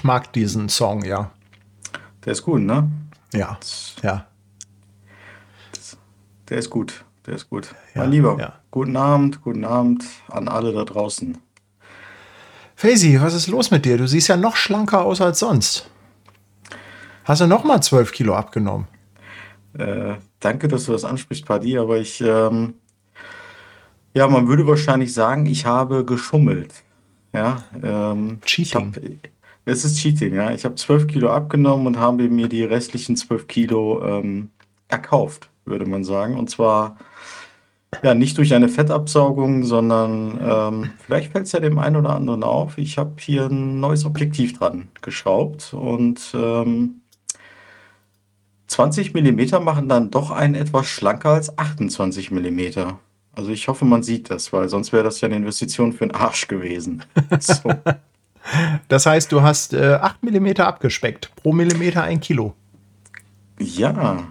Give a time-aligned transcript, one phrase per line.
[0.00, 1.30] Ich mag diesen Song, ja.
[2.24, 2.90] Der ist gut, ne?
[3.34, 3.58] Ja,
[4.02, 4.24] ja.
[6.48, 7.04] Der ist gut.
[7.26, 7.74] Der ist gut.
[7.94, 8.54] Ja, mein Lieber, ja.
[8.70, 11.36] guten Abend, guten Abend an alle da draußen.
[12.76, 13.98] Faisy, was ist los mit dir?
[13.98, 15.90] Du siehst ja noch schlanker aus als sonst.
[17.24, 18.88] Hast du noch mal 12 Kilo abgenommen?
[19.74, 22.72] Äh, danke, dass du das ansprichst, Paddy, aber ich, ähm,
[24.14, 26.72] ja, man würde wahrscheinlich sagen, ich habe geschummelt.
[27.34, 28.94] Ja, ähm, ich Cheating.
[28.96, 29.30] hab,
[29.64, 30.50] es ist Cheating, ja.
[30.52, 34.50] Ich habe 12 Kilo abgenommen und habe mir die restlichen 12 Kilo ähm,
[34.88, 36.38] erkauft, würde man sagen.
[36.38, 36.96] Und zwar
[38.02, 42.42] ja nicht durch eine Fettabsaugung, sondern ähm, vielleicht fällt es ja dem einen oder anderen
[42.42, 42.78] auf.
[42.78, 47.02] Ich habe hier ein neues Objektiv dran geschraubt und ähm,
[48.68, 53.00] 20 Millimeter machen dann doch einen etwas schlanker als 28 Millimeter.
[53.32, 56.14] Also ich hoffe, man sieht das, weil sonst wäre das ja eine Investition für den
[56.14, 57.02] Arsch gewesen.
[57.40, 57.72] So.
[58.88, 61.30] Das heißt, du hast äh, 8 mm abgespeckt.
[61.36, 62.54] Pro Millimeter ein Kilo.
[63.58, 64.24] Ja,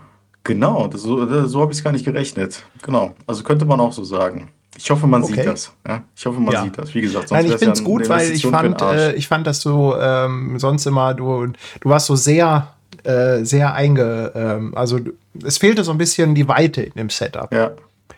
[0.44, 0.88] genau.
[0.88, 2.64] Das, so so habe ich es gar nicht gerechnet.
[2.82, 3.14] Genau.
[3.28, 4.50] Also könnte man auch so sagen.
[4.78, 5.36] Ich hoffe, man Okay.
[5.36, 5.74] sieht das.
[5.88, 6.04] Ja?
[6.16, 6.64] Ich hoffe, man Ja.
[6.64, 6.94] sieht das.
[6.96, 9.28] Wie gesagt, sonst Nein, ich ja finde es eine gut, weil ich fand, äh, ich
[9.28, 14.74] fand, dass du ähm, sonst immer, du, du warst so sehr, äh, sehr einge, ähm,
[14.76, 15.00] also
[15.44, 17.54] es fehlte so ein bisschen die Weite in dem Setup.
[17.54, 17.72] Ja.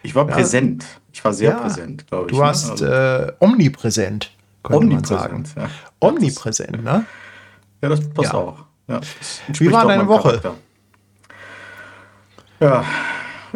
[0.03, 0.85] Ich war präsent.
[1.13, 1.57] Ich war sehr Ja.
[1.59, 2.31] präsent, glaube ich.
[2.31, 2.41] Du ne?
[2.41, 4.31] warst Also äh, omnipräsent.
[4.63, 5.49] Omnipräsent.
[5.55, 5.69] Ja.
[5.99, 7.05] Omnipräsent, ne?
[7.81, 8.39] Ja, das passt Ja.
[8.39, 8.65] auch.
[8.87, 8.99] Ja,
[9.47, 10.39] entspricht war deine Woche?
[10.39, 10.53] Charakter.
[12.59, 12.85] Ja,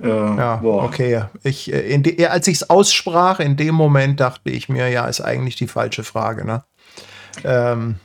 [0.02, 0.84] äh, Ja, boah.
[0.84, 1.24] okay.
[1.44, 5.22] Ich, äh, de, als ich es aussprach, in dem Moment dachte ich mir, ja, ist
[5.22, 6.64] eigentlich die falsche Frage, ne?
[7.44, 7.96] Ähm,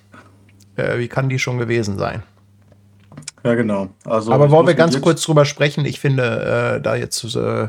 [0.76, 2.22] äh, wie kann die schon gewesen sein?
[3.44, 3.88] Ja, genau.
[4.04, 5.84] Also, Aber wollen wir ganz kurz drüber sprechen?
[5.86, 7.68] Ich finde äh, da jetzt äh,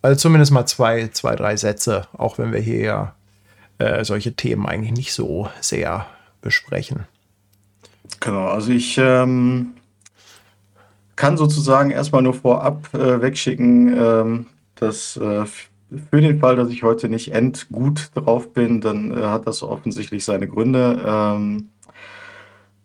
[0.00, 3.14] also zumindest mal zwei, zwei, drei Sätze, auch wenn wir hier ja
[3.82, 6.06] äh, solche Themen eigentlich nicht so sehr
[6.40, 7.06] besprechen.
[8.20, 9.74] Genau, also ich ähm,
[11.16, 14.46] kann sozusagen erstmal nur vorab äh, wegschicken, ähm,
[14.76, 15.44] dass äh,
[16.10, 20.24] für den Fall, dass ich heute nicht endgut drauf bin, dann äh, hat das offensichtlich
[20.24, 21.02] seine Gründe.
[21.04, 21.68] Ähm,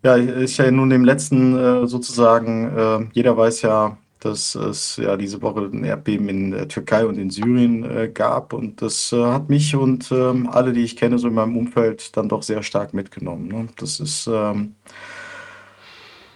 [0.03, 5.17] ja, ist ja nun dem letzten äh, sozusagen, äh, jeder weiß ja, dass es ja
[5.17, 9.23] diese Woche ein Erdbeben in der Türkei und in Syrien äh, gab und das äh,
[9.23, 12.63] hat mich und ähm, alle, die ich kenne, so in meinem Umfeld dann doch sehr
[12.63, 13.47] stark mitgenommen.
[13.47, 13.67] Ne?
[13.77, 14.75] Das ist ähm,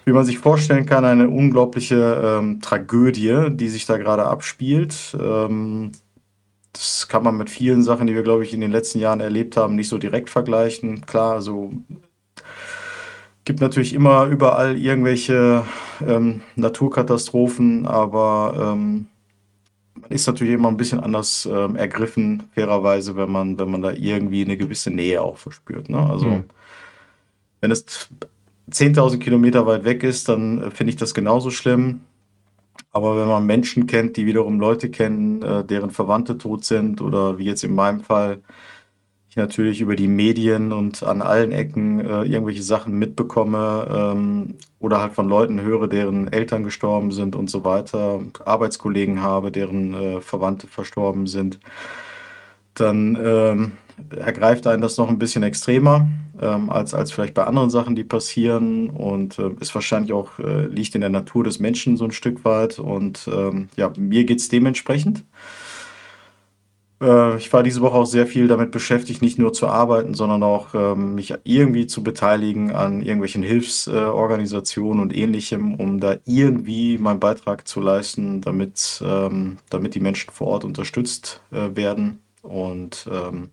[0.05, 5.15] wie man sich vorstellen kann, eine unglaubliche ähm, Tragödie, die sich da gerade abspielt.
[5.19, 5.91] Ähm,
[6.73, 9.57] das kann man mit vielen Sachen, die wir, glaube ich, in den letzten Jahren erlebt
[9.57, 11.05] haben, nicht so direkt vergleichen.
[11.05, 11.71] Klar, also
[13.45, 15.65] gibt natürlich immer überall irgendwelche
[16.05, 19.07] ähm, Naturkatastrophen, aber ähm,
[19.99, 23.91] man ist natürlich immer ein bisschen anders ähm, ergriffen, fairerweise, wenn man, wenn man da
[23.91, 25.89] irgendwie eine gewisse Nähe auch verspürt.
[25.89, 25.97] Ne?
[25.97, 26.43] Also Hm.
[27.61, 28.09] wenn es
[28.71, 32.01] 10.000 Kilometer weit weg ist, dann äh, finde ich das genauso schlimm.
[32.91, 37.37] Aber wenn man Menschen kennt, die wiederum Leute kennen, äh, deren Verwandte tot sind oder
[37.37, 38.41] wie jetzt in meinem Fall,
[39.31, 44.99] ich natürlich über die Medien und an allen Ecken äh, irgendwelche Sachen mitbekomme ähm, oder
[44.99, 50.19] halt von Leuten höre, deren Eltern gestorben sind und so weiter, Arbeitskollegen habe, deren äh,
[50.19, 51.61] Verwandte verstorben sind,
[52.73, 53.71] dann ähm,
[54.09, 56.09] ergreift einen das noch ein bisschen extremer
[56.41, 58.89] ähm, als, als vielleicht bei anderen Sachen, die passieren.
[58.89, 62.43] Und äh, ist wahrscheinlich auch, äh, liegt in der Natur des Menschen so ein Stück
[62.43, 62.79] weit.
[62.79, 65.23] Und ähm, ja, mir geht es dementsprechend.
[67.01, 70.43] Äh, ich war diese Woche auch sehr viel damit beschäftigt, nicht nur zu arbeiten, sondern
[70.43, 77.19] auch ähm, mich irgendwie zu beteiligen an irgendwelchen Hilfsorganisationen und ähnlichem, um da irgendwie meinen
[77.19, 82.23] Beitrag zu leisten, damit, ähm, damit die Menschen vor Ort unterstützt äh, werden.
[82.41, 83.51] Und ähm,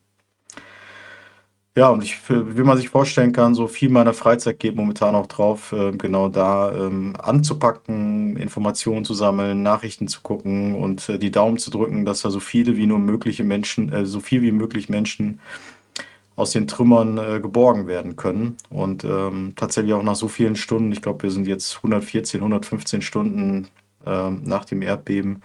[1.79, 5.29] ja, und ich, wie man sich vorstellen kann, so viel meiner Freizeit geht momentan auch
[5.29, 11.31] drauf, äh, genau da ähm, anzupacken, Informationen zu sammeln, Nachrichten zu gucken und äh, die
[11.31, 14.51] Daumen zu drücken, dass da so viele wie nur mögliche Menschen, äh, so viel wie
[14.51, 15.39] möglich Menschen
[16.35, 18.57] aus den Trümmern äh, geborgen werden können.
[18.71, 23.03] Und ähm, tatsächlich auch nach so vielen Stunden, ich glaube, wir sind jetzt 114, 115
[23.03, 23.69] Stunden
[24.05, 25.43] ähm, nach dem Erdbeben,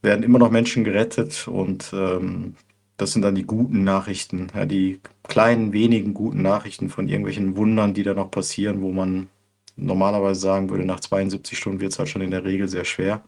[0.00, 2.54] werden immer noch Menschen gerettet und ähm,
[2.96, 7.94] das sind dann die guten Nachrichten, ja, die kleinen, wenigen guten Nachrichten von irgendwelchen Wundern,
[7.94, 9.28] die da noch passieren, wo man
[9.76, 13.22] normalerweise sagen würde, nach 72 Stunden wird es halt schon in der Regel sehr schwer.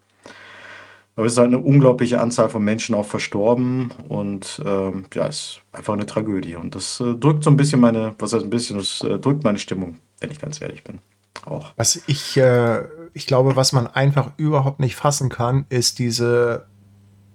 [1.16, 5.36] Aber es ist halt eine unglaubliche Anzahl von Menschen auch verstorben und ähm, ja, es
[5.36, 6.56] ist einfach eine Tragödie.
[6.56, 9.42] Und das äh, drückt so ein bisschen meine, was heißt ein bisschen, das äh, drückt
[9.42, 10.98] meine Stimmung, wenn ich ganz ehrlich bin.
[11.46, 11.72] Auch.
[11.76, 12.84] Was ich, äh,
[13.14, 16.66] ich glaube, was man einfach überhaupt nicht fassen kann, ist diese,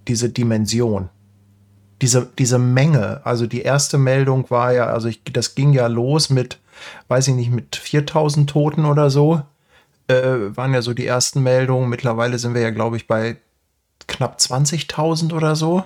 [0.06, 1.08] diese Dimension
[2.02, 6.30] diese, diese Menge, also die erste Meldung war ja, also ich, das ging ja los
[6.30, 6.58] mit,
[7.08, 9.40] weiß ich nicht, mit 4000 Toten oder so,
[10.08, 11.88] äh, waren ja so die ersten Meldungen.
[11.88, 13.36] Mittlerweile sind wir ja, glaube ich, bei
[14.08, 15.84] knapp 20.000 oder so.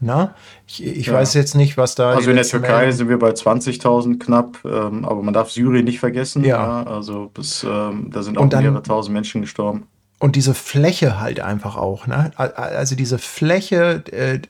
[0.00, 0.34] Na?
[0.66, 1.14] Ich, ich ja.
[1.14, 2.10] weiß jetzt nicht, was da.
[2.10, 5.98] Also in der Türkei sind wir bei 20.000 knapp, ähm, aber man darf Syrien nicht
[5.98, 6.44] vergessen.
[6.44, 6.82] Ja.
[6.82, 9.86] ja also bis, ähm, da sind auch dann, mehrere tausend Menschen gestorben.
[10.18, 12.06] Und diese Fläche halt einfach auch.
[12.06, 12.32] Ne?
[12.36, 14.40] Also diese Fläche, äh,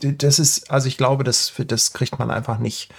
[0.00, 2.92] das ist, also ich glaube, das, das kriegt man einfach nicht.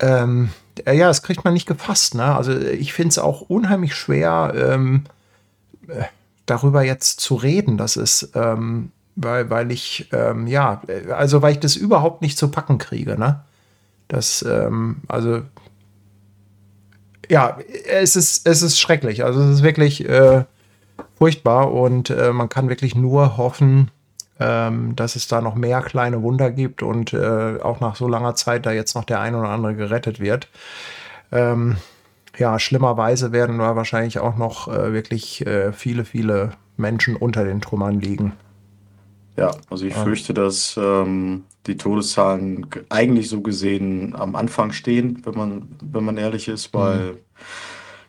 [0.00, 0.50] Ähm,
[0.86, 2.14] ja, das kriegt man nicht gefasst.
[2.14, 2.24] Ne?
[2.24, 5.04] Also ich finde es auch unheimlich schwer, ähm,
[5.88, 6.04] äh,
[6.46, 7.76] darüber jetzt zu reden.
[7.76, 10.82] Das ist, ähm, weil, weil ich, ähm, ja,
[11.14, 13.18] also weil ich das überhaupt nicht zu packen kriege.
[13.18, 13.40] Ne?
[14.08, 15.42] Das, ähm, also
[17.30, 19.24] ja, es ist, es ist schrecklich.
[19.24, 20.44] Also es ist wirklich äh,
[21.16, 23.90] furchtbar und äh, man kann wirklich nur hoffen,
[24.42, 28.34] ähm, dass es da noch mehr kleine Wunder gibt und äh, auch nach so langer
[28.34, 30.48] Zeit da jetzt noch der ein oder andere gerettet wird.
[31.30, 31.76] Ähm,
[32.38, 37.60] ja, schlimmerweise werden da wahrscheinlich auch noch äh, wirklich äh, viele, viele Menschen unter den
[37.60, 38.32] Trümmern liegen.
[39.36, 45.34] Ja, also ich fürchte, dass ähm, die Todeszahlen eigentlich so gesehen am Anfang stehen, wenn
[45.34, 47.18] man, wenn man ehrlich ist, weil mhm.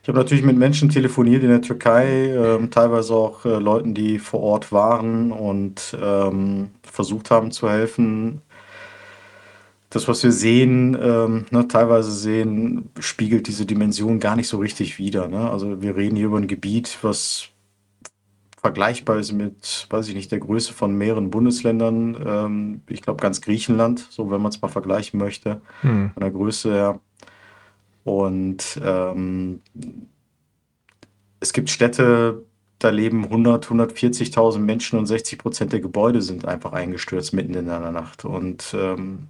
[0.04, 4.20] Ich habe natürlich mit Menschen telefoniert in der Türkei, ähm, teilweise auch äh, Leuten, die
[4.20, 8.42] vor Ort waren und ähm, versucht haben zu helfen.
[9.90, 15.00] Das, was wir sehen, ähm, ne, teilweise sehen, spiegelt diese Dimension gar nicht so richtig
[15.00, 15.30] wider.
[15.30, 15.50] Ne?
[15.50, 17.48] Also wir reden hier über ein Gebiet, was
[18.60, 22.18] vergleichbar ist mit, weiß ich nicht, der Größe von mehreren Bundesländern.
[22.26, 26.12] Ähm, ich glaube ganz Griechenland, so wenn man es mal vergleichen möchte, hm.
[26.14, 27.00] von der Größe her.
[28.04, 29.62] Und ähm,
[31.40, 32.44] es gibt Städte,
[32.80, 37.70] da leben 100, 140.000 Menschen und 60 Prozent der Gebäude sind einfach eingestürzt mitten in
[37.70, 38.26] einer Nacht.
[38.26, 39.28] Und ähm,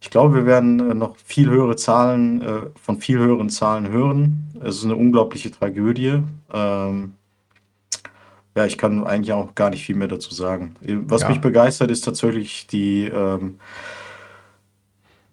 [0.00, 4.48] ich glaube, wir werden äh, noch viel höhere Zahlen, äh, von viel höheren Zahlen hören.
[4.60, 6.22] Es ist eine unglaubliche Tragödie.
[6.52, 7.14] Ähm,
[8.56, 10.74] ja, ich kann eigentlich auch gar nicht viel mehr dazu sagen.
[11.06, 11.28] Was ja.
[11.28, 13.58] mich begeistert, ist tatsächlich die ähm,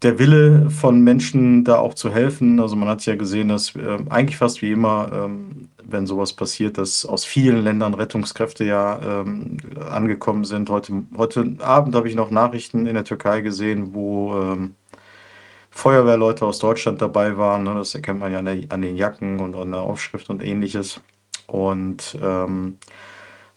[0.01, 2.59] der Wille von Menschen, da auch zu helfen.
[2.59, 6.77] Also man hat ja gesehen, dass äh, eigentlich fast wie immer, ähm, wenn sowas passiert,
[6.77, 9.57] dass aus vielen Ländern Rettungskräfte ja ähm,
[9.89, 10.69] angekommen sind.
[10.69, 14.75] Heute, heute Abend habe ich noch Nachrichten in der Türkei gesehen, wo ähm,
[15.71, 17.63] Feuerwehrleute aus Deutschland dabei waren.
[17.63, 17.73] Ne?
[17.75, 21.01] Das erkennt man ja an, der, an, den Jacken und an der Aufschrift und ähnliches.
[21.47, 22.77] Und ähm,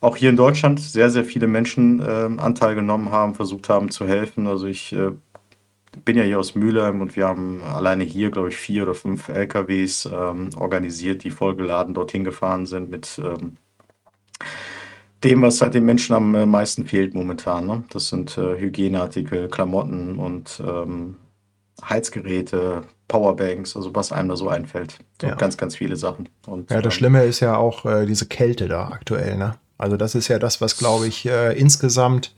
[0.00, 4.08] auch hier in Deutschland sehr, sehr viele Menschen ähm, Anteil genommen haben, versucht haben zu
[4.08, 4.46] helfen.
[4.46, 5.12] Also ich äh,
[6.04, 9.28] bin ja hier aus Mülheim und wir haben alleine hier, glaube ich, vier oder fünf
[9.28, 13.56] LKWs ähm, organisiert, die vollgeladen dorthin gefahren sind mit ähm,
[15.22, 17.66] dem, was halt den Menschen am äh, meisten fehlt momentan.
[17.66, 17.84] Ne?
[17.90, 21.16] Das sind äh, Hygieneartikel, Klamotten und ähm,
[21.88, 24.99] Heizgeräte, Powerbanks, also was einem da so einfällt.
[25.20, 25.34] So ja.
[25.34, 26.28] Ganz, ganz viele Sachen.
[26.46, 29.37] Und, ja, das ähm, Schlimme ist ja auch äh, diese Kälte da aktuell.
[29.37, 29.54] Ne?
[29.78, 32.34] Also das ist ja das, was, glaube ich, äh, insgesamt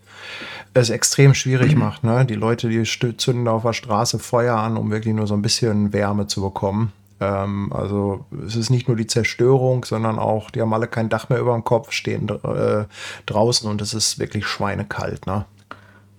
[0.75, 2.05] es extrem schwierig macht.
[2.05, 2.25] Ne?
[2.27, 5.93] Die Leute, die zünden auf der Straße Feuer an, um wirklich nur so ein bisschen
[5.93, 6.93] Wärme zu bekommen.
[7.21, 11.29] Ähm, also es ist nicht nur die Zerstörung, sondern auch, die haben alle kein Dach
[11.29, 12.85] mehr über dem Kopf, stehen äh,
[13.27, 15.27] draußen und es ist wirklich schweinekalt.
[15.27, 15.45] Ne?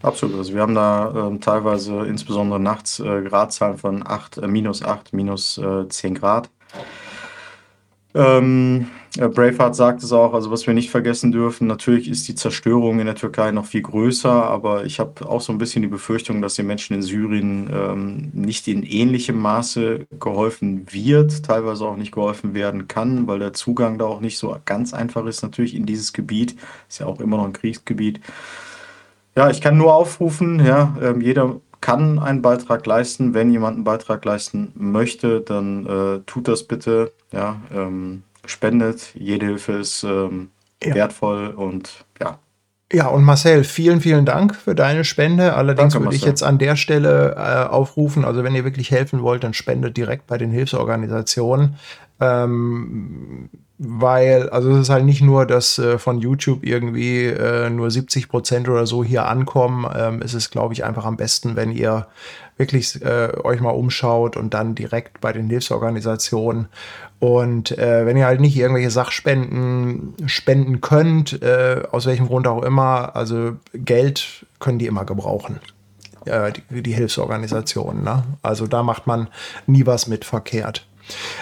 [0.02, 0.38] Absolut.
[0.38, 5.14] Also wir haben da äh, teilweise insbesondere nachts äh, Gradzahlen von 8, äh, minus 8,
[5.14, 5.60] minus
[5.90, 6.50] 10 äh, Grad.
[8.14, 13.00] Ähm, Braveheart sagt es auch, also was wir nicht vergessen dürfen, natürlich ist die Zerstörung
[13.00, 16.42] in der Türkei noch viel größer, aber ich habe auch so ein bisschen die Befürchtung,
[16.42, 22.12] dass den Menschen in Syrien ähm, nicht in ähnlichem Maße geholfen wird, teilweise auch nicht
[22.12, 25.86] geholfen werden kann, weil der Zugang da auch nicht so ganz einfach ist, natürlich in
[25.86, 26.56] dieses Gebiet,
[26.90, 28.20] ist ja auch immer noch ein Kriegsgebiet.
[29.38, 33.36] Ja, ich kann nur aufrufen, ja, äh, jeder kann einen Beitrag leisten.
[33.36, 37.12] Wenn jemand einen Beitrag leisten möchte, dann äh, tut das bitte.
[37.32, 39.12] Ja, ähm, spendet.
[39.16, 40.50] Jede Hilfe ist ähm,
[40.84, 40.96] ja.
[40.96, 42.40] wertvoll und ja.
[42.94, 45.56] Ja, und Marcel, vielen, vielen Dank für deine Spende.
[45.56, 49.24] Allerdings Danke, würde ich jetzt an der Stelle äh, aufrufen, also wenn ihr wirklich helfen
[49.24, 51.78] wollt, dann spendet direkt bei den Hilfsorganisationen.
[52.22, 57.92] Ähm, weil, also es ist halt nicht nur, dass äh, von YouTube irgendwie äh, nur
[57.92, 59.86] 70 Prozent oder so hier ankommen.
[59.94, 62.08] Ähm, es ist, glaube ich, einfach am besten, wenn ihr
[62.56, 66.68] wirklich äh, euch mal umschaut und dann direkt bei den Hilfsorganisationen.
[67.26, 72.62] Und äh, wenn ihr halt nicht irgendwelche Sachspenden spenden könnt, äh, aus welchem Grund auch
[72.62, 75.60] immer, also Geld können die immer gebrauchen.
[76.28, 78.04] die, die Hilfsorganisationen.
[78.04, 78.24] Ne?
[78.44, 79.28] Also da macht man
[79.66, 80.86] nie was mit verkehrt.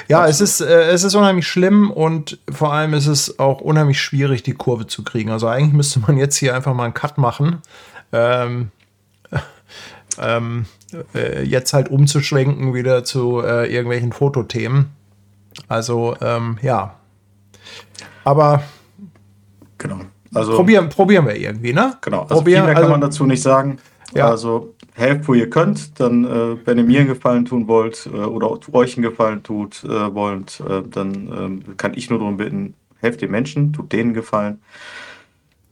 [0.07, 3.99] Ja, es ist, äh, es ist unheimlich schlimm und vor allem ist es auch unheimlich
[3.99, 5.31] schwierig, die Kurve zu kriegen.
[5.31, 7.61] Also eigentlich müsste man jetzt hier einfach mal einen Cut machen.
[8.13, 8.71] Ähm,
[10.17, 10.65] ähm,
[11.13, 14.91] äh, jetzt halt umzuschwenken wieder zu äh, irgendwelchen Fotothemen.
[15.67, 16.95] Also ähm, ja.
[18.23, 18.63] Aber
[19.77, 19.99] genau.
[20.33, 21.97] Also, probieren, probieren wir irgendwie, ne?
[22.01, 22.21] Genau.
[22.21, 23.77] Also probieren, viel mehr kann also, man dazu nicht sagen.
[24.15, 24.29] Ja.
[24.29, 25.99] Also helft, wo ihr könnt.
[25.99, 29.83] Dann, äh, wenn ihr mir einen Gefallen tun wollt äh, oder euch einen Gefallen tut
[29.83, 34.13] äh, wollt, äh, dann ähm, kann ich nur darum bitten, helft den Menschen, tut denen
[34.13, 34.61] Gefallen.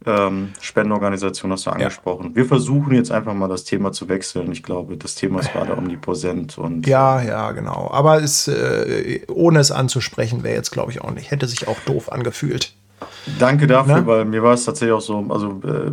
[0.03, 2.29] Ähm, Spendenorganisation hast du angesprochen.
[2.29, 2.35] Ja.
[2.37, 4.51] Wir versuchen jetzt einfach mal das Thema zu wechseln.
[4.51, 6.87] Ich glaube, das Thema ist gerade omnipräsent und.
[6.87, 7.89] Ja, ja, genau.
[7.91, 11.29] Aber es, äh, ohne es anzusprechen, wäre jetzt, glaube ich, auch nicht.
[11.29, 12.73] Hätte sich auch doof angefühlt.
[13.39, 14.07] Danke dafür, ne?
[14.07, 15.91] weil mir war es tatsächlich auch so, also äh,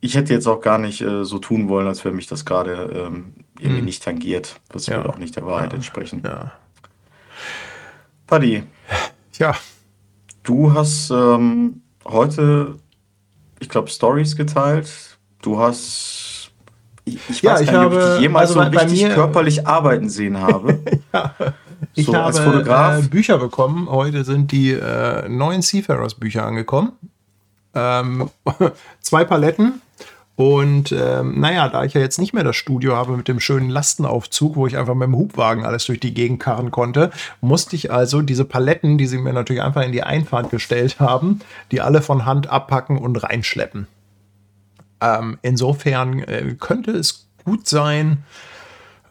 [0.00, 3.06] ich hätte jetzt auch gar nicht äh, so tun wollen, als wenn mich das gerade
[3.06, 3.84] ähm, irgendwie hm.
[3.86, 4.60] nicht tangiert.
[4.68, 4.96] Das ja.
[4.96, 5.76] würde auch nicht der Wahrheit ja.
[5.76, 6.22] entsprechen.
[6.24, 6.52] Ja.
[8.26, 8.64] Paddy.
[9.38, 9.54] Ja.
[10.42, 12.76] Du hast ähm, heute
[13.64, 14.88] ich glaube, Stories geteilt.
[15.42, 16.50] Du hast.
[17.06, 19.02] Ich, ich ja, weiß ich gar nicht, habe, ob ich dich jemals also so richtig
[19.02, 20.80] mir, körperlich arbeiten sehen habe.
[21.12, 21.34] ja.
[21.94, 23.88] Ich so, habe äh, Bücher bekommen.
[23.90, 26.92] Heute sind die äh, neuen Seafarers Bücher angekommen.
[27.74, 28.30] Ähm,
[29.00, 29.80] zwei Paletten.
[30.36, 33.70] Und ähm, naja, da ich ja jetzt nicht mehr das Studio habe mit dem schönen
[33.70, 37.10] Lastenaufzug, wo ich einfach mit dem Hubwagen alles durch die Gegend karren konnte,
[37.40, 41.38] musste ich also diese Paletten, die sie mir natürlich einfach in die Einfahrt gestellt haben,
[41.70, 43.86] die alle von Hand abpacken und reinschleppen.
[45.00, 48.24] Ähm, insofern äh, könnte es gut sein,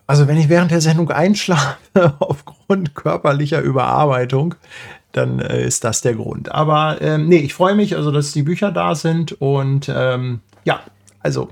[0.07, 1.77] also wenn ich während der Sendung einschlafe
[2.19, 4.55] aufgrund körperlicher Überarbeitung,
[5.13, 6.51] dann äh, ist das der Grund.
[6.51, 10.81] Aber ähm, nee, ich freue mich also, dass die Bücher da sind und ähm, ja,
[11.23, 11.49] also,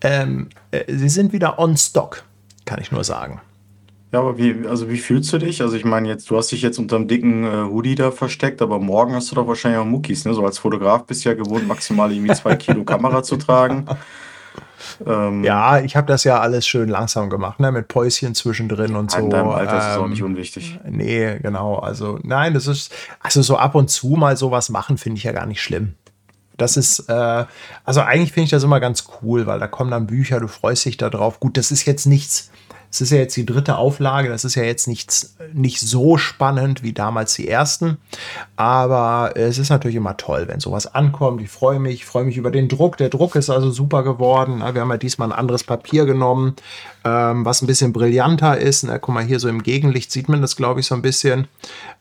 [0.00, 2.22] ähm, äh, sie sind wieder on stock,
[2.64, 3.40] kann ich nur sagen.
[4.12, 5.62] Ja, aber wie, also wie fühlst du dich?
[5.62, 8.60] Also ich meine jetzt, du hast dich jetzt unter einem dicken äh, Hoodie da versteckt,
[8.60, 10.34] aber morgen hast du doch wahrscheinlich auch Muckis, ne?
[10.34, 13.86] So als Fotograf bist du ja gewohnt, maximal irgendwie zwei Kilo Kamera zu tragen.
[15.06, 17.70] Ähm, ja, ich habe das ja alles schön langsam gemacht, ne?
[17.70, 19.18] mit Päuschen zwischendrin und so.
[19.18, 20.80] In deinem Alter ähm, ist es auch nicht unwichtig.
[20.88, 21.76] Nee, genau.
[21.76, 25.30] Also nein, das ist, also so ab und zu mal sowas machen, finde ich ja
[25.30, 25.94] gar nicht schlimm.
[26.60, 27.44] Das ist, äh,
[27.84, 30.84] also eigentlich finde ich das immer ganz cool, weil da kommen dann Bücher, du freust
[30.84, 31.40] dich darauf.
[31.40, 32.50] Gut, das ist jetzt nichts,
[32.90, 36.82] es ist ja jetzt die dritte Auflage, das ist ja jetzt nichts, nicht so spannend
[36.82, 37.98] wie damals die ersten.
[38.56, 41.40] Aber es ist natürlich immer toll, wenn sowas ankommt.
[41.40, 42.96] Ich freue mich, ich freue mich über den Druck.
[42.96, 44.58] Der Druck ist also super geworden.
[44.58, 46.56] Wir haben ja diesmal ein anderes Papier genommen,
[47.04, 48.84] ähm, was ein bisschen brillanter ist.
[49.00, 51.46] Guck mal, hier so im Gegenlicht sieht man das, glaube ich, so ein bisschen.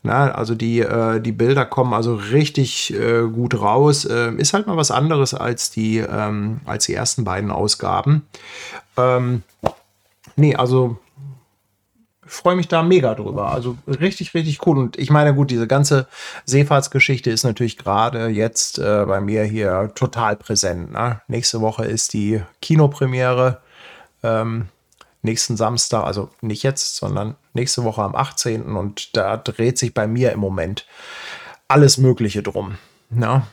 [0.04, 4.06] Also die, äh, die Bilder kommen also richtig äh, gut raus.
[4.06, 8.24] Äh, ist halt mal was anderes als die, ähm, als die ersten beiden Ausgaben.
[8.98, 9.44] Ähm,
[10.40, 10.98] nee, also
[12.30, 13.52] freue mich da mega drüber.
[13.52, 14.78] Also richtig, richtig cool.
[14.78, 16.08] Und ich meine, gut, diese ganze
[16.46, 20.92] Seefahrtsgeschichte ist natürlich gerade jetzt äh, bei mir hier total präsent.
[20.92, 21.22] Ne?
[21.28, 23.62] Nächste Woche ist die Kinopremiere.
[24.24, 24.68] Ähm,
[25.22, 28.76] nächsten Samstag, also nicht jetzt, sondern nächste Woche am 18.
[28.76, 30.86] Und da dreht sich bei mir im Moment
[31.68, 32.78] alles Mögliche drum.
[33.10, 33.44] Ne?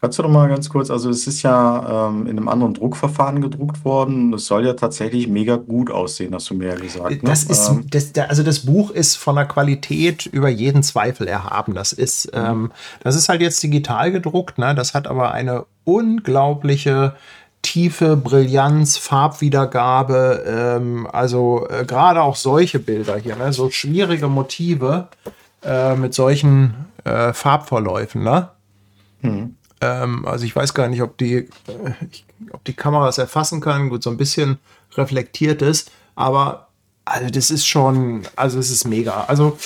[0.00, 3.42] Kannst du doch mal ganz kurz, also es ist ja ähm, in einem anderen Druckverfahren
[3.42, 4.32] gedruckt worden.
[4.32, 7.10] Es soll ja tatsächlich mega gut aussehen, hast du mir ja gesagt.
[7.10, 7.28] Ne?
[7.28, 11.74] Das ist, ähm, das, also das Buch ist von der Qualität über jeden Zweifel erhaben.
[11.74, 12.40] Das ist, mhm.
[12.40, 14.74] ähm, das ist halt jetzt digital gedruckt, ne?
[14.74, 17.14] Das hat aber eine unglaubliche
[17.60, 23.52] tiefe Brillanz, Farbwiedergabe, ähm, also äh, gerade auch solche Bilder hier, ne?
[23.52, 25.08] so schwierige Motive
[25.62, 28.48] äh, mit solchen äh, Farbverläufen, ne?
[29.20, 29.56] Mhm.
[29.80, 31.48] Ähm, also ich weiß gar nicht, ob die, äh,
[32.52, 33.88] ob die Kamera es erfassen kann.
[33.88, 34.58] Gut, so ein bisschen
[34.96, 36.68] reflektiert ist, aber
[37.04, 39.24] also das ist schon, also es ist mega.
[39.24, 39.56] Also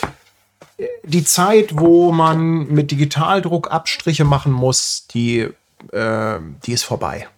[1.05, 5.49] die Zeit, wo man mit Digitaldruck Abstriche machen muss, die,
[5.93, 7.29] äh, die ist vorbei.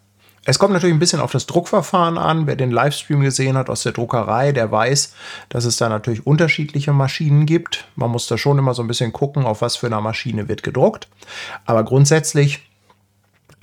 [0.48, 2.46] Es kommt natürlich ein bisschen auf das Druckverfahren an.
[2.46, 5.12] Wer den Livestream gesehen hat aus der Druckerei, der weiß,
[5.48, 7.88] dass es da natürlich unterschiedliche Maschinen gibt.
[7.96, 10.62] Man muss da schon immer so ein bisschen gucken, auf was für einer Maschine wird
[10.62, 11.08] gedruckt.
[11.64, 12.62] Aber grundsätzlich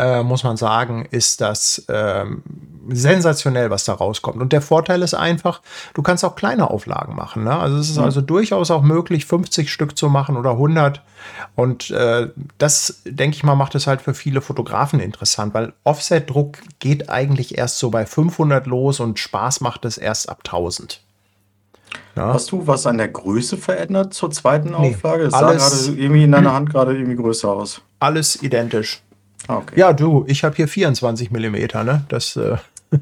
[0.03, 2.43] äh, muss man sagen, ist das ähm,
[2.89, 4.41] sensationell, was da rauskommt.
[4.41, 5.61] Und der Vorteil ist einfach,
[5.93, 7.45] du kannst auch kleine Auflagen machen.
[7.45, 7.55] Ne?
[7.57, 8.03] Also es ist mhm.
[8.03, 11.01] also durchaus auch möglich, 50 Stück zu machen oder 100.
[11.55, 16.57] Und äh, das, denke ich mal, macht es halt für viele Fotografen interessant, weil Offset-Druck
[16.79, 21.01] geht eigentlich erst so bei 500 los und Spaß macht es erst ab 1000.
[22.15, 22.33] Ja.
[22.33, 25.23] Hast du was an der Größe verändert zur zweiten nee, Auflage?
[25.23, 27.81] Es sah gerade irgendwie in deiner Hand gerade irgendwie größer aus.
[27.99, 29.01] Alles identisch.
[29.47, 29.79] Ah, okay.
[29.79, 32.05] Ja, du, ich habe hier 24 Millimeter, ne?
[32.09, 32.35] Das.
[32.35, 32.57] Äh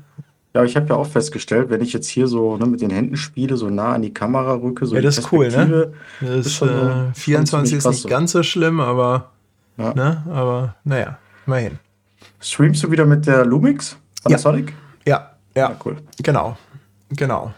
[0.54, 3.18] ja, ich habe ja auch festgestellt, wenn ich jetzt hier so ne, mit den Händen
[3.18, 5.94] spiele, so nah an die Kamera rücke, so ja, das ist cool, ne?
[6.20, 9.32] Das ist, schon, äh, 24 ist nicht ganz so schlimm, aber
[9.78, 9.94] ja.
[9.94, 11.80] ne, aber naja, immerhin.
[12.40, 13.98] Streamst du wieder mit der Lumix?
[14.24, 14.74] Panasonic?
[15.06, 15.14] Ja.
[15.14, 15.32] ja.
[15.56, 15.98] Ja, ja, cool.
[16.24, 16.58] Genau,
[17.10, 17.54] genau.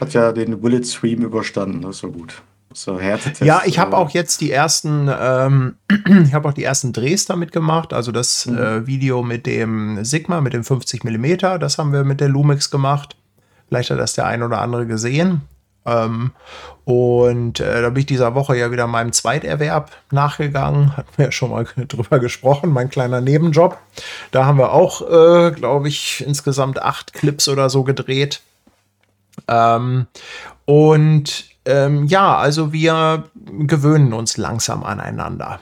[0.00, 2.42] Hat ja den Willet Stream überstanden, das ist so gut.
[2.72, 5.74] So Ja, ich habe auch jetzt die ersten, ähm,
[6.24, 7.92] ich habe auch die ersten Drehs damit gemacht.
[7.92, 8.58] Also das mhm.
[8.58, 12.70] äh, Video mit dem Sigma, mit dem 50 mm, das haben wir mit der Lumix
[12.70, 13.16] gemacht.
[13.68, 15.42] Vielleicht hat das der ein oder andere gesehen.
[15.84, 16.30] Ähm,
[16.84, 20.96] und äh, da bin ich dieser Woche ja wieder meinem Zweiterwerb nachgegangen.
[20.96, 23.78] Hatten wir ja schon mal drüber gesprochen, mein kleiner Nebenjob.
[24.30, 28.42] Da haben wir auch, äh, glaube ich, insgesamt acht Clips oder so gedreht.
[29.48, 30.06] Ähm,
[30.66, 35.60] und ähm, ja, also wir gewöhnen uns langsam aneinander,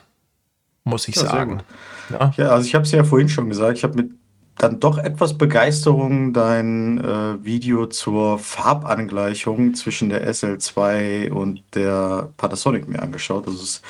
[0.84, 1.62] muss ich ja, sagen.
[2.10, 2.32] Ja.
[2.36, 4.10] ja, also ich habe es ja vorhin schon gesagt, ich habe mit
[4.58, 12.88] dann doch etwas Begeisterung dein äh, Video zur Farbangleichung zwischen der SL2 und der Panasonic
[12.88, 13.46] mir angeschaut.
[13.46, 13.82] Das ist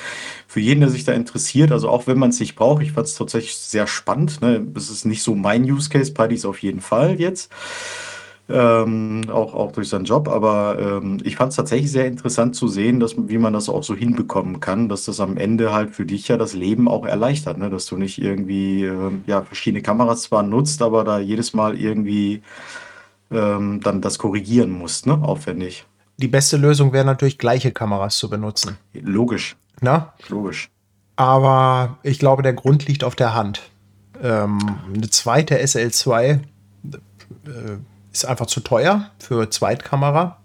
[0.47, 3.07] für jeden, der sich da interessiert, also auch wenn man es nicht braucht, ich fand
[3.07, 4.41] es tatsächlich sehr spannend.
[4.41, 4.65] Ne?
[4.75, 7.51] Es ist nicht so mein Use Case, Paddy ist auf jeden Fall jetzt
[8.49, 10.27] ähm, auch, auch durch seinen Job.
[10.27, 13.83] Aber ähm, ich fand es tatsächlich sehr interessant zu sehen, dass, wie man das auch
[13.83, 17.57] so hinbekommen kann, dass das am Ende halt für dich ja das Leben auch erleichtert,
[17.57, 17.69] ne?
[17.69, 22.41] dass du nicht irgendwie äh, ja, verschiedene Kameras zwar nutzt, aber da jedes Mal irgendwie
[23.31, 25.19] ähm, dann das korrigieren musst, ne?
[25.21, 25.85] aufwendig.
[26.17, 28.77] Die beste Lösung wäre natürlich, gleiche Kameras zu benutzen.
[28.93, 29.55] Logisch.
[29.79, 30.13] Na?
[30.27, 30.69] Logisch.
[31.15, 33.61] Aber ich glaube, der Grund liegt auf der Hand.
[34.21, 34.59] Ähm,
[34.93, 36.39] eine zweite SL2 äh,
[38.11, 40.37] ist einfach zu teuer für Zweitkamera.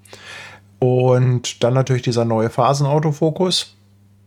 [0.79, 3.77] Und dann natürlich dieser neue Phasenautofokus,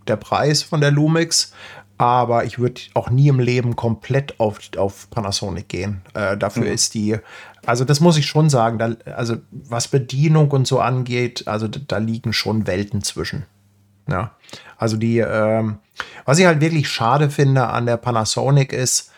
[0.08, 1.54] der Preis von der Lumix.
[2.00, 6.02] Aber ich würde auch nie im Leben komplett auf, auf Panasonic gehen.
[6.14, 6.72] Äh, dafür mhm.
[6.72, 7.18] ist die,
[7.66, 11.80] also das muss ich schon sagen, da, also was Bedienung und so angeht, also da,
[11.88, 13.46] da liegen schon Welten zwischen.
[14.10, 14.32] Ja,
[14.78, 15.80] also die, ähm,
[16.24, 19.12] was ich halt wirklich schade finde an der Panasonic ist,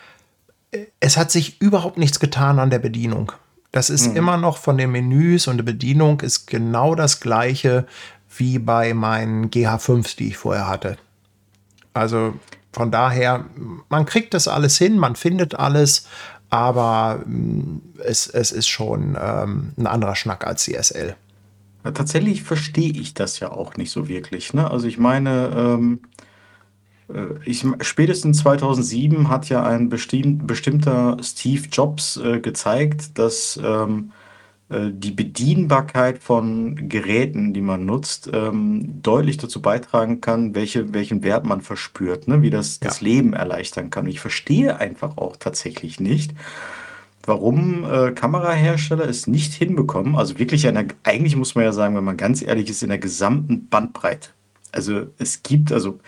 [0.71, 3.33] äh, es hat sich überhaupt nichts getan an der Bedienung.
[3.71, 4.17] Das ist mhm.
[4.17, 7.85] immer noch von den Menüs und der Bedienung ist genau das gleiche
[8.37, 10.97] wie bei meinen GH5s, die ich vorher hatte.
[11.93, 12.33] Also
[12.71, 13.45] von daher,
[13.89, 16.07] man kriegt das alles hin, man findet alles,
[16.49, 21.15] aber mm, es, es ist schon ähm, ein anderer Schnack als die SL.
[21.83, 24.53] tatsächlich verstehe ich das ja auch nicht so wirklich.
[24.53, 24.69] Ne?
[24.69, 26.18] Also ich meine, ähm, äh,
[27.45, 34.11] ich, spätestens 2007 hat ja ein bestimm, bestimmter Steve Jobs äh, gezeigt, dass ähm,
[34.69, 41.23] äh, die Bedienbarkeit von Geräten, die man nutzt, ähm, deutlich dazu beitragen kann, welche, welchen
[41.23, 42.41] Wert man verspürt, ne?
[42.43, 42.87] wie das ja.
[42.87, 44.05] das Leben erleichtern kann.
[44.05, 46.33] Und ich verstehe einfach auch tatsächlich nicht,
[47.25, 52.03] warum äh, Kamerahersteller es nicht hinbekommen, also wirklich einer, eigentlich muss man ja sagen, wenn
[52.03, 54.29] man ganz ehrlich ist, in der gesamten Bandbreite
[54.71, 55.99] also es gibt, also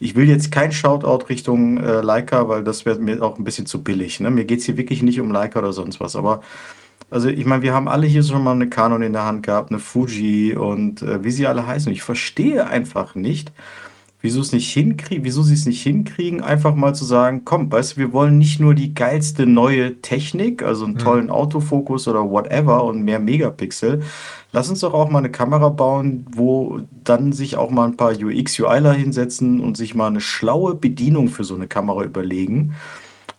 [0.00, 3.66] ich will jetzt kein Shoutout Richtung äh, Leica, weil das wäre mir auch ein bisschen
[3.66, 4.20] zu billig.
[4.20, 4.30] Ne?
[4.30, 6.40] Mir geht es hier wirklich nicht um Leica oder sonst was, aber
[7.10, 9.70] also ich meine, wir haben alle hier schon mal eine Canon in der Hand gehabt,
[9.70, 11.90] eine Fuji und äh, wie sie alle heißen.
[11.92, 13.52] Ich verstehe einfach nicht,
[14.20, 17.92] wieso es nicht hinkriegen, wieso sie es nicht hinkriegen, einfach mal zu sagen, komm, weißt
[17.92, 20.98] du, wir wollen nicht nur die geilste neue Technik, also einen mhm.
[20.98, 24.02] tollen Autofokus oder whatever und mehr Megapixel.
[24.50, 28.12] Lass uns doch auch mal eine Kamera bauen, wo dann sich auch mal ein paar
[28.12, 32.74] UX, UIler hinsetzen und sich mal eine schlaue Bedienung für so eine Kamera überlegen.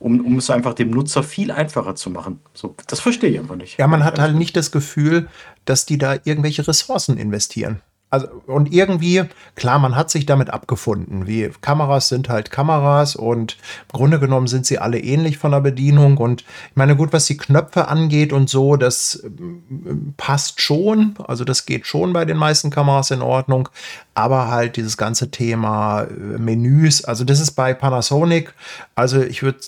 [0.02, 2.40] Um, um es einfach dem Nutzer viel einfacher zu machen.
[2.54, 3.78] So, das verstehe ich einfach nicht.
[3.78, 5.28] Ja, man hat halt nicht das Gefühl,
[5.66, 7.82] dass die da irgendwelche Ressourcen investieren.
[8.12, 9.24] Also, und irgendwie,
[9.56, 11.28] klar, man hat sich damit abgefunden.
[11.28, 13.58] Wie Kameras sind halt Kameras und
[13.94, 16.18] im Grunde genommen sind sie alle ähnlich von der Bedienung.
[16.18, 19.30] Und ich meine, gut, was die Knöpfe angeht und so, das äh,
[20.18, 21.16] passt schon.
[21.28, 23.70] Also, das geht schon bei den meisten Kameras in Ordnung.
[24.16, 28.54] Aber halt dieses ganze Thema äh, Menüs, also das ist bei Panasonic,
[28.96, 29.60] also ich würde,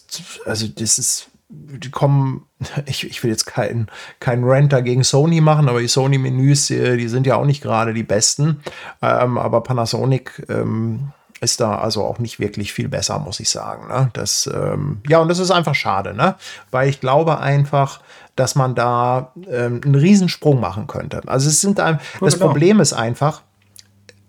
[0.46, 2.46] also das ist die kommen,
[2.86, 3.88] ich, ich will jetzt keinen
[4.20, 7.94] kein Renter gegen Sony machen, aber die Sony-Menüs, äh, die sind ja auch nicht gerade
[7.94, 8.62] die besten.
[9.02, 11.12] Ähm, aber Panasonic ähm,
[11.42, 13.88] ist da also auch nicht wirklich viel besser, muss ich sagen.
[13.88, 14.12] Ne?
[14.14, 16.36] Das, ähm, ja, und das ist einfach schade, ne?
[16.70, 18.02] Weil ich glaube einfach,
[18.36, 21.22] dass man da ähm, einen Riesensprung machen könnte.
[21.26, 22.48] Also es sind ein, das genau.
[22.48, 23.42] Problem ist einfach,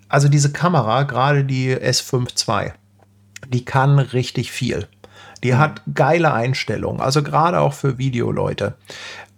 [0.09, 2.73] also diese Kamera, gerade die S5 II,
[3.49, 4.89] die kann richtig viel.
[5.43, 8.75] Die hat geile Einstellungen, also gerade auch für Videoleute.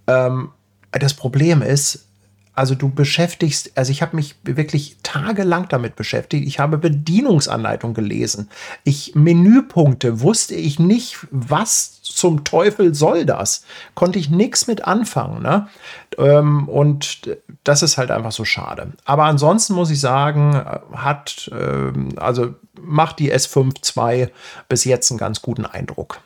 [0.06, 0.50] Ähm,
[0.92, 2.06] das Problem ist,
[2.54, 6.46] also du beschäftigst, also ich habe mich wirklich tagelang damit beschäftigt.
[6.46, 8.48] Ich habe Bedienungsanleitung gelesen.
[8.84, 13.64] Ich Menüpunkte wusste ich nicht, was zum Teufel soll das?
[13.94, 15.42] Konnte ich nichts mit anfangen.
[15.42, 15.68] Ne?
[16.18, 18.92] Ähm, und das ist halt einfach so schade.
[19.04, 20.62] Aber ansonsten muss ich sagen,
[20.92, 24.28] hat, ähm, also macht die S5 II
[24.68, 26.20] bis jetzt einen ganz guten Eindruck.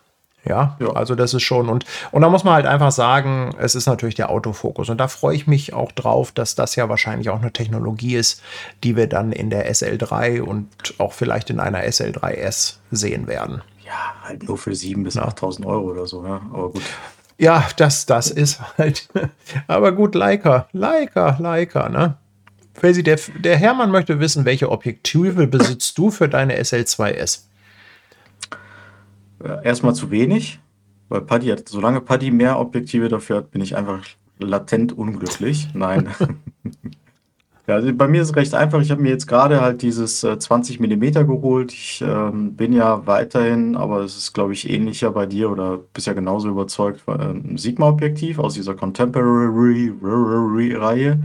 [0.45, 1.69] Ja, ja, also das ist schon.
[1.69, 4.89] Und, und da muss man halt einfach sagen, es ist natürlich der Autofokus.
[4.89, 8.43] Und da freue ich mich auch drauf, dass das ja wahrscheinlich auch eine Technologie ist,
[8.83, 13.63] die wir dann in der SL3 und auch vielleicht in einer SL3S sehen werden.
[13.89, 16.43] Ja, halt nur für 7.000 bis 8.000 Euro oder so, ja.
[16.53, 16.83] Aber gut.
[17.39, 19.09] Ja, das, das ist halt.
[19.67, 22.19] Aber gut, Leica, Leica, Leica, ne?
[22.75, 27.45] Felsi, der, der Hermann möchte wissen, welche Objektive besitzt du für deine SL2S?
[29.63, 30.61] Erstmal zu wenig,
[31.09, 34.05] weil Paddy hat, solange Paddy mehr Objektive dafür hat, bin ich einfach
[34.39, 35.69] latent unglücklich.
[35.75, 36.09] Nein.
[37.69, 38.81] ja, also bei mir ist es recht einfach.
[38.81, 41.71] Ich habe mir jetzt gerade halt dieses äh, 20 mm geholt.
[41.71, 46.07] Ich ähm, bin ja weiterhin, aber es ist, glaube ich, ähnlicher bei dir oder bist
[46.07, 51.19] ja genauso überzeugt, äh, ein Sigma-Objektiv aus dieser Contemporary-Reihe.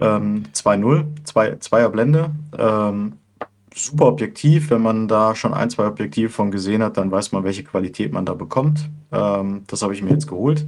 [0.00, 2.30] Ähm, 2.0, zwei, Zweier Blende.
[2.56, 3.14] Ähm,
[3.74, 4.70] super Objektiv.
[4.70, 8.12] Wenn man da schon ein, zwei Objektive von gesehen hat, dann weiß man, welche Qualität
[8.12, 8.88] man da bekommt.
[9.10, 10.64] Ähm, das habe ich mir jetzt geholt.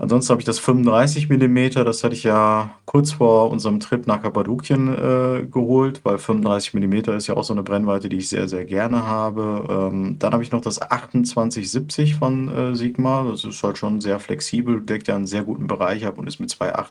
[0.00, 4.22] Ansonsten habe ich das 35 mm, das hatte ich ja kurz vor unserem Trip nach
[4.22, 8.48] Kappadokien äh, geholt, weil 35 mm ist ja auch so eine Brennweite, die ich sehr,
[8.48, 9.66] sehr gerne habe.
[9.68, 14.18] Ähm, dann habe ich noch das 2870 von äh, Sigma, das ist halt schon sehr
[14.20, 16.86] flexibel, deckt ja einen sehr guten Bereich ab und ist mit 2.8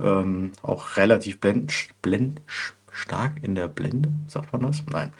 [0.00, 1.72] ähm, auch relativ blend,
[2.02, 2.42] blend,
[2.90, 4.84] stark in der Blende, sagt man das?
[4.92, 5.14] Nein.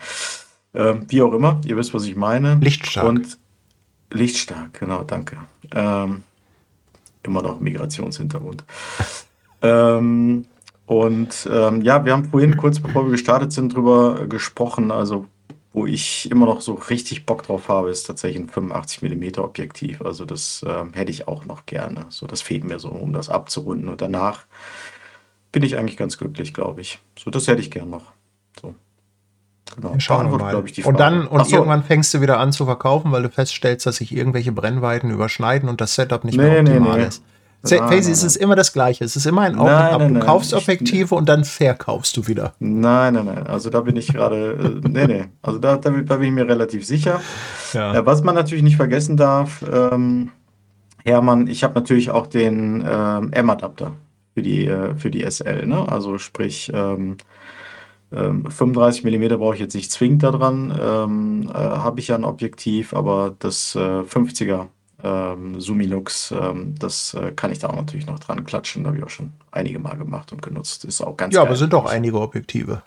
[0.75, 2.57] Ähm, wie auch immer, ihr wisst, was ich meine.
[2.57, 3.09] Lichtstark.
[3.09, 3.39] Und
[4.11, 5.39] lichtstark, genau, danke.
[5.75, 6.25] Ähm,
[7.23, 8.65] immer noch Migrationshintergrund.
[9.63, 10.47] ähm,
[10.87, 15.27] und ähm, ja, wir haben vorhin kurz bevor wir gestartet sind drüber gesprochen, also
[15.73, 20.03] wo ich immer noch so richtig Bock drauf habe, ist tatsächlich ein 85 mm Objektiv.
[20.03, 22.07] Also das ähm, hätte ich auch noch gerne.
[22.11, 23.89] So, das fehlt mir so, um das abzurunden.
[23.89, 24.45] Und danach
[25.51, 26.99] bin ich eigentlich ganz glücklich, glaube ich.
[27.19, 28.13] So, das hätte ich gern noch.
[28.61, 28.75] So.
[29.77, 29.95] Genau.
[29.99, 30.63] Schauen wir mal.
[30.67, 31.57] Ich, und dann und so.
[31.57, 35.69] irgendwann fängst du wieder an zu verkaufen, weil du feststellst, dass sich irgendwelche Brennweiten überschneiden
[35.69, 37.09] und das Setup nicht nee, mehr optimal nee, nee.
[37.09, 37.23] ist.
[37.65, 39.05] Es ist immer das Gleiche.
[39.05, 40.09] Es ist immer ein Auf und Ab.
[40.09, 42.55] Du kaufst Objektive und dann verkaufst du wieder.
[42.59, 43.47] Nein, nein, nein.
[43.47, 44.81] Also da bin ich gerade.
[44.85, 45.25] äh, nee, nee.
[45.43, 47.21] Also da, da, da, bin ich mir relativ sicher.
[47.73, 47.95] Ja.
[47.95, 50.31] Äh, was man natürlich nicht vergessen darf, ähm,
[51.05, 53.93] Hermann, ich habe natürlich auch den ähm, M-Adapter
[54.35, 55.67] für die, äh, für die SL.
[55.67, 55.87] Ne?
[55.89, 57.17] Also sprich, ähm,
[58.15, 60.79] ähm, 35 mm brauche ich jetzt nicht zwingend daran.
[60.81, 64.67] Ähm, äh, Habe ich ja ein Objektiv, aber das äh, 50er
[65.05, 68.85] ähm, Sumilux, ähm, das äh, kann ich da auch natürlich noch dran klatschen.
[68.85, 70.85] Da habe ich auch schon einige Mal gemacht und genutzt.
[70.85, 71.49] Ist auch ganz Ja, geil.
[71.49, 72.83] aber sind auch einige Objektive.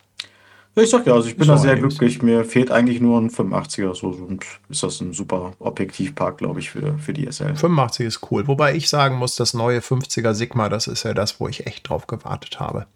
[0.78, 2.22] Ja, ich sag ja, also ich bin da sehr glücklich.
[2.22, 6.70] Mir fehlt eigentlich nur ein 85er, so und ist das ein super Objektivpark, glaube ich,
[6.72, 7.56] für, für die SL.
[7.56, 8.46] 85 ist cool.
[8.48, 11.88] Wobei ich sagen muss, das neue 50er Sigma, das ist ja das, wo ich echt
[11.88, 12.88] drauf gewartet habe.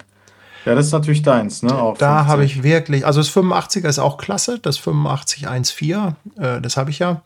[0.66, 1.74] Ja, das ist natürlich deins, ne?
[1.74, 6.78] Auch da habe ich wirklich, also das 85er ist auch klasse, das 8514, äh, das
[6.78, 7.22] habe ich ja.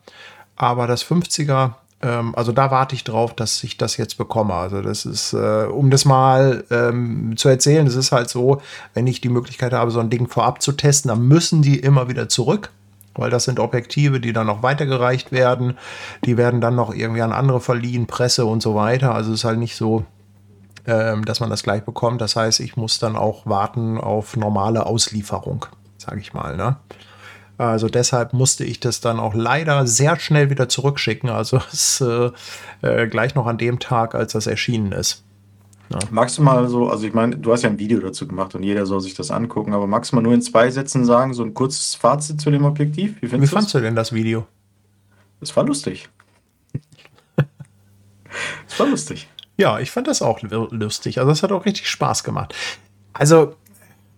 [0.56, 4.54] Aber das 50er, ähm, also da warte ich drauf, dass ich das jetzt bekomme.
[4.54, 8.60] Also das ist, äh, um das mal ähm, zu erzählen, es ist halt so,
[8.92, 12.08] wenn ich die Möglichkeit habe, so ein Ding vorab zu testen, dann müssen die immer
[12.08, 12.70] wieder zurück.
[13.16, 15.78] Weil das sind Objektive, die dann noch weitergereicht werden.
[16.24, 19.14] Die werden dann noch irgendwie an andere verliehen, Presse und so weiter.
[19.14, 20.04] Also es ist halt nicht so,
[20.84, 22.20] dass man das gleich bekommt.
[22.20, 25.66] Das heißt, ich muss dann auch warten auf normale Auslieferung,
[25.96, 26.56] sage ich mal.
[26.56, 26.76] Ne?
[27.56, 31.30] Also deshalb musste ich das dann auch leider sehr schnell wieder zurückschicken.
[31.30, 32.30] Also es, äh,
[32.82, 35.24] äh, gleich noch an dem Tag, als das erschienen ist.
[35.90, 35.98] Ja.
[36.10, 38.62] Magst du mal so, also ich meine, du hast ja ein Video dazu gemacht und
[38.62, 41.42] jeder soll sich das angucken, aber magst du mal nur in zwei Sätzen sagen, so
[41.44, 43.20] ein kurzes Fazit zu dem Objektiv?
[43.20, 44.46] Wie, Wie fandest du denn das Video?
[45.40, 46.08] Es war lustig.
[48.66, 49.28] Es war lustig.
[49.56, 51.18] Ja, ich fand das auch lustig.
[51.18, 52.54] Also es hat auch richtig Spaß gemacht.
[53.12, 53.56] Also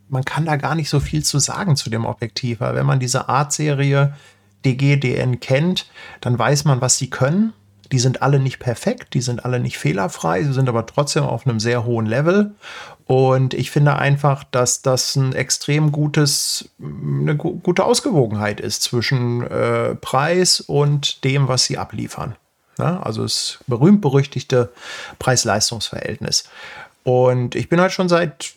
[0.09, 3.01] man kann da gar nicht so viel zu sagen zu dem Objektiv, weil wenn man
[3.01, 4.15] diese Art-Serie
[4.65, 5.87] DGDN kennt,
[6.21, 7.53] dann weiß man, was sie können.
[7.93, 11.47] Die sind alle nicht perfekt, die sind alle nicht fehlerfrei, sie sind aber trotzdem auf
[11.47, 12.55] einem sehr hohen Level.
[13.05, 19.95] Und ich finde einfach, dass das ein extrem gutes, eine gute Ausgewogenheit ist zwischen äh,
[19.95, 22.35] Preis und dem, was sie abliefern.
[22.79, 24.73] Ja, also das berühmt-berüchtigte
[25.19, 26.45] Preis-Leistungs-Verhältnis.
[27.05, 28.55] Und ich bin halt schon seit,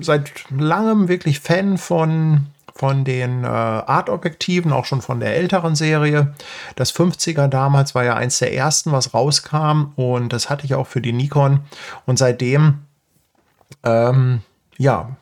[0.00, 6.34] seit langem wirklich Fan von, von den äh, Art-Objektiven, auch schon von der älteren Serie.
[6.76, 9.92] Das 50er damals war ja eins der ersten, was rauskam.
[9.96, 11.60] Und das hatte ich auch für die Nikon.
[12.04, 12.80] Und seitdem,
[13.84, 14.42] ähm,
[14.76, 15.16] ja,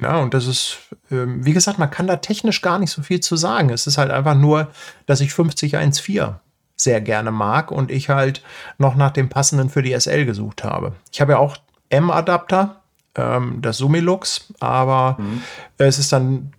[0.00, 0.78] ja, und das ist,
[1.10, 3.70] ähm, wie gesagt, man kann da technisch gar nicht so viel zu sagen.
[3.70, 4.68] Es ist halt einfach nur,
[5.06, 6.34] dass ich 5014
[6.76, 8.42] sehr gerne mag und ich halt
[8.78, 10.92] noch nach dem passenden für die SL gesucht habe.
[11.10, 11.56] Ich habe ja auch
[11.88, 12.82] M-Adapter,
[13.14, 15.42] ähm, das Sumilux, aber mhm.
[15.78, 16.52] es ist dann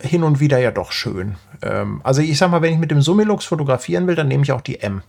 [0.00, 1.36] hin und wieder ja doch schön.
[1.62, 4.52] Ähm, also ich sag mal, wenn ich mit dem Summilux fotografieren will, dann nehme ich
[4.52, 5.02] auch die M.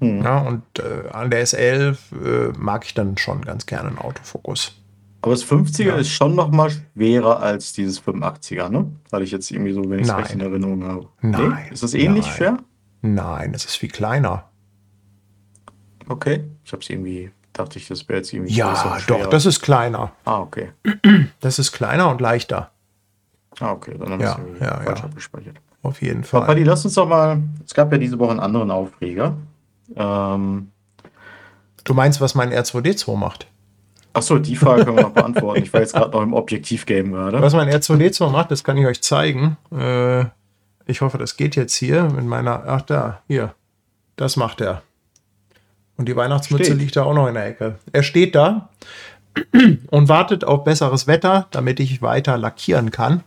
[0.00, 0.22] Hm.
[0.22, 4.76] Ja, und äh, an der S11 äh, mag ich dann schon ganz gerne einen Autofokus.
[5.22, 5.96] Aber das 50er ja.
[5.96, 8.86] ist schon noch mal schwerer als dieses 85er, ne?
[9.10, 11.08] Weil ich jetzt irgendwie so, wenn ich es recht in Erinnerung habe.
[11.20, 11.48] Nein.
[11.48, 11.72] Nee?
[11.72, 12.36] Ist das ähnlich Nein.
[12.36, 12.58] schwer?
[13.02, 14.44] Nein, es ist viel kleiner.
[16.08, 16.44] Okay.
[16.64, 20.12] Ich habe es irgendwie, dachte ich, das wäre jetzt irgendwie Ja, doch, das ist kleiner.
[20.24, 20.72] Ah, okay.
[21.40, 22.70] Das ist kleiner und leichter.
[23.60, 23.94] Ah, okay.
[23.98, 25.04] Dann habe ja, ich ja, falsch ja.
[25.04, 25.56] abgespeichert.
[25.82, 26.46] Auf jeden Fall.
[26.46, 29.36] Paddy, lass uns doch mal, es gab ja diese Woche einen anderen Aufreger.
[29.94, 30.70] Ähm,
[31.84, 33.46] du meinst, was mein R2D2 macht?
[34.12, 35.62] Achso, die Frage können wir noch beantworten.
[35.62, 37.40] Ich war jetzt gerade noch im Objektiv-Game gerade.
[37.40, 39.56] Was mein R2D2 macht, das kann ich euch zeigen.
[39.70, 40.24] Äh,
[40.88, 42.64] ich hoffe, das geht jetzt hier mit meiner.
[42.66, 43.54] Ach, da, hier.
[44.16, 44.82] Das macht er.
[45.96, 46.78] Und die Weihnachtsmütze Steht.
[46.78, 47.78] liegt da auch noch in der Ecke.
[47.92, 48.70] Er steht da
[49.90, 53.22] und wartet auf besseres Wetter, damit ich weiter lackieren kann.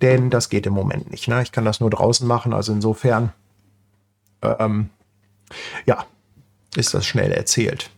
[0.00, 1.28] Denn das geht im Moment nicht.
[1.28, 1.42] Ne?
[1.42, 2.54] Ich kann das nur draußen machen.
[2.54, 3.32] Also insofern,
[4.42, 4.88] ähm,
[5.84, 6.06] ja,
[6.76, 7.90] ist das schnell erzählt.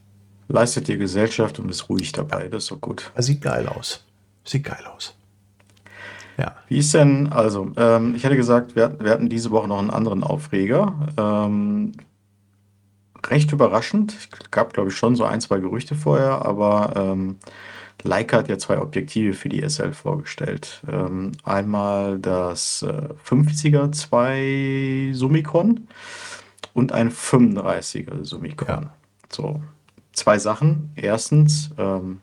[0.49, 2.49] Leistet dir Gesellschaft und ist ruhig dabei.
[2.49, 3.13] Das ist doch gut.
[3.17, 4.05] Sieht geil aus.
[4.45, 5.15] Sieht geil aus.
[6.39, 6.57] Ja.
[6.69, 9.79] Wie ist denn, also, ähm, ich hätte gesagt, wir, hatten- wir hatten diese Woche noch
[9.81, 10.95] einen anderen Aufreger.
[11.19, 11.93] Ähm,
[13.27, 14.15] recht überraschend.
[14.41, 17.37] Es gab, glaube ich, schon so ein, zwei Gerüchte vorher, aber ähm,
[18.05, 20.83] Leica hat ja zwei Objektive für die SL vorgestellt.
[20.89, 25.89] Ähm, einmal das äh, 50er 2 Summicron
[26.75, 28.69] und ein 35er Summicron.
[28.85, 28.95] Ja.
[29.31, 29.61] So,
[30.13, 30.93] zwei Sachen.
[30.95, 32.21] Erstens, ähm,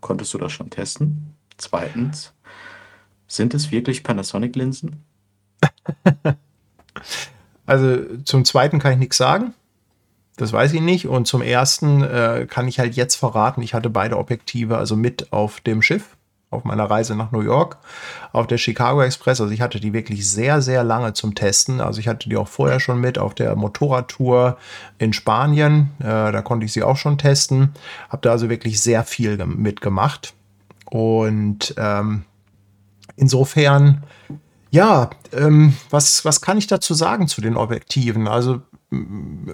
[0.00, 1.34] konntest du das schon testen?
[1.58, 2.31] Zweitens,
[3.34, 5.02] sind es wirklich Panasonic-Linsen?
[7.64, 9.54] Also zum zweiten kann ich nichts sagen.
[10.36, 11.06] Das weiß ich nicht.
[11.06, 15.32] Und zum ersten äh, kann ich halt jetzt verraten, ich hatte beide Objektive also mit
[15.32, 16.16] auf dem Schiff,
[16.50, 17.78] auf meiner Reise nach New York,
[18.32, 19.40] auf der Chicago Express.
[19.40, 21.80] Also ich hatte die wirklich sehr, sehr lange zum Testen.
[21.80, 24.58] Also ich hatte die auch vorher schon mit auf der Motorradtour
[24.98, 25.90] in Spanien.
[26.00, 27.70] Äh, da konnte ich sie auch schon testen.
[28.08, 30.34] Habe da also wirklich sehr viel gem- mitgemacht.
[30.86, 32.24] Und ähm,
[33.16, 34.02] insofern,
[34.70, 38.28] ja, ähm, was, was kann ich dazu sagen zu den Objektiven?
[38.28, 39.50] Also mm,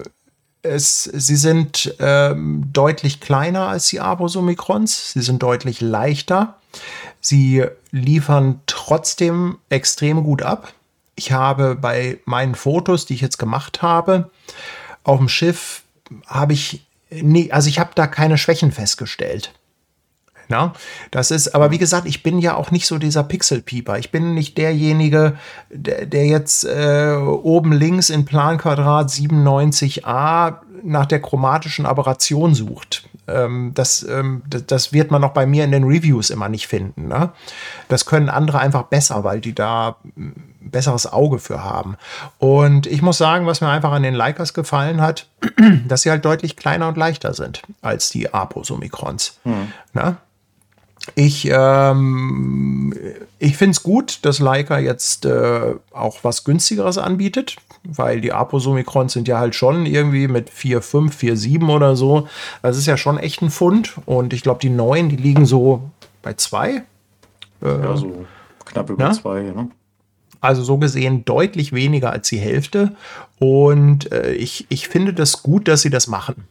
[0.61, 5.13] es, sie sind ähm, deutlich kleiner als die Abos-Omikrons.
[5.13, 6.55] Sie sind deutlich leichter.
[7.21, 10.73] Sie liefern trotzdem extrem gut ab.
[11.15, 14.29] Ich habe bei meinen Fotos, die ich jetzt gemacht habe,
[15.03, 15.83] auf dem Schiff,
[16.25, 19.53] habe ich nie, also ich habe da keine Schwächen festgestellt.
[20.49, 20.73] Na,
[21.11, 23.99] das ist, aber wie gesagt, ich bin ja auch nicht so dieser Pixelpieper.
[23.99, 25.37] Ich bin nicht derjenige,
[25.69, 33.07] der, der jetzt äh, oben links in Planquadrat 97a nach der chromatischen Aberration sucht.
[33.27, 37.07] Ähm, das, ähm, das, wird man auch bei mir in den Reviews immer nicht finden.
[37.07, 37.29] Ne?
[37.87, 41.95] Das können andere einfach besser, weil die da ein besseres Auge für haben.
[42.39, 45.27] Und ich muss sagen, was mir einfach an den Leicas gefallen hat,
[45.87, 49.39] dass sie halt deutlich kleiner und leichter sind als die Apos Omikrons.
[49.93, 50.17] Na?
[51.15, 52.93] Ich, ähm,
[53.39, 58.67] ich finde es gut, dass Leica jetzt äh, auch was günstigeres anbietet, weil die Apos
[58.67, 62.27] Omikrons sind ja halt schon irgendwie mit 4,5, 4,7 oder so.
[62.61, 63.95] Das ist ja schon echt ein Fund.
[64.05, 65.89] Und ich glaube, die neuen, die liegen so
[66.21, 66.83] bei 2.
[67.61, 68.25] Ja, so
[68.65, 69.11] knapp über ja?
[69.11, 69.69] zwei, ne?
[70.41, 72.95] Also so gesehen deutlich weniger als die Hälfte.
[73.39, 76.47] Und äh, ich, ich finde das gut, dass sie das machen.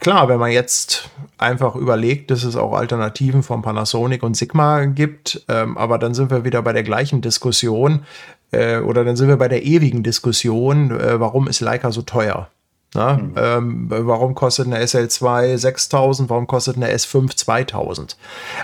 [0.00, 5.44] Klar, wenn man jetzt einfach überlegt, dass es auch Alternativen von Panasonic und Sigma gibt,
[5.48, 8.04] ähm, aber dann sind wir wieder bei der gleichen Diskussion
[8.52, 12.48] äh, oder dann sind wir bei der ewigen Diskussion, äh, warum ist Leica so teuer?
[12.94, 13.34] Na, mhm.
[13.36, 16.30] ähm, warum kostet eine SL2 6000?
[16.30, 18.16] Warum kostet eine S5 2000?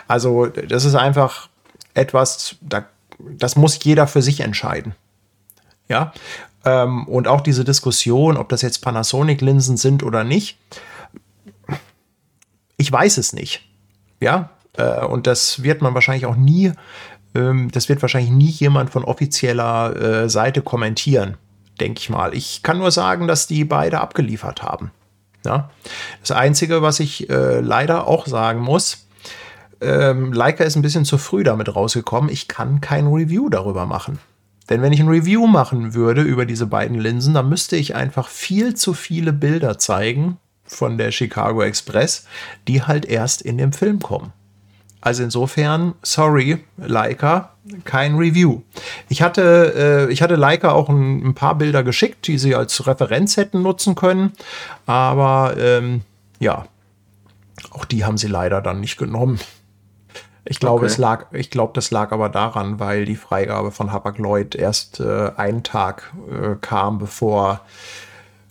[0.08, 1.48] Also das ist einfach
[1.92, 2.86] etwas, da,
[3.18, 4.94] das muss jeder für sich entscheiden.
[5.88, 6.14] Ja,
[6.64, 10.56] ähm, und auch diese Diskussion, ob das jetzt Panasonic-Linsen sind oder nicht,
[12.76, 13.68] ich weiß es nicht.
[14.20, 16.72] Ja, äh, und das wird man wahrscheinlich auch nie,
[17.34, 21.36] ähm, das wird wahrscheinlich nie jemand von offizieller äh, Seite kommentieren,
[21.80, 22.34] denke ich mal.
[22.34, 24.90] Ich kann nur sagen, dass die beide abgeliefert haben.
[25.44, 25.70] Ja?
[26.20, 29.06] Das Einzige, was ich äh, leider auch sagen muss,
[29.80, 32.30] ähm, Leica ist ein bisschen zu früh damit rausgekommen.
[32.30, 34.18] Ich kann kein Review darüber machen.
[34.70, 38.28] Denn wenn ich ein Review machen würde über diese beiden Linsen, dann müsste ich einfach
[38.28, 40.38] viel zu viele Bilder zeigen
[40.74, 42.26] von der Chicago Express,
[42.68, 44.32] die halt erst in dem Film kommen.
[45.00, 47.50] Also insofern, sorry, Leica,
[47.84, 48.62] kein Review.
[49.10, 52.86] Ich hatte, äh, ich hatte Leica auch ein, ein, paar Bilder geschickt, die sie als
[52.86, 54.32] Referenz hätten nutzen können.
[54.86, 56.00] Aber ähm,
[56.40, 56.64] ja,
[57.70, 59.38] auch die haben sie leider dann nicht genommen.
[60.46, 60.86] Ich glaube, okay.
[60.86, 65.32] es lag, ich glaube, das lag aber daran, weil die Freigabe von Hapag-Lloyd erst äh,
[65.36, 67.60] einen Tag äh, kam, bevor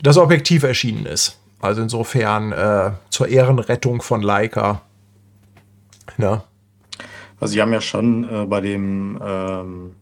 [0.01, 1.39] das Objektiv erschienen ist.
[1.63, 4.81] Also insofern äh, zur Ehrenrettung von Leica.
[6.17, 6.43] Ne?
[7.39, 9.95] Also sie haben ja schon äh, bei dem ähm,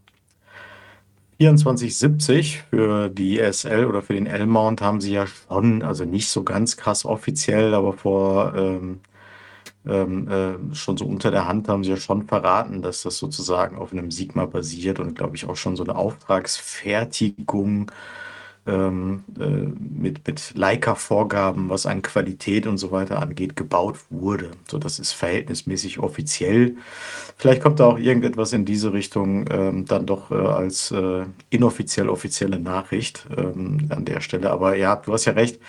[1.38, 6.44] 2470 für die SL oder für den L-Mount haben sie ja schon, also nicht so
[6.44, 9.02] ganz krass offiziell, aber vor ähm,
[9.86, 13.78] ähm, äh, schon so unter der Hand haben sie ja schon verraten, dass das sozusagen
[13.78, 17.92] auf einem Sigma basiert und glaube ich auch schon so eine Auftragsfertigung
[18.68, 24.52] ähm, äh, mit, mit Leica-Vorgaben, was an Qualität und so weiter angeht, gebaut wurde.
[24.70, 26.78] So, das ist verhältnismäßig offiziell.
[27.38, 32.10] Vielleicht kommt da auch irgendetwas in diese Richtung ähm, dann doch äh, als äh, inoffiziell
[32.10, 34.52] offizielle Nachricht ähm, an der Stelle.
[34.52, 35.60] Aber ja, du hast ja recht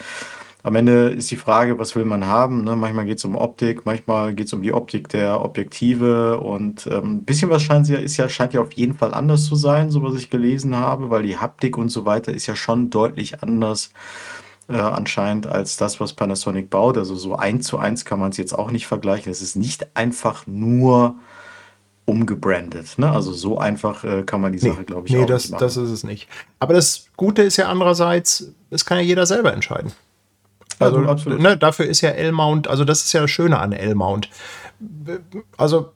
[0.65, 2.63] am Ende ist die Frage, was will man haben?
[2.63, 2.77] Ne?
[2.77, 7.17] Manchmal geht es um Optik, manchmal geht es um die Optik der Objektive und ähm,
[7.17, 9.91] ein bisschen was scheint ja, ist ja, scheint ja auf jeden Fall anders zu sein,
[9.91, 13.43] so was ich gelesen habe, weil die Haptik und so weiter ist ja schon deutlich
[13.43, 13.91] anders
[14.69, 16.97] äh, anscheinend als das, was Panasonic baut.
[16.97, 19.33] Also so eins zu eins kann man es jetzt auch nicht vergleichen.
[19.33, 21.17] Es ist nicht einfach nur
[22.05, 22.99] umgebrandet.
[22.99, 23.11] Ne?
[23.11, 25.61] Also so einfach äh, kann man die Sache, glaube ich, nee, auch das, nicht machen.
[25.63, 26.29] das ist es nicht.
[26.61, 29.93] Aber das Gute ist ja andererseits, es kann ja jeder selber entscheiden.
[30.81, 34.29] Also, also ne, dafür ist ja L-Mount, also das ist ja das Schöne an L-Mount.
[35.57, 35.93] Also,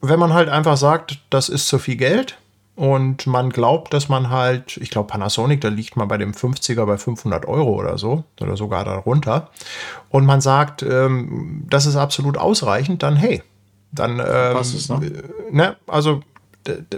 [0.00, 2.38] wenn man halt einfach sagt, das ist zu viel Geld
[2.74, 6.86] und man glaubt, dass man halt, ich glaube, Panasonic, da liegt man bei dem 50er
[6.86, 9.50] bei 500 Euro oder so, oder sogar darunter,
[10.08, 13.42] und man sagt, ähm, das ist absolut ausreichend, dann hey,
[13.92, 15.22] dann, ähm, es, ne?
[15.50, 15.76] ne?
[15.86, 16.22] Also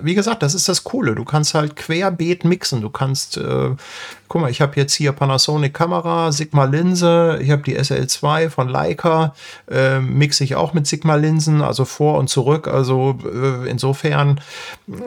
[0.03, 1.15] wie gesagt, das ist das Coole.
[1.15, 2.81] Du kannst halt querbeet mixen.
[2.81, 3.71] Du kannst, äh,
[4.29, 8.69] guck mal, ich habe jetzt hier Panasonic Kamera, Sigma Linse, ich habe die SL2 von
[8.69, 9.35] Leica,
[9.71, 12.69] äh, mixe ich auch mit Sigma Linsen, also vor und zurück.
[12.69, 14.41] Also äh, insofern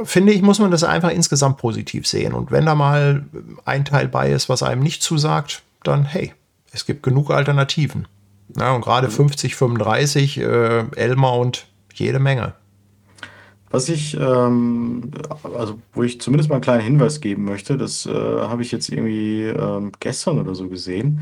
[0.04, 2.34] finde ich, muss man das einfach insgesamt positiv sehen.
[2.34, 3.26] Und wenn da mal
[3.66, 6.34] ein Teil bei ist, was einem nicht zusagt, dann hey,
[6.72, 8.08] es gibt genug Alternativen.
[8.58, 12.54] Ja, und gerade 50, 35 äh, L-Mount, jede Menge.
[13.76, 15.12] Was ich, ähm,
[15.54, 18.88] also wo ich zumindest mal einen kleinen Hinweis geben möchte, das äh, habe ich jetzt
[18.88, 21.22] irgendwie ähm, gestern oder so gesehen.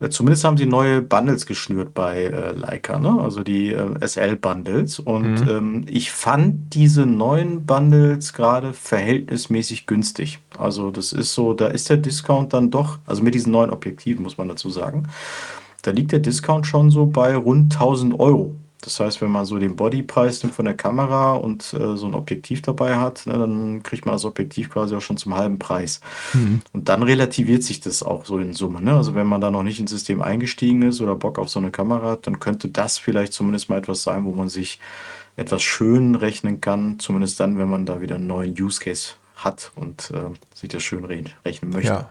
[0.00, 3.20] Äh, zumindest haben sie neue Bundles geschnürt bei äh, Leica, ne?
[3.20, 5.00] also die äh, SL-Bundles.
[5.00, 5.50] Und mhm.
[5.50, 10.38] ähm, ich fand diese neuen Bundles gerade verhältnismäßig günstig.
[10.56, 14.22] Also das ist so, da ist der Discount dann doch, also mit diesen neuen Objektiven
[14.22, 15.08] muss man dazu sagen,
[15.82, 18.56] da liegt der Discount schon so bei rund 1000 Euro.
[18.82, 22.14] Das heißt, wenn man so den Bodypreis nimmt von der Kamera und äh, so ein
[22.14, 26.00] Objektiv dabei hat, ne, dann kriegt man das Objektiv quasi auch schon zum halben Preis.
[26.34, 26.62] Mhm.
[26.72, 28.82] Und dann relativiert sich das auch so in Summe.
[28.82, 28.94] Ne?
[28.94, 31.70] Also wenn man da noch nicht ins System eingestiegen ist oder Bock auf so eine
[31.70, 34.80] Kamera hat, dann könnte das vielleicht zumindest mal etwas sein, wo man sich
[35.36, 36.98] etwas schön rechnen kann.
[36.98, 40.82] Zumindest dann, wenn man da wieder einen neuen Use Case hat und äh, sich das
[40.82, 41.88] schön re rechnen möchte.
[41.88, 42.10] Ja.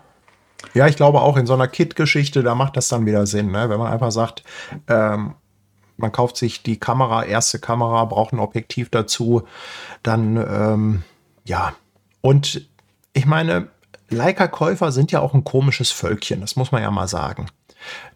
[0.73, 3.69] Ja, ich glaube auch in so einer Kit-Geschichte, da macht das dann wieder Sinn, ne?
[3.69, 4.43] wenn man einfach sagt,
[4.87, 5.33] ähm,
[6.01, 9.43] man kauft sich die Kamera, erste Kamera, braucht ein Objektiv dazu,
[10.03, 11.03] dann ähm,
[11.45, 11.73] ja.
[12.21, 12.67] Und
[13.13, 13.67] ich meine,
[14.09, 17.47] Leica-Käufer sind ja auch ein komisches Völkchen, das muss man ja mal sagen.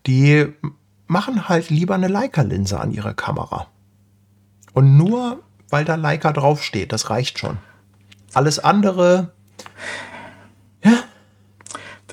[0.05, 0.53] Die
[1.07, 3.67] machen halt lieber eine Leica-Linse an ihre Kamera.
[4.73, 7.57] Und nur weil da Leica draufsteht, das reicht schon.
[8.33, 9.33] Alles andere,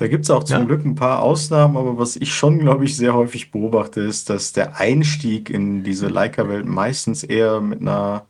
[0.03, 0.65] da gibt es auch zum ja.
[0.65, 4.51] Glück ein paar Ausnahmen, aber was ich schon, glaube ich, sehr häufig beobachte, ist, dass
[4.51, 8.25] der Einstieg in diese Leica-Welt meistens eher mit einer,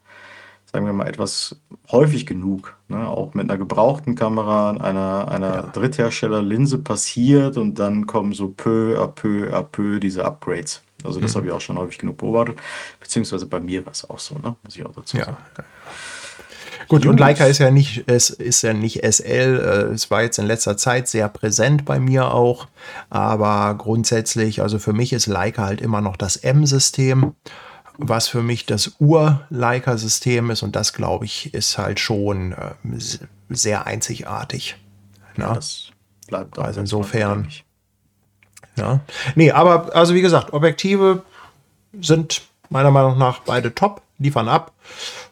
[0.72, 1.60] sagen wir mal, etwas
[1.92, 5.62] häufig genug, ne, auch mit einer gebrauchten Kamera, einer, einer ja.
[5.64, 10.84] Dritthersteller-Linse passiert und dann kommen so peu à peu à peu diese Upgrades.
[11.04, 11.38] Also das mhm.
[11.38, 12.60] habe ich auch schon häufig genug beobachtet,
[13.00, 15.38] beziehungsweise bei mir war es auch so, ne, muss ich auch dazu sagen.
[16.84, 16.88] Ja.
[16.88, 19.90] Gut, und Leica ist ja nicht, es ist ja nicht SL.
[19.90, 22.68] Äh, es war jetzt in letzter Zeit sehr präsent bei mir auch.
[23.10, 27.36] Aber grundsätzlich, also für mich ist Leica halt immer noch das M-System,
[27.98, 30.64] was für mich das Ur-Leica-System ist.
[30.64, 32.72] Und das, glaube ich, ist halt schon äh,
[33.50, 34.78] sehr einzigartig.
[35.38, 35.56] Ja, ne?
[35.56, 35.90] das
[36.28, 37.50] bleibt Also insofern.
[38.76, 39.02] Ja.
[39.36, 41.24] Nee, aber also wie gesagt, Objektive
[42.00, 44.74] sind meiner Meinung nach beide top, liefern ab.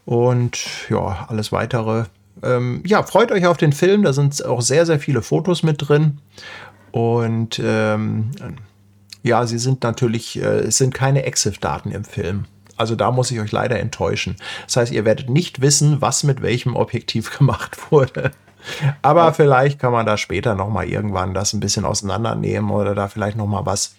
[0.05, 2.05] Und ja, alles weitere.
[2.43, 4.03] Ähm, ja, freut euch auf den Film.
[4.03, 6.19] Da sind auch sehr, sehr viele Fotos mit drin.
[6.91, 8.31] Und ähm,
[9.23, 12.45] ja, sie sind natürlich, äh, es sind keine EXIF-Daten im Film.
[12.77, 14.35] Also da muss ich euch leider enttäuschen.
[14.65, 18.31] Das heißt, ihr werdet nicht wissen, was mit welchem Objektiv gemacht wurde.
[19.01, 19.33] Aber ja.
[19.33, 23.37] vielleicht kann man da später noch mal irgendwann das ein bisschen auseinandernehmen oder da vielleicht
[23.37, 23.95] noch mal was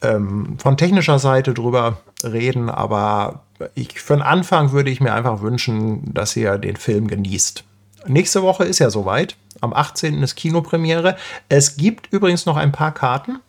[0.00, 2.70] ähm, von technischer Seite drüber reden.
[2.70, 3.42] Aber
[3.74, 7.64] ich, für den Anfang würde ich mir einfach wünschen, dass ihr den Film genießt.
[8.06, 9.36] Nächste Woche ist ja soweit.
[9.60, 10.22] Am 18.
[10.22, 11.16] ist Kinopremiere.
[11.48, 13.40] Es gibt übrigens noch ein paar Karten,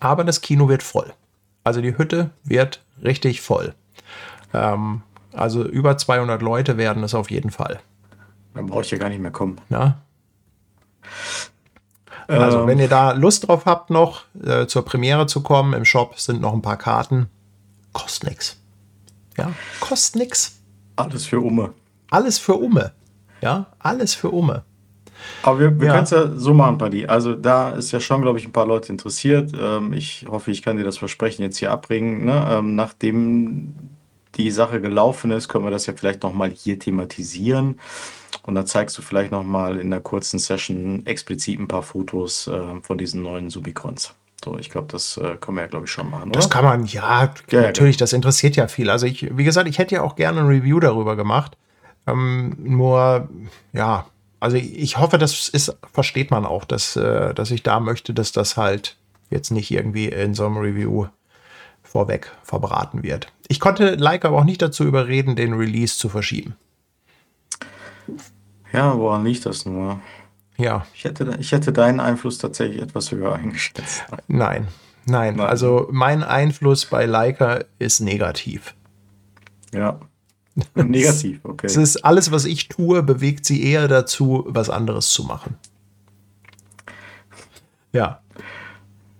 [0.00, 1.12] aber das Kino wird voll.
[1.62, 3.74] Also die Hütte wird richtig voll.
[4.52, 5.02] Ähm,
[5.32, 7.80] also über 200 Leute werden es auf jeden Fall.
[8.54, 9.60] Dann brauche ich ja gar nicht mehr kommen.
[9.70, 9.98] Ja.
[12.28, 15.84] Also, ähm, wenn ihr da Lust drauf habt, noch äh, zur Premiere zu kommen, im
[15.84, 17.28] Shop sind noch ein paar Karten.
[17.92, 18.60] Kostet nix.
[19.36, 20.60] Ja, kostet nix.
[20.96, 21.74] Alles für Umme.
[22.10, 22.92] Alles für Umme.
[23.40, 24.64] Ja, alles für Umme.
[25.42, 25.92] Aber wir, wir ja.
[25.92, 27.06] können es ja so machen, Paddy.
[27.06, 29.52] Also da ist ja schon, glaube ich, ein paar Leute interessiert.
[29.58, 32.24] Ähm, ich hoffe, ich kann dir das Versprechen jetzt hier abbringen.
[32.24, 32.46] Ne?
[32.50, 33.74] Ähm, nachdem
[34.36, 37.80] die Sache gelaufen ist, können wir das ja vielleicht nochmal hier thematisieren.
[38.42, 42.80] Und dann zeigst du vielleicht nochmal in der kurzen Session explizit ein paar Fotos äh,
[42.82, 44.14] von diesen neuen Subicrons.
[44.44, 46.24] So, ich glaube, das äh, können wir ja, glaube ich, schon machen.
[46.24, 46.32] Oder?
[46.32, 48.00] Das kann man, ja, ja natürlich, ja.
[48.00, 48.90] das interessiert ja viel.
[48.90, 51.56] Also ich, wie gesagt, ich hätte ja auch gerne ein Review darüber gemacht.
[52.06, 53.28] Ähm, nur,
[53.72, 54.06] ja,
[54.40, 58.32] also ich hoffe, das ist, versteht man auch, dass, äh, dass ich da möchte, dass
[58.32, 58.98] das halt
[59.30, 61.06] jetzt nicht irgendwie in so einem Review
[61.82, 63.32] vorweg verbraten wird.
[63.48, 66.56] Ich konnte Like aber auch nicht dazu überreden, den Release zu verschieben.
[68.74, 70.00] Ja, woran liegt das nur?
[70.56, 70.86] Ja.
[70.94, 74.04] Ich hätte, ich hätte deinen Einfluss tatsächlich etwas höher eingeschätzt.
[74.28, 74.68] Nein,
[75.06, 75.36] nein.
[75.36, 75.40] nein.
[75.40, 78.74] Also mein Einfluss bei Leica ist negativ.
[79.72, 79.98] Ja.
[80.76, 81.66] Negativ, okay.
[81.66, 85.56] Es ist alles, was ich tue, bewegt sie eher dazu, was anderes zu machen.
[87.92, 88.20] Ja.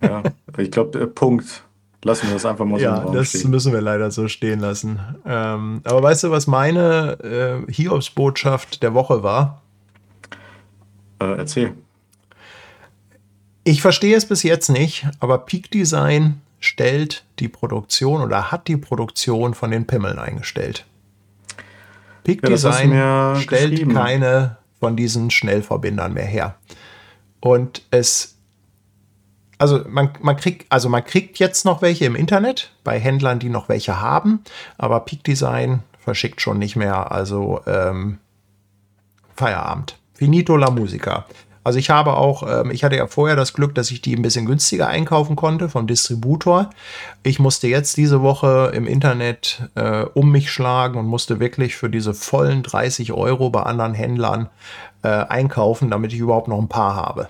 [0.00, 0.22] Ja,
[0.58, 1.64] ich glaube, Punkt.
[2.04, 3.50] Lassen wir das einfach mal so Ja, das stehen.
[3.50, 5.00] müssen wir leider so stehen lassen.
[5.24, 9.62] Ähm, aber weißt du, was meine äh, Hiobs-Botschaft der Woche war?
[11.20, 11.74] Äh, erzähl.
[13.64, 18.76] Ich verstehe es bis jetzt nicht, aber Peak Design stellt die Produktion oder hat die
[18.76, 20.84] Produktion von den Pimmeln eingestellt.
[22.24, 26.56] Peak ja, Design stellt keine von diesen Schnellverbindern mehr her.
[27.40, 28.36] Und es,
[29.58, 33.50] also man, man kriegt, also man kriegt jetzt noch welche im Internet bei Händlern, die
[33.50, 34.40] noch welche haben,
[34.78, 37.12] aber Peak Design verschickt schon nicht mehr.
[37.12, 38.18] Also ähm,
[39.36, 39.98] Feierabend.
[40.14, 41.26] Finito la Musica.
[41.64, 44.22] Also ich habe auch, ähm, ich hatte ja vorher das Glück, dass ich die ein
[44.22, 46.68] bisschen günstiger einkaufen konnte vom Distributor.
[47.22, 51.88] Ich musste jetzt diese Woche im Internet äh, um mich schlagen und musste wirklich für
[51.88, 54.50] diese vollen 30 Euro bei anderen Händlern
[55.02, 57.28] äh, einkaufen, damit ich überhaupt noch ein paar habe.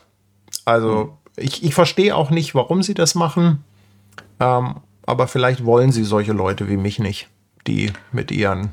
[0.64, 1.10] Also mhm.
[1.36, 3.62] ich, ich verstehe auch nicht, warum sie das machen.
[4.40, 4.76] Ähm,
[5.06, 7.28] aber vielleicht wollen sie solche Leute wie mich nicht,
[7.68, 8.72] die mit ihren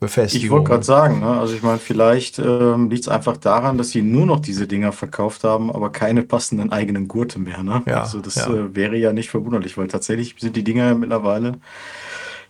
[0.00, 0.44] Befestigung.
[0.44, 1.38] Ich wollte gerade sagen, ne?
[1.38, 4.92] also ich meine, vielleicht ähm, liegt es einfach daran, dass sie nur noch diese Dinger
[4.92, 7.62] verkauft haben, aber keine passenden eigenen Gurte mehr.
[7.62, 7.82] Ne?
[7.86, 8.48] Ja, also das ja.
[8.48, 11.58] Äh, wäre ja nicht verwunderlich, weil tatsächlich sind die Dinger ja mittlerweile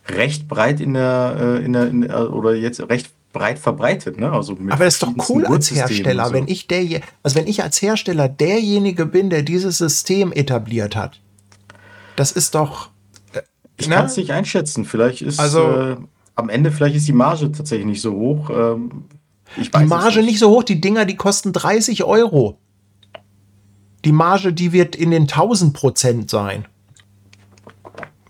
[0.09, 4.31] recht breit in der, äh, in der, in der oder jetzt recht breit verbreitet, ne?
[4.31, 6.33] Also Aber das ist doch cool als Hersteller, so.
[6.33, 11.21] wenn ich der, also wenn ich als Hersteller derjenige bin, der dieses System etabliert hat.
[12.17, 12.91] Das ist doch.
[13.33, 13.43] Äh,
[13.77, 13.97] ich ne?
[13.97, 14.85] kann es nicht einschätzen.
[14.85, 15.97] Vielleicht ist also, äh,
[16.35, 18.51] am Ende vielleicht ist die Marge tatsächlich nicht so hoch.
[18.51, 19.05] Ähm,
[19.57, 20.27] die Marge nicht.
[20.27, 22.59] nicht so hoch, die Dinger, die kosten 30 Euro.
[24.05, 26.67] Die Marge, die wird in den 1000 Prozent sein.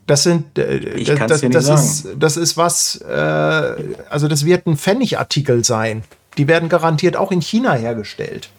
[0.07, 3.15] Das sind, äh, das, das, das ist, das ist was, äh,
[4.09, 6.03] also das wird ein Pfennigartikel sein.
[6.37, 8.51] Die werden garantiert auch in China hergestellt.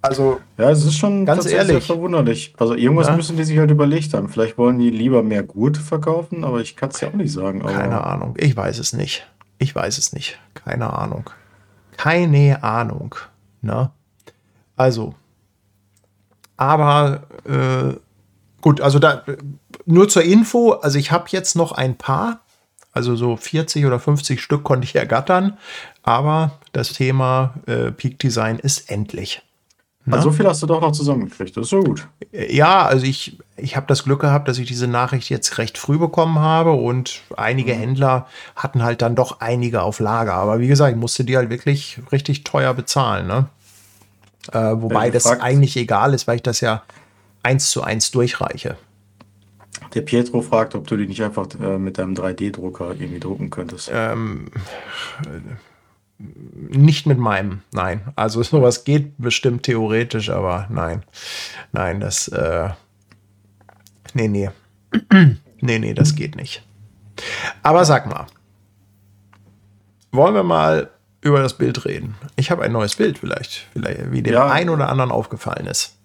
[0.00, 2.54] Also, ja, es ist schon ganz ehrlich verwunderlich.
[2.58, 3.16] Also, irgendwas ja?
[3.16, 4.28] müssen die sich halt überlegt haben.
[4.28, 7.64] Vielleicht wollen die lieber mehr Gute verkaufen, aber ich kann es ja auch nicht sagen.
[7.64, 8.34] Keine Ahnung.
[8.38, 9.26] Ich weiß es nicht.
[9.58, 10.38] Ich weiß es nicht.
[10.54, 11.30] Keine Ahnung.
[11.96, 13.16] Keine Ahnung.
[13.60, 13.90] Ne?
[14.76, 15.14] Also,
[16.56, 17.94] aber äh,
[18.60, 19.24] gut, also da
[19.86, 22.40] nur zur Info, also ich habe jetzt noch ein paar,
[22.92, 25.56] also so 40 oder 50 Stück konnte ich ergattern,
[26.02, 29.42] aber das Thema äh, Peak Design ist endlich.
[30.14, 32.06] Also so viel hast du doch noch zusammengekriegt, das ist so gut.
[32.32, 35.98] Ja, also ich, ich habe das Glück gehabt, dass ich diese Nachricht jetzt recht früh
[35.98, 37.78] bekommen habe und einige mhm.
[37.78, 40.34] Händler hatten halt dann doch einige auf Lager.
[40.34, 43.26] Aber wie gesagt, ich musste die halt wirklich richtig teuer bezahlen.
[43.26, 43.46] Ne?
[44.52, 46.82] Äh, wobei das eigentlich egal ist, weil ich das ja
[47.42, 48.76] eins zu eins durchreiche.
[49.94, 53.90] Der Pietro fragt, ob du die nicht einfach äh, mit deinem 3D-Drucker irgendwie drucken könntest.
[53.92, 54.50] Ähm,
[56.18, 58.12] nicht mit meinem, nein.
[58.16, 61.04] Also sowas geht bestimmt theoretisch, aber nein.
[61.72, 62.70] Nein, das, äh,
[64.14, 64.50] nee, nee.
[65.60, 66.64] nee, nee, das geht nicht.
[67.62, 68.26] Aber sag mal,
[70.10, 70.90] wollen wir mal
[71.20, 72.14] über das Bild reden?
[72.36, 74.48] Ich habe ein neues Bild vielleicht, vielleicht wie dem ja.
[74.48, 75.97] einen oder anderen aufgefallen ist.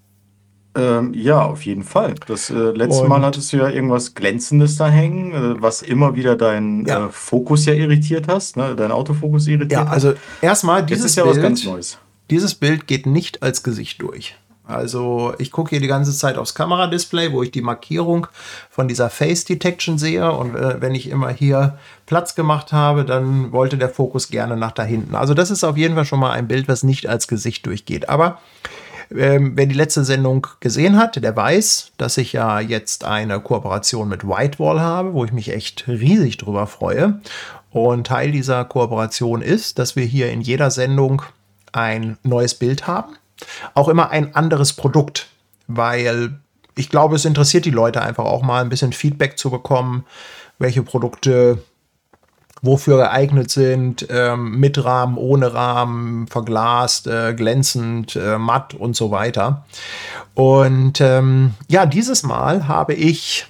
[0.75, 2.15] Ähm, ja, auf jeden Fall.
[2.25, 6.35] Das äh, letzte Mal hattest du ja irgendwas Glänzendes da hängen, äh, was immer wieder
[6.35, 7.05] deinen Ja.
[7.05, 8.75] äh, Fokus ja irritiert hast, ne?
[8.75, 11.99] Dein Autofokus irritiert Ja, also erstmal dieses ist ja was Bild, ganz Neues.
[12.31, 14.35] dieses Bild geht nicht als Gesicht durch.
[14.65, 18.27] Also ich gucke hier die ganze Zeit aufs Kameradisplay, wo ich die Markierung
[18.69, 20.31] von dieser Face Detection sehe.
[20.31, 24.71] Und äh, wenn ich immer hier Platz gemacht habe, dann wollte der Fokus gerne nach
[24.71, 25.15] da hinten.
[25.15, 28.07] Also das ist auf jeden Fall schon mal ein Bild, was nicht als Gesicht durchgeht.
[28.07, 28.39] Aber
[29.15, 34.09] ähm, wer die letzte Sendung gesehen hat, der weiß, dass ich ja jetzt eine Kooperation
[34.09, 37.19] mit Whitewall habe, wo ich mich echt riesig drüber freue.
[37.71, 41.23] Und Teil dieser Kooperation ist, dass wir hier in jeder Sendung
[41.71, 43.15] ein neues Bild haben.
[43.73, 45.27] Auch immer ein anderes Produkt,
[45.67, 46.39] weil
[46.75, 50.05] ich glaube, es interessiert die Leute einfach auch mal ein bisschen Feedback zu bekommen,
[50.59, 51.59] welche Produkte
[52.63, 59.11] wofür geeignet sind, ähm, mit Rahmen, ohne Rahmen, verglast, äh, glänzend, äh, matt und so
[59.11, 59.65] weiter.
[60.33, 63.47] Und ähm, ja, dieses Mal habe ich,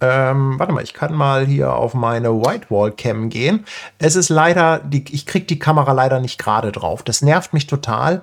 [0.00, 3.66] ähm, warte mal, ich kann mal hier auf meine Whitewall Cam gehen.
[3.98, 7.02] Es ist leider, die, ich kriege die Kamera leider nicht gerade drauf.
[7.02, 8.22] Das nervt mich total,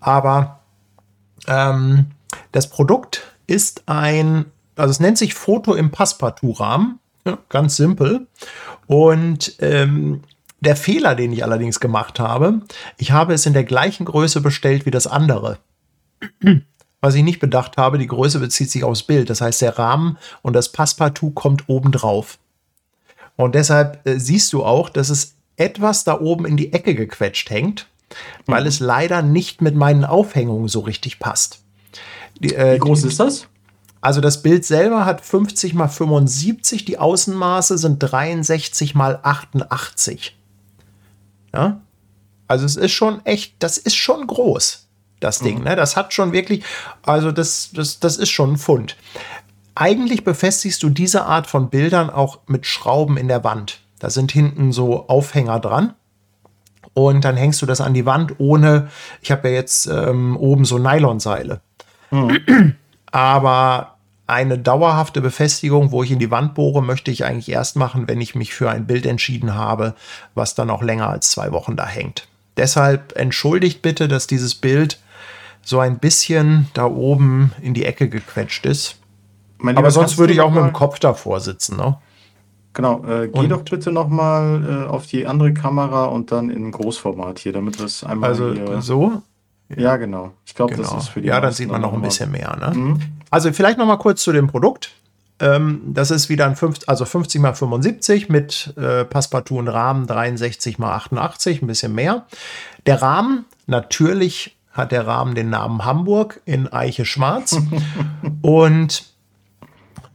[0.00, 0.60] aber
[1.46, 2.06] ähm,
[2.50, 6.98] das Produkt ist ein, also es nennt sich Foto im Passepartout-Rahmen.
[7.24, 8.26] Ja, ganz simpel.
[8.86, 10.22] Und ähm,
[10.60, 12.62] der Fehler, den ich allerdings gemacht habe,
[12.96, 15.58] ich habe es in der gleichen Größe bestellt wie das andere.
[17.00, 19.28] Was ich nicht bedacht habe, die Größe bezieht sich aufs Bild.
[19.28, 22.38] Das heißt, der Rahmen und das Passepartout kommt oben drauf.
[23.34, 27.50] Und deshalb äh, siehst du auch, dass es etwas da oben in die Ecke gequetscht
[27.50, 27.88] hängt,
[28.46, 31.62] weil es leider nicht mit meinen Aufhängungen so richtig passt.
[32.40, 33.48] Die, äh, Wie groß die, ist das?
[34.02, 40.36] Also das Bild selber hat 50 mal 75, die Außenmaße sind 63 mal 88.
[41.54, 41.80] Ja?
[42.48, 44.88] Also es ist schon echt, das ist schon groß,
[45.20, 45.58] das Ding.
[45.58, 45.64] Mhm.
[45.64, 45.76] Ne?
[45.76, 46.64] Das hat schon wirklich,
[47.02, 48.96] also das, das, das ist schon ein Pfund.
[49.76, 53.82] Eigentlich befestigst du diese Art von Bildern auch mit Schrauben in der Wand.
[54.00, 55.94] Da sind hinten so Aufhänger dran.
[56.92, 58.90] Und dann hängst du das an die Wand ohne,
[59.22, 61.60] ich habe ja jetzt ähm, oben so Nylonseile.
[63.12, 63.91] Aber
[64.32, 68.20] eine dauerhafte Befestigung, wo ich in die Wand bohre, möchte ich eigentlich erst machen, wenn
[68.20, 69.94] ich mich für ein Bild entschieden habe,
[70.34, 72.26] was dann auch länger als zwei Wochen da hängt.
[72.56, 74.98] Deshalb entschuldigt bitte, dass dieses Bild
[75.62, 78.96] so ein bisschen da oben in die Ecke gequetscht ist.
[79.58, 81.76] Mein Aber Lieber, sonst würde ich auch mit dem Kopf davor sitzen.
[81.76, 81.96] Ne?
[82.74, 86.72] Genau, äh, geh Und- doch bitte nochmal äh, auf die andere Kamera und dann in
[86.72, 89.22] Großformat hier, damit wir es einmal Also so.
[89.80, 90.32] Ja, genau.
[90.44, 90.94] Ich glaube, Genau.
[90.94, 92.56] das ist für die Ja, dann sieht man noch ein bisschen mehr.
[92.56, 92.76] Ne?
[92.76, 93.00] Mhm.
[93.30, 94.90] Also vielleicht noch mal kurz zu dem Produkt.
[95.40, 100.06] Ähm, das ist wieder ein 50, also 50 mal 75 mit äh, Passepartout und Rahmen
[100.06, 102.26] 63 mal 88, ein bisschen mehr.
[102.86, 107.56] Der Rahmen, natürlich hat der Rahmen den Namen Hamburg in Eiche Schwarz.
[108.42, 109.04] und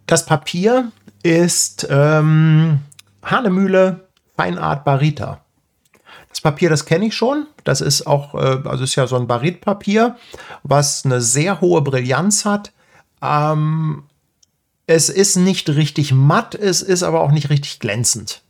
[0.06, 0.92] das Papier
[1.24, 2.80] ist ähm,
[3.24, 5.42] Hanemühle Feinart Barita.
[6.38, 7.48] Das Papier, das kenne ich schon.
[7.64, 10.18] Das ist auch, äh, also ist ja so ein Baritpapier,
[10.62, 12.74] was eine sehr hohe Brillanz hat.
[13.24, 14.04] Ähm,
[14.86, 18.44] es ist nicht richtig matt, es ist aber auch nicht richtig glänzend.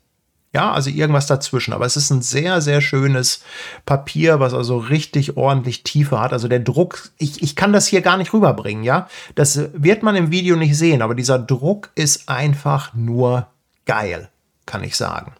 [0.52, 1.72] Ja, also irgendwas dazwischen.
[1.72, 3.42] Aber es ist ein sehr, sehr schönes
[3.86, 6.34] Papier, was also richtig ordentlich Tiefe hat.
[6.34, 9.08] Also der Druck, ich, ich kann das hier gar nicht rüberbringen, ja.
[9.36, 13.48] Das wird man im Video nicht sehen, aber dieser Druck ist einfach nur
[13.86, 14.28] geil,
[14.66, 15.32] kann ich sagen.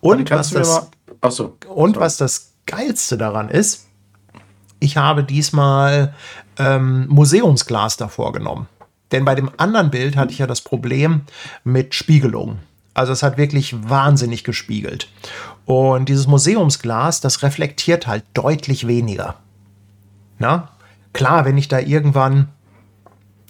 [0.00, 0.90] Und was das,
[1.22, 1.28] mal.
[1.28, 1.56] Achso.
[1.68, 3.86] und was das Geilste daran ist,
[4.80, 6.14] ich habe diesmal
[6.58, 8.66] ähm, Museumsglas davor genommen.
[9.12, 11.22] Denn bei dem anderen Bild hatte ich ja das Problem
[11.64, 12.58] mit Spiegelung.
[12.94, 15.08] Also es hat wirklich wahnsinnig gespiegelt.
[15.64, 19.36] Und dieses Museumsglas, das reflektiert halt deutlich weniger.
[20.38, 20.70] Na?
[21.12, 22.48] Klar, wenn ich da irgendwann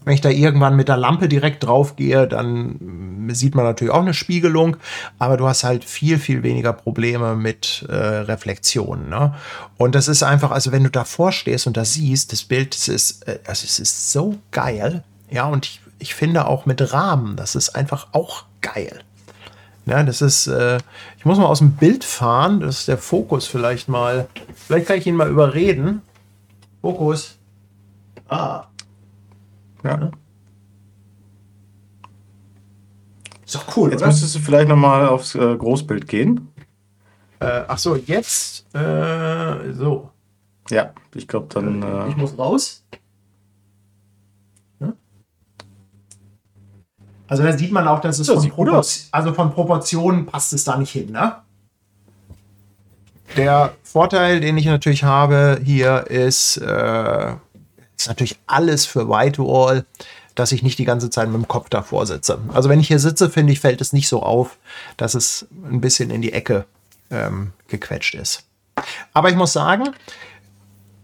[0.04, 4.00] wenn ich da irgendwann mit der Lampe direkt drauf gehe, dann sieht man natürlich auch
[4.00, 4.76] eine Spiegelung,
[5.18, 9.08] aber du hast halt viel, viel weniger Probleme mit äh, Reflexionen.
[9.08, 9.34] Ne?
[9.78, 12.88] Und das ist einfach, also wenn du davor stehst und das siehst, das Bild, das
[12.88, 15.04] ist, äh, also es ist so geil.
[15.30, 19.00] Ja, und ich, ich finde auch mit Rahmen, das ist einfach auch geil.
[19.86, 20.78] Ja, das ist, äh,
[21.18, 24.98] ich muss mal aus dem Bild fahren, das ist der Fokus vielleicht mal, vielleicht kann
[24.98, 26.02] ich ihn mal überreden.
[26.80, 27.36] Fokus.
[28.28, 28.66] Ah,
[29.84, 30.10] Ja.
[33.44, 34.08] ist doch cool, Jetzt oder?
[34.08, 36.48] müsstest du vielleicht nochmal aufs äh, Großbild gehen.
[37.40, 40.10] Äh, ach so, jetzt äh, so.
[40.70, 41.78] Ja, ich glaube, dann.
[42.08, 42.84] Ich Äh, muss raus.
[44.80, 44.92] Ja.
[47.26, 50.64] Also da sieht man auch, dass es Ja, von, Propor also von Proportionen passt es
[50.64, 51.36] da nicht hin, ne?
[53.36, 57.34] Der Vorteil, den ich natürlich habe hier, ist, äh,
[58.02, 59.84] ist natürlich alles für Whitewall,
[60.34, 62.38] dass ich nicht die ganze Zeit mit dem Kopf davor sitze.
[62.52, 64.58] Also wenn ich hier sitze, finde ich, fällt es nicht so auf,
[64.96, 66.64] dass es ein bisschen in die Ecke
[67.10, 68.44] ähm, gequetscht ist.
[69.12, 69.90] Aber ich muss sagen,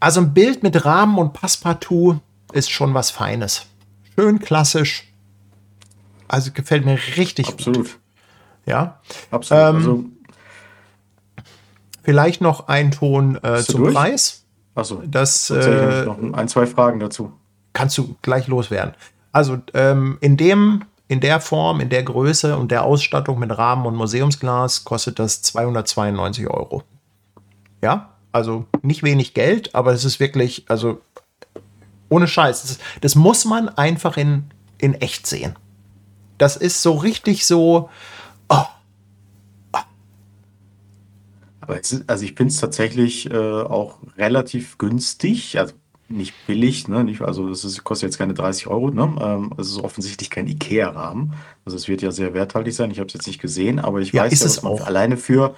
[0.00, 2.20] also ein Bild mit Rahmen und Passepartout
[2.52, 3.66] ist schon was Feines.
[4.14, 5.04] Schön klassisch.
[6.26, 7.76] Also gefällt mir richtig Absolut.
[7.76, 7.98] Gut.
[8.66, 9.00] Ja.
[9.30, 9.62] Absolut.
[9.62, 10.04] Ähm, also,
[12.02, 13.94] vielleicht noch ein Ton äh, zum durch?
[13.94, 14.37] Preis.
[14.78, 15.02] Achso.
[15.04, 17.32] Das äh, noch ein, zwei Fragen dazu.
[17.72, 18.94] Kannst du gleich loswerden.
[19.32, 23.86] Also ähm, in dem in der Form, in der Größe und der Ausstattung mit Rahmen
[23.86, 26.82] und Museumsglas kostet das 292 Euro.
[27.82, 31.00] Ja, also nicht wenig Geld, aber es ist wirklich, also
[32.10, 34.44] ohne Scheiß, das, das muss man einfach in,
[34.76, 35.56] in echt sehen.
[36.36, 37.88] Das ist so richtig so.
[38.50, 38.64] Oh,
[39.72, 39.78] oh.
[41.68, 45.58] Aber ist, also ich finde es tatsächlich äh, auch relativ günstig.
[45.58, 45.74] Also
[46.08, 47.04] nicht billig, ne?
[47.04, 49.14] Nicht, also es ist, kostet jetzt keine 30 Euro, ne?
[49.20, 51.34] Ähm, es ist offensichtlich kein IKEA-Rahmen.
[51.66, 52.90] Also es wird ja sehr werthaltig sein.
[52.90, 54.86] Ich habe es jetzt nicht gesehen, aber ich ja, weiß ja, was man auch.
[54.86, 55.54] alleine für,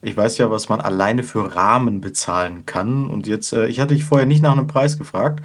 [0.00, 3.10] ich weiß ja, was man alleine für Rahmen bezahlen kann.
[3.10, 5.44] Und jetzt, äh, ich hatte dich vorher nicht nach einem Preis gefragt,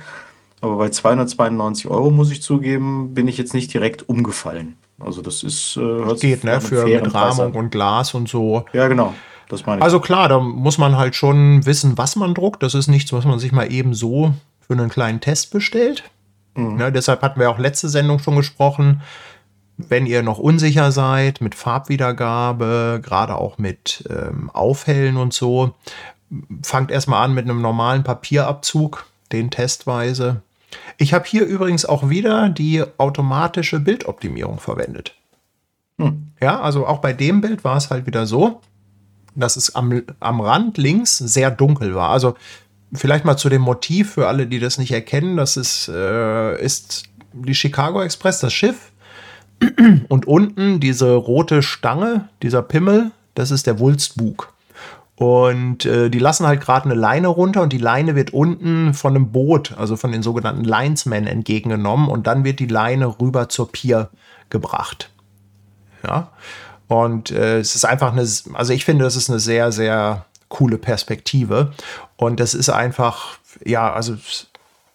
[0.61, 4.77] aber bei 292 Euro muss ich zugeben, bin ich jetzt nicht direkt umgefallen.
[4.97, 6.61] Also das ist äh, hört geht, ne?
[6.61, 8.63] Für mit Rahmung und Glas und so.
[8.71, 9.13] Ja, genau.
[9.49, 9.83] Das meine ich.
[9.83, 12.63] Also klar, da muss man halt schon wissen, was man druckt.
[12.63, 16.03] Das ist nichts, was man sich mal eben so für einen kleinen Test bestellt.
[16.55, 16.79] Mhm.
[16.79, 19.01] Ja, deshalb hatten wir auch letzte Sendung schon gesprochen.
[19.77, 25.73] Wenn ihr noch unsicher seid mit Farbwiedergabe, gerade auch mit ähm, Aufhellen und so,
[26.63, 30.41] fangt erstmal an mit einem normalen Papierabzug, den testweise.
[30.97, 35.13] Ich habe hier übrigens auch wieder die automatische Bildoptimierung verwendet.
[35.99, 36.31] Hm.
[36.41, 38.61] Ja, also auch bei dem Bild war es halt wieder so,
[39.35, 42.09] dass es am, am Rand links sehr dunkel war.
[42.09, 42.35] Also
[42.93, 45.37] vielleicht mal zu dem Motiv für alle, die das nicht erkennen.
[45.37, 48.91] Das ist, äh, ist die Chicago Express, das Schiff.
[50.09, 54.53] Und unten diese rote Stange, dieser Pimmel, das ist der Wulstbug.
[55.15, 59.15] Und äh, die lassen halt gerade eine Leine runter und die Leine wird unten von
[59.15, 63.71] einem Boot, also von den sogenannten Linesmen, entgegengenommen und dann wird die Leine rüber zur
[63.71, 64.09] Pier
[64.49, 65.09] gebracht.
[66.03, 66.31] Ja.
[66.87, 70.77] Und äh, es ist einfach eine, also ich finde, das ist eine sehr, sehr coole
[70.77, 71.73] Perspektive.
[72.17, 74.17] Und das ist einfach, ja, also,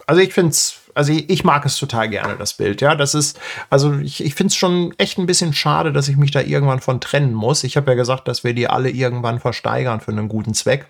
[0.07, 2.81] also ich finde es, also ich mag es total gerne, das Bild.
[2.81, 3.39] Ja, das ist,
[3.69, 6.81] also ich, ich finde es schon echt ein bisschen schade, dass ich mich da irgendwann
[6.81, 7.65] von trennen muss.
[7.65, 10.87] Ich habe ja gesagt, dass wir die alle irgendwann versteigern für einen guten Zweck.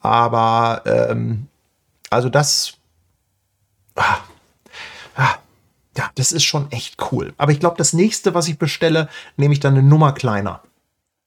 [0.00, 1.48] Aber, ähm,
[2.10, 2.74] also das,
[3.96, 4.18] ah,
[5.16, 5.34] ah,
[5.96, 7.34] ja, das ist schon echt cool.
[7.36, 10.60] Aber ich glaube, das nächste, was ich bestelle, nehme ich dann eine Nummer kleiner.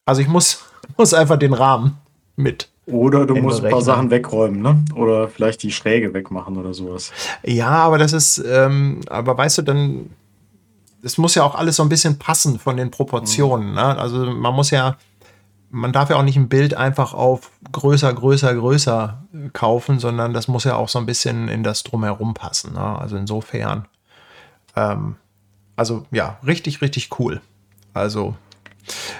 [0.05, 0.65] Also ich muss,
[0.97, 1.97] muss einfach den Rahmen
[2.35, 2.69] mit.
[2.87, 4.85] Oder du musst ein paar Sachen wegräumen, ne?
[4.93, 7.11] Oder vielleicht die Schräge wegmachen oder sowas.
[7.43, 10.11] Ja, aber das ist, ähm, aber weißt du, dann,
[11.01, 13.69] das muss ja auch alles so ein bisschen passen von den Proportionen.
[13.69, 13.75] Mhm.
[13.75, 13.97] Ne?
[13.97, 14.97] Also man muss ja,
[15.71, 20.47] man darf ja auch nicht ein Bild einfach auf größer, größer, größer kaufen, sondern das
[20.47, 22.73] muss ja auch so ein bisschen in das Drumherum passen.
[22.73, 22.99] Ne?
[22.99, 23.87] Also insofern,
[24.75, 25.15] ähm,
[25.75, 27.41] also ja, richtig, richtig cool.
[27.93, 28.35] Also,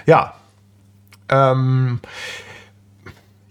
[0.06, 0.34] ja.
[1.28, 2.00] Ähm,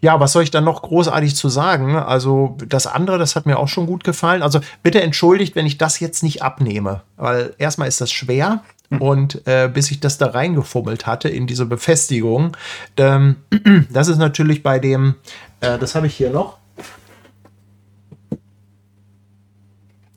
[0.02, 1.96] ja, was soll ich dann noch großartig zu sagen?
[1.96, 4.44] Also das andere, das hat mir auch schon gut gefallen.
[4.44, 9.02] Also bitte entschuldigt, wenn ich das jetzt nicht abnehme, weil erstmal ist das schwer hm.
[9.02, 12.56] und äh, bis ich das da reingefummelt hatte in diese Befestigung,
[12.98, 13.38] ähm,
[13.90, 15.16] das ist natürlich bei dem,
[15.62, 16.60] äh, das habe ich hier noch.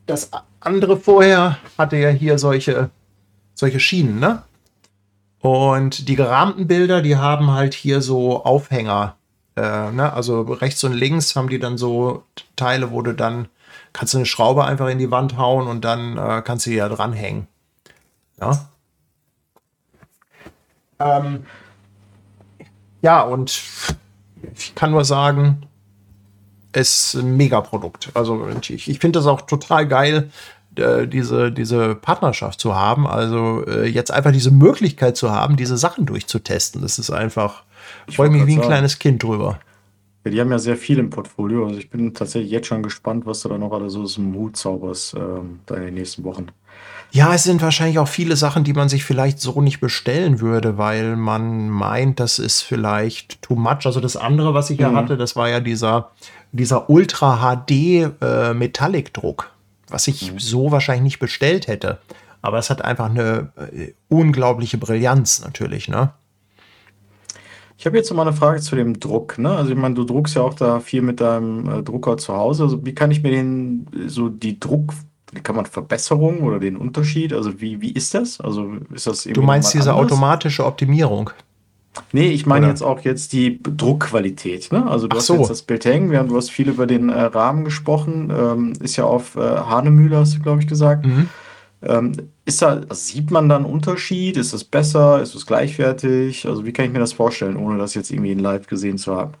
[0.05, 0.29] Das
[0.59, 2.89] andere vorher hatte ja hier solche,
[3.53, 4.43] solche Schienen, ne?
[5.41, 9.15] Und die gerahmten Bilder, die haben halt hier so Aufhänger
[9.59, 10.13] äh, ne?
[10.13, 12.23] Also rechts und links haben die dann so
[12.55, 13.49] Teile, wo du dann
[13.91, 16.77] kannst du eine Schraube einfach in die Wand hauen und dann äh, kannst du die
[16.77, 17.47] ja dranhängen.
[18.39, 18.69] Ja.
[20.99, 21.45] Ähm,
[23.01, 23.61] ja, und
[24.55, 25.63] ich kann nur sagen,
[26.73, 28.09] ist ein Megaprodukt.
[28.13, 30.29] Also ich, ich finde das auch total geil,
[30.75, 33.07] äh, diese, diese Partnerschaft zu haben.
[33.07, 36.81] Also äh, jetzt einfach diese Möglichkeit zu haben, diese Sachen durchzutesten.
[36.81, 37.63] Das ist einfach
[38.07, 38.67] ich freue mich wie ein sagen.
[38.67, 39.59] kleines Kind drüber.
[40.25, 41.65] Ja, die haben ja sehr viel im Portfolio.
[41.65, 44.33] Also ich bin tatsächlich jetzt schon gespannt, was du da noch alles so aus dem
[44.35, 46.47] Hut zauberst ähm, in den nächsten Wochen.
[47.11, 50.77] Ja, es sind wahrscheinlich auch viele Sachen, die man sich vielleicht so nicht bestellen würde,
[50.77, 53.85] weil man meint, das ist vielleicht too much.
[53.85, 54.95] Also das andere, was ich ja mhm.
[54.95, 56.11] hatte, das war ja dieser,
[56.51, 57.71] dieser Ultra HD
[58.21, 59.51] äh, Metallic Druck,
[59.89, 60.39] was ich mhm.
[60.39, 61.99] so wahrscheinlich nicht bestellt hätte.
[62.41, 66.11] Aber es hat einfach eine äh, unglaubliche Brillanz natürlich, ne?
[67.77, 69.37] Ich habe jetzt noch mal eine Frage zu dem Druck.
[69.37, 69.49] Ne?
[69.49, 72.63] Also ich meine, du druckst ja auch da viel mit deinem äh, Drucker zu Hause.
[72.63, 74.93] Also wie kann ich mir den so die Druck,
[75.43, 77.31] kann man Verbesserung oder den Unterschied?
[77.31, 78.41] Also wie, wie ist das?
[78.41, 80.11] Also ist das Du meinst diese anders?
[80.11, 81.29] automatische Optimierung?
[82.11, 84.71] Nee, ich meine jetzt auch jetzt die Druckqualität.
[84.71, 84.85] Ne?
[84.87, 85.35] Also du Ach hast so.
[85.35, 88.31] jetzt das Bild hängen, wir haben, du hast viel über den äh, Rahmen gesprochen.
[88.35, 91.05] Ähm, ist ja auf äh, Hanemühle, hast du, glaube ich, gesagt.
[91.05, 91.29] Mhm.
[91.81, 92.13] Ähm,
[92.45, 94.37] ist da, sieht man da einen Unterschied?
[94.37, 95.21] Ist es besser?
[95.21, 96.47] Ist es gleichwertig?
[96.47, 99.15] Also wie kann ich mir das vorstellen, ohne das jetzt irgendwie in Live gesehen zu
[99.15, 99.33] haben?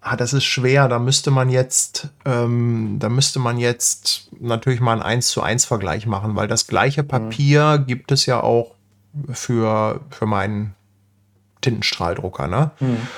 [0.00, 0.88] Ah, das ist schwer.
[0.88, 5.64] Da müsste man jetzt, ähm, da müsste man jetzt natürlich mal einen 1 zu 1
[5.64, 7.08] Vergleich machen, weil das gleiche mhm.
[7.08, 7.86] Papier mhm.
[7.86, 8.74] gibt es ja auch
[9.32, 10.74] für, für meinen
[11.66, 12.46] Tintenstrahldrucker.
[12.46, 12.70] Ne?
[12.80, 13.08] Mhm.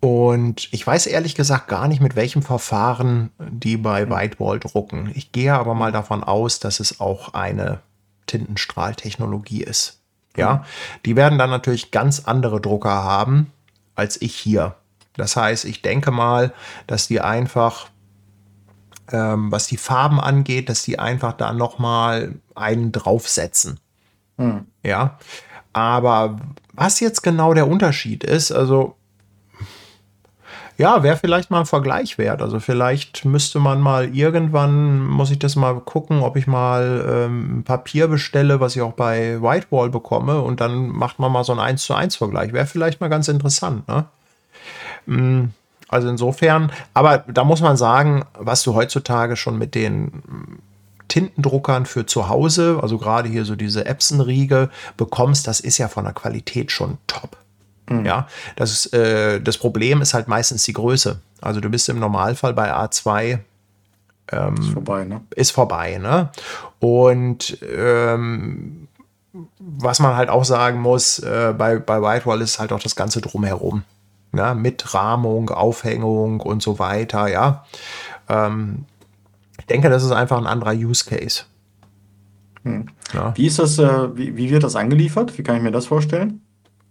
[0.00, 5.10] Und ich weiß ehrlich gesagt gar nicht, mit welchem Verfahren die bei Whitewall drucken.
[5.14, 7.80] Ich gehe aber mal davon aus, dass es auch eine
[8.26, 10.00] Tintenstrahltechnologie ist.
[10.36, 10.64] Ja,
[11.06, 13.52] die werden dann natürlich ganz andere Drucker haben
[13.94, 14.74] als ich hier.
[15.16, 16.52] Das heißt, ich denke mal,
[16.88, 17.86] dass die einfach,
[19.12, 23.78] ähm, was die Farben angeht, dass die einfach da nochmal einen draufsetzen.
[24.36, 24.66] Hm.
[24.82, 25.18] Ja,
[25.74, 26.38] aber
[26.72, 28.96] was jetzt genau der Unterschied ist, also
[30.76, 32.42] ja, wäre vielleicht mal ein Vergleich wert.
[32.42, 37.62] Also vielleicht müsste man mal irgendwann, muss ich das mal gucken, ob ich mal ähm,
[37.64, 41.60] Papier bestelle, was ich auch bei Whitewall bekomme und dann macht man mal so einen
[41.60, 42.52] 1 zu 1 Vergleich.
[42.52, 44.06] Wäre vielleicht mal ganz interessant, ne?
[45.06, 45.50] Mm,
[45.88, 50.22] also insofern, aber da muss man sagen, was du heutzutage schon mit den
[51.14, 56.02] Tintendruckern für zu Hause, also gerade hier so diese Epson-Riege bekommst, das ist ja von
[56.02, 57.36] der Qualität schon top.
[57.88, 58.04] Mhm.
[58.04, 61.20] Ja, das, äh, das Problem ist halt meistens die Größe.
[61.40, 63.38] Also du bist im Normalfall bei A2
[64.32, 65.20] ähm, ist vorbei, ne?
[65.36, 66.30] Ist vorbei, ne?
[66.80, 68.88] Und ähm,
[69.60, 73.20] was man halt auch sagen muss, äh, bei, bei Whitewall ist halt auch das Ganze
[73.20, 73.84] drumherum.
[74.32, 74.56] Ne?
[74.56, 77.64] Mit Rahmung, Aufhängung und so weiter, ja.
[78.28, 78.86] Ähm,
[79.58, 81.44] ich denke, das ist einfach ein anderer Use Case.
[82.64, 82.86] Hm.
[83.12, 83.32] Ja.
[83.36, 85.36] Wie ist das, äh, wie, wie wird das angeliefert?
[85.38, 86.40] Wie kann ich mir das vorstellen?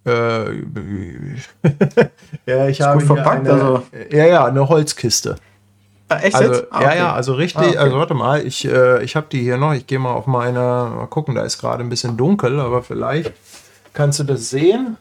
[0.05, 0.53] Äh,
[2.45, 3.83] ja, ich habe verpackt, eine, also.
[4.11, 5.37] ja, ja, eine Holzkiste.
[6.09, 6.67] Ah, echt also, jetzt?
[6.71, 6.85] Ah, okay.
[6.85, 7.77] Ja, ja, also richtig, ah, okay.
[7.77, 10.59] also warte mal, ich, äh, ich habe die hier noch, ich gehe mal auf meine,
[10.59, 13.33] mal gucken, da ist gerade ein bisschen dunkel, aber vielleicht
[13.93, 14.97] kannst du das sehen.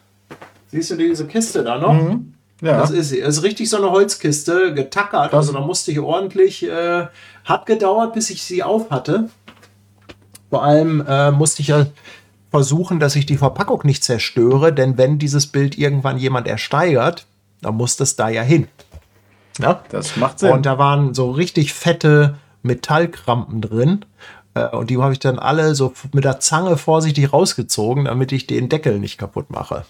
[0.68, 1.92] Siehst du diese Kiste da noch?
[1.92, 2.34] Mhm.
[2.62, 2.78] Ja.
[2.78, 3.20] Das ist sie.
[3.20, 5.34] Das ist richtig so eine Holzkiste, getackert.
[5.34, 7.06] Also da musste ich ordentlich, äh,
[7.44, 9.28] hat gedauert, bis ich sie auf hatte.
[10.50, 11.86] Vor allem äh, musste ich ja
[12.50, 17.26] versuchen, dass ich die Verpackung nicht zerstöre, denn wenn dieses Bild irgendwann jemand ersteigert,
[17.62, 18.68] dann muss das da ja hin.
[19.58, 19.82] Ja?
[19.88, 20.52] Das macht Sinn.
[20.52, 24.04] Und da waren so richtig fette Metallkrampen drin.
[24.54, 28.46] Äh, und die habe ich dann alle so mit der Zange vorsichtig rausgezogen, damit ich
[28.46, 29.84] den Deckel nicht kaputt mache.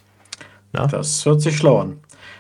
[0.73, 0.87] Ja?
[0.87, 1.99] Das hört sich schlau an.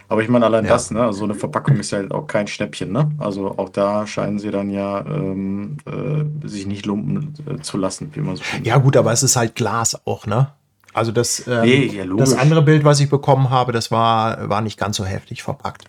[0.09, 0.71] Aber ich meine, allein ja.
[0.71, 1.13] das, ne?
[1.13, 3.11] so eine Verpackung ist ja halt auch kein Schnäppchen, ne?
[3.19, 8.11] Also auch da scheinen sie dann ja ähm, äh, sich nicht lumpen äh, zu lassen,
[8.15, 10.49] wie man so schön Ja, gut, aber es ist halt Glas auch, ne?
[10.93, 14.61] Also das, ähm, nee, ja, das andere Bild, was ich bekommen habe, das war, war
[14.61, 15.87] nicht ganz so heftig verpackt.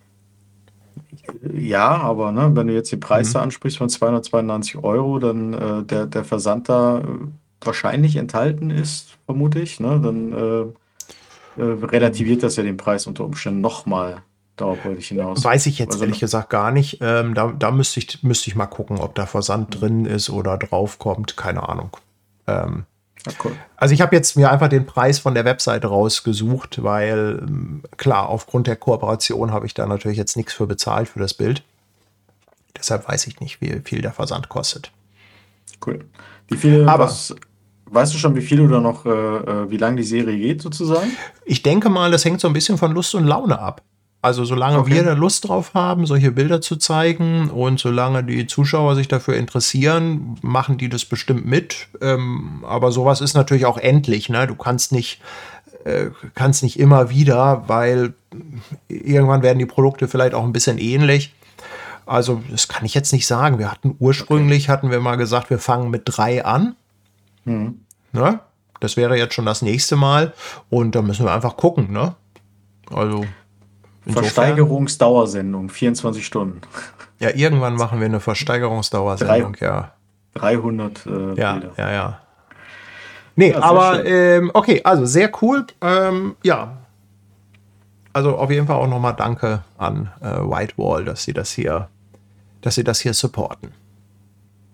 [1.54, 3.46] Ja, aber ne, wenn du jetzt die Preise mhm.
[3.46, 7.04] ansprichst von 292 Euro, dann äh, der, der Versand da äh,
[7.62, 10.00] wahrscheinlich enthalten ist, vermute ich, ne?
[10.02, 10.74] Dann
[11.58, 14.24] äh, relativiert das ja den Preis unter Umständen nochmal
[14.56, 15.44] dauerhäufig hinaus.
[15.44, 17.00] Weiß ich jetzt also, ehrlich gesagt gar nicht.
[17.02, 20.58] Ähm, da da müsste, ich, müsste ich mal gucken, ob da Versand drin ist oder
[20.58, 21.38] draufkommt.
[21.38, 21.98] Keine Ahnung.
[22.48, 22.86] Ähm,
[23.44, 23.54] cool.
[23.78, 28.30] Also ich habe jetzt mir einfach den Preis von der Webseite rausgesucht, weil ähm, klar,
[28.30, 31.64] aufgrund der Kooperation habe ich da natürlich jetzt nichts für bezahlt für das Bild.
[32.78, 34.92] Deshalb weiß ich nicht, wie viel der Versand kostet.
[35.86, 36.06] Cool.
[36.48, 37.36] Wie viel, Aber, was,
[37.86, 41.12] Weißt du schon, wie viel oder noch, äh, äh, wie lange die Serie geht sozusagen?
[41.46, 43.82] Ich denke mal, das hängt so ein bisschen von Lust und Laune ab.
[44.24, 44.94] Also solange okay.
[44.94, 49.36] wir da Lust drauf haben, solche Bilder zu zeigen und solange die Zuschauer sich dafür
[49.36, 51.88] interessieren, machen die das bestimmt mit.
[52.00, 54.30] Ähm, aber sowas ist natürlich auch endlich.
[54.30, 54.48] Ne?
[54.48, 55.20] Du kannst nicht,
[55.84, 56.06] äh,
[56.36, 58.14] kannst nicht immer wieder, weil
[58.88, 61.34] irgendwann werden die Produkte vielleicht auch ein bisschen ähnlich.
[62.06, 63.60] Also das kann ich jetzt nicht sagen.
[63.60, 64.72] Wir hatten ursprünglich, okay.
[64.72, 66.78] hatten wir mal gesagt, wir fangen mit drei an.
[67.46, 67.82] Mhm.
[68.12, 68.40] Ne?
[68.80, 70.34] Das wäre jetzt schon das nächste Mal.
[70.70, 72.16] Und da müssen wir einfach gucken, ne?
[72.94, 73.26] Also.
[74.06, 76.62] Versteigerungsdauersendung, 24 Stunden.
[77.20, 79.94] Ja, irgendwann machen wir eine Versteigerungsdauersendung, Drei, ja.
[80.34, 81.72] 300 äh, ja, Bilder.
[81.78, 82.20] Ja, ja.
[83.38, 85.66] Nee, ja, aber ähm, okay, also sehr cool.
[85.82, 86.78] Ähm, ja.
[88.12, 91.88] Also auf jeden Fall auch nochmal Danke an äh, Whitewall, dass sie das hier,
[92.62, 93.72] dass sie das hier supporten.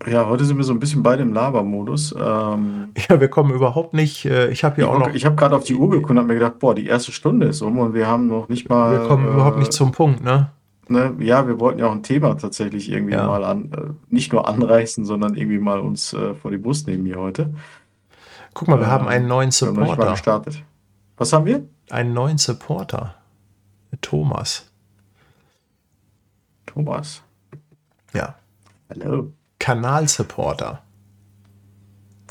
[0.08, 2.16] Ja, heute sind wir so ein bisschen beide im Labermodus.
[2.18, 4.26] Ähm, ja, wir kommen überhaupt nicht.
[4.26, 5.14] Äh, ich habe hier ich, auch noch.
[5.14, 7.48] Ich habe gerade auf die Uhr geguckt und habe mir gedacht, boah, die erste Stunde
[7.48, 9.00] ist um und wir haben noch nicht mal.
[9.00, 10.52] Wir kommen äh, überhaupt nicht zum Punkt, ne?
[10.88, 11.14] ne?
[11.20, 13.28] Ja, wir wollten ja auch ein Thema tatsächlich irgendwie ja.
[13.28, 17.06] mal an, äh, nicht nur anreißen, sondern irgendwie mal uns äh, vor die Brust nehmen
[17.06, 17.54] hier heute.
[18.54, 19.82] Guck mal, wir haben einen neuen Supporter.
[19.82, 20.64] Wir haben mal gestartet.
[21.18, 21.66] Was haben wir?
[21.90, 23.16] Einen neuen Supporter.
[24.02, 24.72] Thomas.
[26.66, 27.22] Thomas.
[28.14, 28.36] Ja.
[28.90, 29.34] Hallo.
[29.60, 30.82] Kanalsupporter.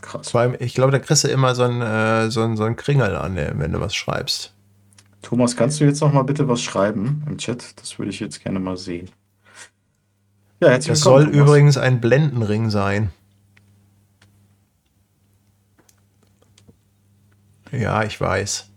[0.00, 0.34] Krass.
[0.34, 3.14] Allem, ich glaube, da kriegst du immer so einen, äh, so einen, so einen Kringel
[3.16, 4.54] an, wenn du was schreibst.
[5.22, 7.80] Thomas, kannst du jetzt noch mal bitte was schreiben im Chat?
[7.80, 9.10] Das würde ich jetzt gerne mal sehen.
[10.60, 11.36] Ja, herzlich Das soll Thomas.
[11.38, 13.10] übrigens ein Blendenring sein.
[17.70, 18.68] Ja, ich weiß.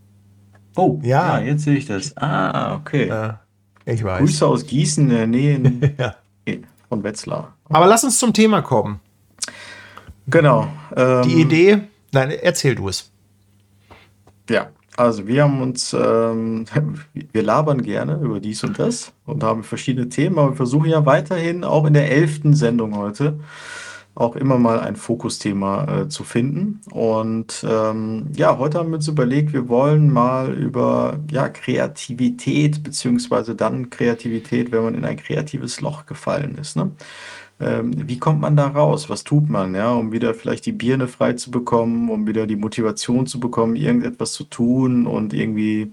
[0.75, 2.15] Oh, ja, ja jetzt sehe ich das.
[2.17, 3.07] Ah, okay.
[3.07, 3.41] Ja,
[3.85, 4.19] ich weiß.
[4.19, 6.15] Grüße aus Gießen, in der Nähe ja.
[6.89, 7.55] von Wetzlar.
[7.71, 8.99] Aber lass uns zum Thema kommen.
[10.27, 10.67] Genau.
[10.95, 13.11] Ähm, Die Idee, nein, erzähl du es.
[14.49, 16.65] Ja, also wir haben uns, ähm,
[17.13, 21.05] wir labern gerne über dies und das und haben verschiedene Themen, aber wir versuchen ja
[21.05, 23.39] weiterhin auch in der elften Sendung heute
[24.13, 26.81] auch immer mal ein Fokusthema äh, zu finden.
[26.91, 33.55] Und ähm, ja, heute haben wir uns überlegt, wir wollen mal über ja, Kreativität, beziehungsweise
[33.55, 36.75] dann Kreativität, wenn man in ein kreatives Loch gefallen ist.
[36.75, 36.91] Ne?
[37.61, 39.09] Ähm, wie kommt man da raus?
[39.09, 42.55] Was tut man, ja, um wieder vielleicht die Birne frei zu bekommen, um wieder die
[42.55, 45.91] Motivation zu bekommen, irgendetwas zu tun und irgendwie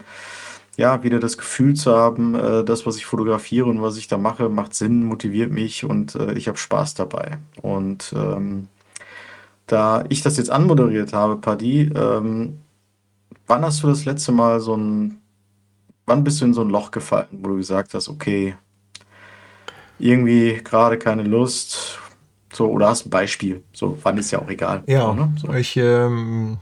[0.78, 4.16] ja, wieder das Gefühl zu haben, äh, das, was ich fotografiere und was ich da
[4.16, 7.38] mache, macht Sinn, motiviert mich und äh, ich habe Spaß dabei.
[7.60, 8.68] Und ähm,
[9.66, 12.60] da ich das jetzt anmoderiert habe, Paddy, ähm,
[13.48, 15.18] wann hast du das letzte Mal so ein,
[16.06, 18.54] wann bist du in so ein Loch gefallen, wo du gesagt hast, okay,
[19.98, 21.98] irgendwie gerade keine Lust,
[22.52, 24.82] so, oder hast ein Beispiel, so, wann ist ja auch egal.
[24.86, 25.34] Ja, ne?
[25.40, 25.52] so.
[25.52, 26.58] ich, ähm,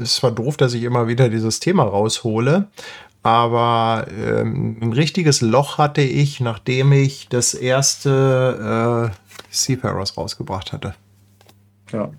[0.00, 2.68] es war doof, dass ich immer wieder dieses Thema raushole.
[3.22, 10.94] Aber ähm, ein richtiges Loch hatte ich, nachdem ich das erste äh, Seafarers rausgebracht hatte.
[11.90, 12.10] Ja.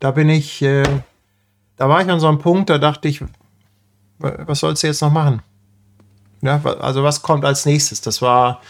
[0.00, 0.82] Da bin ich, äh,
[1.76, 3.22] da war ich an so einem Punkt, da dachte ich,
[4.18, 5.42] was sollst du jetzt noch machen?
[6.40, 8.00] Ja, also was kommt als nächstes?
[8.00, 8.62] Das war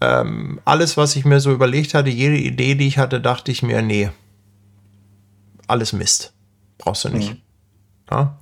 [0.00, 3.62] ähm, alles, was ich mir so überlegt hatte, jede Idee, die ich hatte, dachte ich
[3.62, 4.10] mir, nee,
[5.66, 6.32] alles Mist.
[6.78, 7.34] Brauchst du nicht.
[7.34, 7.40] Mhm.
[8.10, 8.38] Ja?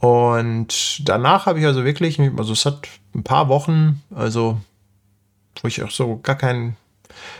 [0.00, 4.60] Und danach habe ich also wirklich, also es hat ein paar Wochen, also
[5.60, 6.76] wo ich auch so gar keinen,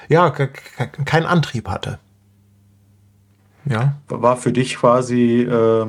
[0.09, 1.99] ja, keinen Antrieb hatte.
[3.65, 3.97] Ja.
[4.09, 5.43] War für dich quasi.
[5.43, 5.87] Äh,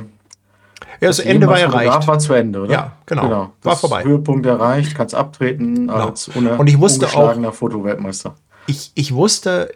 [1.01, 2.07] ja, das Ende war erreicht.
[2.07, 2.71] war zu Ende, oder?
[2.71, 3.21] Ja, genau.
[3.23, 3.53] genau.
[3.61, 4.03] War vorbei.
[4.03, 6.07] Höhepunkt erreicht, kannst abtreten genau.
[6.07, 8.36] als Und ich wusste auch, Fotoweltmeister.
[8.67, 9.73] Ich, ich wusste,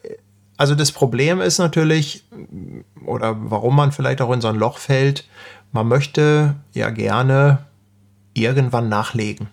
[0.57, 2.23] also das Problem ist natürlich,
[3.05, 5.27] oder warum man vielleicht auch in so ein Loch fällt,
[5.71, 7.59] man möchte ja gerne
[8.33, 9.49] irgendwann nachlegen.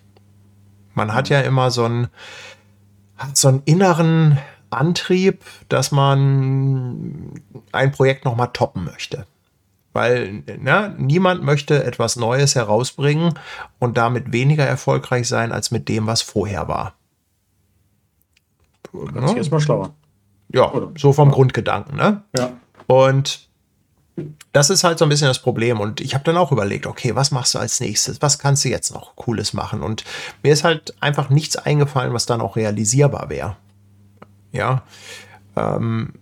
[0.95, 2.09] Man hat ja immer so einen,
[3.17, 4.39] hat so einen inneren
[4.71, 7.33] Antrieb, dass man
[7.73, 9.27] ein Projekt nochmal toppen möchte.
[9.95, 13.33] Weil ne, niemand möchte etwas Neues herausbringen
[13.79, 16.95] und damit weniger erfolgreich sein als mit dem, was vorher war.
[18.93, 19.37] Ganz ja.
[19.39, 19.95] erstmal schlauer.
[20.53, 20.91] Ja, Oder?
[20.99, 21.35] so vom ja.
[21.35, 21.97] Grundgedanken.
[21.97, 22.23] Ne?
[22.37, 22.53] Ja.
[22.87, 23.49] Und
[24.53, 25.81] das ist halt so ein bisschen das Problem.
[25.81, 28.21] Und ich habe dann auch überlegt, okay, was machst du als nächstes?
[28.23, 29.83] Was kannst du jetzt noch Cooles machen?
[29.83, 30.05] Und
[30.43, 33.57] mir ist halt einfach nichts eingefallen, was dann auch realisierbar wäre.
[34.53, 34.83] Ja.
[35.57, 36.15] Ähm,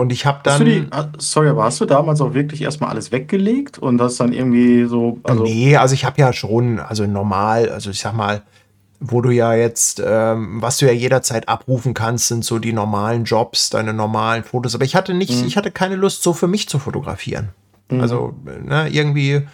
[0.00, 0.64] und ich habe dann.
[0.64, 4.32] Die, ah, sorry, aber hast du damals auch wirklich erstmal alles weggelegt und das dann
[4.32, 5.18] irgendwie so.
[5.22, 8.42] Also nee, also ich habe ja schon, also normal, also ich sag mal,
[8.98, 13.24] wo du ja jetzt, ähm, was du ja jederzeit abrufen kannst, sind so die normalen
[13.24, 14.74] Jobs, deine normalen Fotos.
[14.74, 15.46] Aber ich hatte nicht, mhm.
[15.46, 17.50] ich hatte keine Lust, so für mich zu fotografieren.
[17.90, 18.00] Mhm.
[18.00, 19.46] Also ne, irgendwie,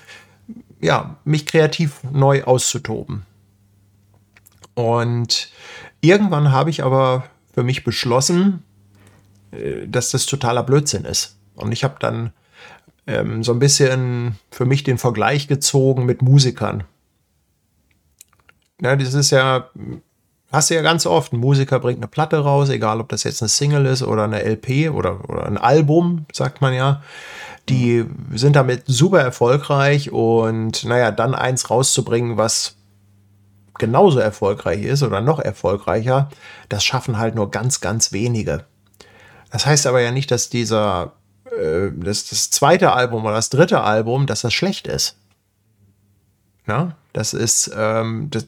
[0.81, 3.23] ja, mich kreativ neu auszutoben.
[4.75, 5.51] Und
[6.01, 8.63] irgendwann habe ich aber für mich beschlossen,
[9.87, 11.37] dass das totaler Blödsinn ist.
[11.55, 12.33] Und ich habe dann
[13.07, 16.85] ähm, so ein bisschen für mich den Vergleich gezogen mit Musikern.
[18.81, 19.71] Ja, das ist ja,
[20.53, 21.33] hast du ja ganz oft.
[21.33, 24.43] Ein Musiker bringt eine Platte raus, egal ob das jetzt eine Single ist oder eine
[24.43, 27.03] LP oder, oder ein Album, sagt man ja.
[27.69, 32.77] Die sind damit super erfolgreich und naja, dann eins rauszubringen, was
[33.79, 36.31] genauso erfolgreich ist oder noch erfolgreicher,
[36.69, 38.65] das schaffen halt nur ganz, ganz wenige.
[39.51, 41.13] Das heißt aber ja nicht, dass dieser,
[41.51, 45.17] äh, das, das zweite Album oder das dritte Album, dass das schlecht ist.
[46.67, 48.47] Ja, das ist, ähm, das,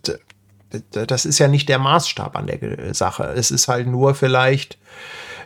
[0.90, 3.24] das ist ja nicht der Maßstab an der Sache.
[3.24, 4.78] Es ist halt nur vielleicht,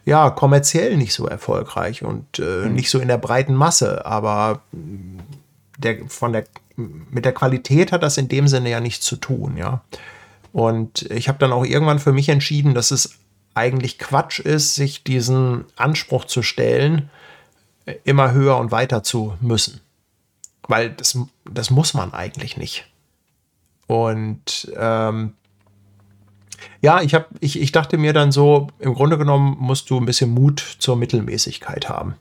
[0.05, 2.75] ja, kommerziell nicht so erfolgreich und äh, mhm.
[2.75, 4.63] nicht so in der breiten Masse, aber
[5.79, 6.45] der, von der,
[6.77, 9.83] mit der Qualität hat das in dem Sinne ja nichts zu tun, ja.
[10.53, 13.19] Und ich habe dann auch irgendwann für mich entschieden, dass es
[13.55, 17.11] eigentlich Quatsch ist, sich diesen Anspruch zu stellen,
[18.05, 19.81] immer höher und weiter zu müssen.
[20.69, 22.87] Weil das, das muss man eigentlich nicht.
[23.87, 25.35] Und ähm,
[26.81, 30.07] ja, ich, hab, ich, ich dachte mir dann so, im Grunde genommen musst du ein
[30.07, 32.15] bisschen Mut zur Mittelmäßigkeit haben.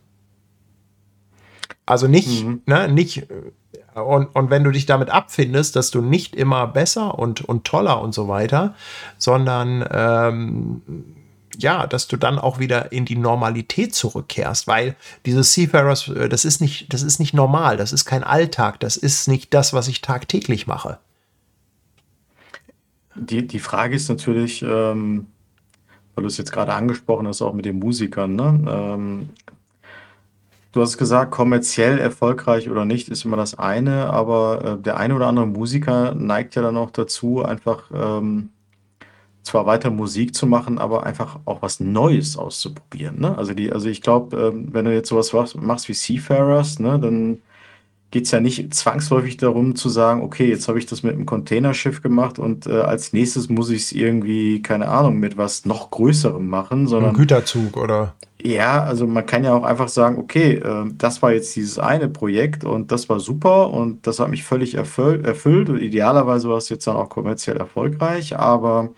[1.86, 2.62] Also nicht, mhm.
[2.66, 3.28] ne, nicht,
[3.94, 8.02] und, und wenn du dich damit abfindest, dass du nicht immer besser und, und toller
[8.02, 8.76] und so weiter,
[9.18, 10.82] sondern ähm,
[11.58, 14.96] ja, dass du dann auch wieder in die Normalität zurückkehrst, weil
[15.26, 18.98] dieses Seafarers, äh, das ist nicht, das ist nicht normal, das ist kein Alltag, das
[18.98, 21.00] ist nicht das, was ich tagtäglich mache.
[23.16, 25.28] Die, die Frage ist natürlich, ähm,
[26.16, 28.66] weil du es jetzt gerade angesprochen hast, auch mit den Musikern, ne?
[28.68, 29.30] Ähm,
[30.72, 35.16] du hast gesagt, kommerziell erfolgreich oder nicht ist immer das eine, aber äh, der eine
[35.16, 38.50] oder andere Musiker neigt ja dann auch dazu, einfach ähm,
[39.44, 43.20] zwar weiter Musik zu machen, aber einfach auch was Neues auszuprobieren.
[43.20, 43.38] Ne?
[43.38, 47.42] Also, die, also ich glaube, ähm, wenn du jetzt sowas machst wie Seafarers, ne, dann
[48.12, 51.26] geht es ja nicht zwangsläufig darum zu sagen, okay, jetzt habe ich das mit einem
[51.26, 55.92] Containerschiff gemacht und äh, als nächstes muss ich es irgendwie, keine Ahnung, mit was noch
[55.92, 57.12] Größerem machen, sondern.
[57.12, 58.14] Ein Güterzug oder?
[58.44, 62.10] Ja, also man kann ja auch einfach sagen, okay, äh, das war jetzt dieses eine
[62.10, 66.58] Projekt und das war super und das hat mich völlig erfüll erfüllt und idealerweise war
[66.58, 68.90] es jetzt dann auch kommerziell erfolgreich, aber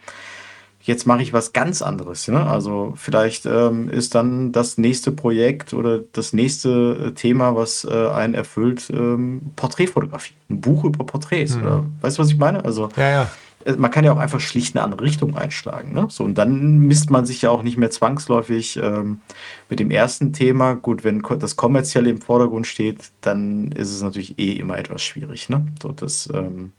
[0.84, 2.28] jetzt mache ich was ganz anderes.
[2.28, 2.46] Ne?
[2.46, 8.08] Also vielleicht ähm, ist dann das nächste Projekt oder das nächste äh, Thema, was äh,
[8.10, 10.34] einen erfüllt, ähm, Porträtfotografie.
[10.50, 11.56] Ein Buch über Porträts.
[11.56, 11.62] Mhm.
[11.62, 12.64] Oder, weißt du, was ich meine?
[12.66, 13.32] Also ja, ja.
[13.66, 15.94] Äh, man kann ja auch einfach schlicht eine andere Richtung einschlagen.
[15.94, 16.08] Ne?
[16.10, 19.22] So, und dann misst man sich ja auch nicht mehr zwangsläufig ähm,
[19.70, 20.74] mit dem ersten Thema.
[20.76, 25.50] Gut, wenn das Kommerzielle im Vordergrund steht, dann ist es natürlich eh immer etwas schwierig.
[25.50, 25.66] Ne?
[25.82, 26.74] So, das, ähm,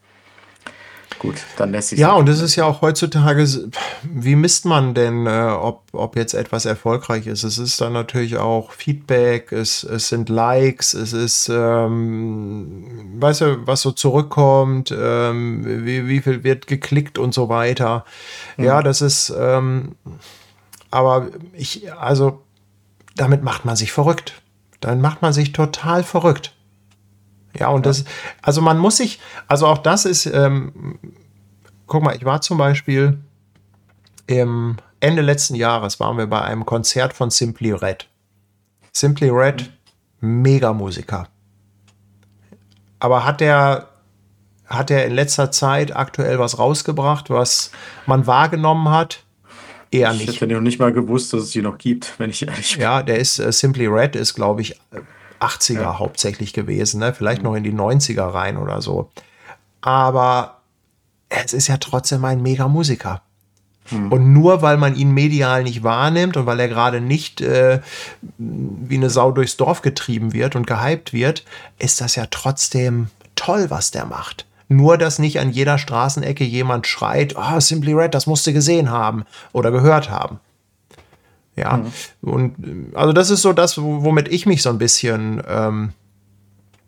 [1.19, 3.47] Gut, dann lässt sich Ja, und es ist ja auch heutzutage,
[4.03, 7.45] wie misst man denn, äh, ob, ob jetzt etwas erfolgreich ist?
[7.45, 13.67] Es ist dann natürlich auch Feedback, es, es sind Likes, es ist, ähm, weißt du,
[13.67, 18.05] was so zurückkommt, ähm, wie, wie viel wird geklickt und so weiter.
[18.57, 18.65] Mhm.
[18.65, 19.97] Ja, das ist, ähm,
[20.91, 22.43] aber ich, also,
[23.17, 24.43] damit macht man sich verrückt.
[24.81, 26.55] Dann macht man sich total verrückt.
[27.59, 27.91] Ja, und ja.
[27.91, 28.05] das,
[28.43, 30.99] also man muss sich, also auch das ist, ähm,
[31.87, 33.19] guck mal, ich war zum Beispiel
[34.27, 38.09] im Ende letzten Jahres waren wir bei einem Konzert von Simply Red.
[38.93, 39.71] Simply Red,
[40.21, 41.29] mega Musiker.
[43.01, 43.89] Aber hat der,
[44.67, 47.71] hat er in letzter Zeit aktuell was rausgebracht, was
[48.07, 49.25] man wahrgenommen hat?
[49.91, 50.29] Eher nicht.
[50.29, 52.83] Ich hätte noch nicht mal gewusst, dass es sie noch gibt, wenn ich ehrlich bin.
[52.83, 54.81] Ja, der ist, äh, Simply Red ist, glaube ich,
[55.45, 55.99] 80er ja.
[55.99, 57.15] hauptsächlich gewesen, ne?
[57.15, 57.49] vielleicht mhm.
[57.49, 59.11] noch in die 90er rein oder so.
[59.81, 60.61] Aber
[61.29, 63.23] es ist ja trotzdem ein Mega-Musiker.
[63.91, 64.13] Mhm.
[64.13, 67.81] Und nur weil man ihn medial nicht wahrnimmt und weil er gerade nicht äh,
[68.39, 71.45] wie eine Sau durchs Dorf getrieben wird und gehypt wird,
[71.79, 74.47] ist das ja trotzdem toll, was der macht.
[74.69, 78.91] Nur, dass nicht an jeder Straßenecke jemand schreit, oh, Simply Red, das musst du gesehen
[78.91, 80.41] haben oder gehört haben.
[81.57, 81.93] Ja, mhm.
[82.23, 85.93] und also das ist so das, womit ich mich so ein bisschen, ähm,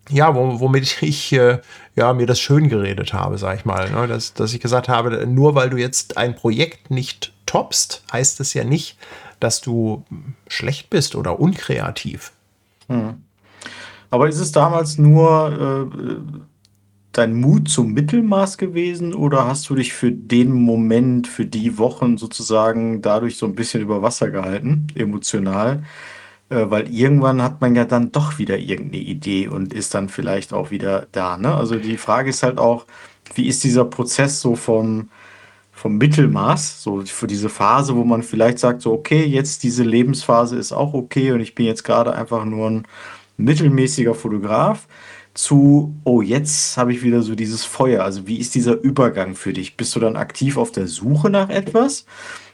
[0.08, 1.60] ja, womit ich äh,
[1.94, 3.90] ja, mir das schön geredet habe, sag ich mal.
[3.90, 4.06] Ne?
[4.08, 8.54] Dass, dass ich gesagt habe, nur weil du jetzt ein Projekt nicht toppst, heißt es
[8.54, 8.98] ja nicht,
[9.40, 10.04] dass du
[10.48, 12.32] schlecht bist oder unkreativ.
[12.88, 13.22] Mhm.
[14.10, 16.16] Aber ist es damals nur äh,
[17.16, 22.18] dein Mut zum Mittelmaß gewesen oder hast du dich für den Moment, für die Wochen
[22.18, 25.82] sozusagen dadurch so ein bisschen über Wasser gehalten, emotional?
[26.50, 30.52] Äh, weil irgendwann hat man ja dann doch wieder irgendeine Idee und ist dann vielleicht
[30.52, 31.36] auch wieder da.
[31.36, 31.54] Ne?
[31.54, 32.86] Also die Frage ist halt auch,
[33.34, 35.10] wie ist dieser Prozess so vom,
[35.72, 40.56] vom Mittelmaß, so für diese Phase, wo man vielleicht sagt, so, okay, jetzt diese Lebensphase
[40.56, 42.86] ist auch okay und ich bin jetzt gerade einfach nur ein
[43.36, 44.86] mittelmäßiger Fotograf
[45.36, 48.04] zu, oh, jetzt habe ich wieder so dieses Feuer.
[48.04, 49.76] Also wie ist dieser Übergang für dich?
[49.76, 52.06] Bist du dann aktiv auf der Suche nach etwas?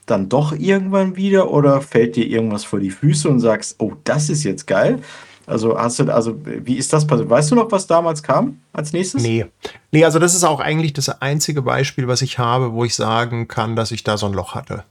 [0.07, 4.29] Dann doch irgendwann wieder oder fällt dir irgendwas vor die Füße und sagst, oh, das
[4.29, 5.01] ist jetzt geil?
[5.47, 7.31] Also hast du, also wie ist das passiert?
[7.31, 9.23] Weißt du noch, was damals kam als nächstes?
[9.23, 9.47] Nee.
[9.93, 13.49] Nee, also das ist auch eigentlich das einzige Beispiel, was ich habe, wo ich sagen
[13.49, 14.85] kann, dass ich da so ein Loch hatte.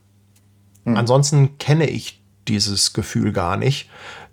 [0.84, 0.96] Hm.
[0.96, 3.88] Ansonsten kenne ich dieses Gefühl gar nicht.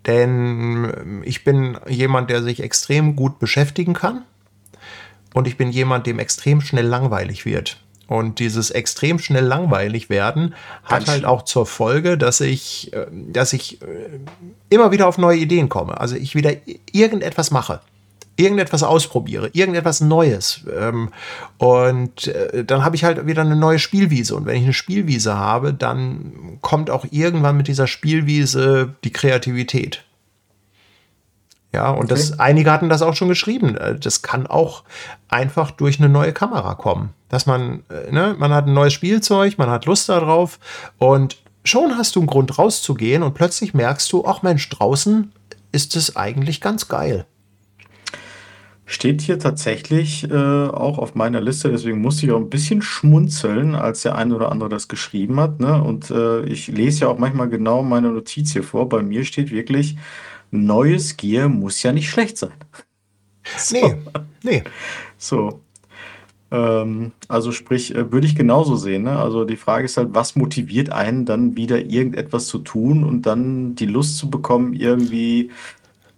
[0.05, 4.23] Denn ich bin jemand, der sich extrem gut beschäftigen kann.
[5.33, 7.79] Und ich bin jemand, dem extrem schnell langweilig wird.
[8.07, 13.53] Und dieses extrem schnell langweilig werden hat halt auch zur Folge, dass ich, äh, dass
[13.53, 14.19] ich äh,
[14.71, 15.99] immer wieder auf neue Ideen komme.
[15.99, 16.53] Also ich wieder
[16.91, 17.81] irgendetwas mache
[18.39, 20.61] irgendetwas ausprobiere, irgendetwas Neues.
[20.75, 21.09] Ähm,
[21.57, 24.35] und äh, dann habe ich halt wieder eine neue Spielwiese.
[24.35, 30.05] Und wenn ich eine Spielwiese habe, dann kommt auch irgendwann mit dieser Spielwiese die Kreativität.
[31.73, 32.15] Ja, und okay.
[32.15, 33.75] das, einige hatten das auch schon geschrieben.
[33.75, 34.83] Äh, das kann auch
[35.27, 37.13] einfach durch eine neue Kamera kommen.
[37.27, 40.59] Dass man, äh, ne, man hat ein neues Spielzeug, man hat Lust darauf
[40.97, 45.33] und schon hast du einen Grund rauszugehen und plötzlich merkst du, ach Mensch, draußen
[45.71, 47.25] ist es eigentlich ganz geil.
[48.91, 53.75] Steht hier tatsächlich äh, auch auf meiner Liste, deswegen musste ich auch ein bisschen schmunzeln,
[53.75, 55.59] als der eine oder andere das geschrieben hat.
[55.59, 55.79] Ne?
[55.83, 58.89] Und äh, ich lese ja auch manchmal genau meine Notiz hier vor.
[58.89, 59.95] Bei mir steht wirklich,
[60.49, 62.53] neues Gear muss ja nicht schlecht sein.
[63.57, 63.75] So.
[63.75, 63.95] Nee,
[64.43, 64.63] nee.
[65.17, 65.61] So.
[66.51, 69.03] Ähm, also sprich, äh, würde ich genauso sehen.
[69.03, 69.17] Ne?
[69.17, 73.75] Also die Frage ist halt, was motiviert einen dann wieder irgendetwas zu tun und dann
[73.75, 75.51] die Lust zu bekommen, irgendwie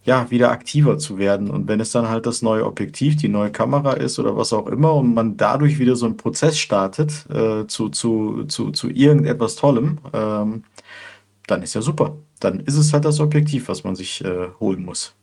[0.03, 1.49] ja, wieder aktiver zu werden.
[1.49, 4.67] Und wenn es dann halt das neue Objektiv, die neue Kamera ist oder was auch
[4.67, 9.55] immer und man dadurch wieder so einen Prozess startet äh, zu, zu, zu, zu irgendetwas
[9.55, 10.63] Tollem, ähm,
[11.47, 12.15] dann ist ja super.
[12.39, 15.13] Dann ist es halt das Objektiv, was man sich äh, holen muss.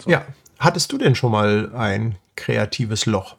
[0.00, 0.10] So.
[0.10, 0.24] Ja,
[0.58, 3.36] hattest du denn schon mal ein kreatives Loch?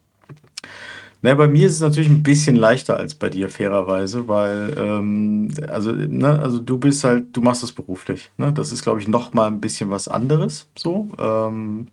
[1.23, 5.49] Na, bei mir ist es natürlich ein bisschen leichter als bei dir, fairerweise, weil, ähm,
[5.69, 8.29] also, ne, also du bist halt, du machst das beruflich.
[8.37, 8.51] Ne?
[8.51, 10.67] Das ist, glaube ich, noch mal ein bisschen was anderes.
[10.77, 11.09] So.
[11.17, 11.87] Ähm,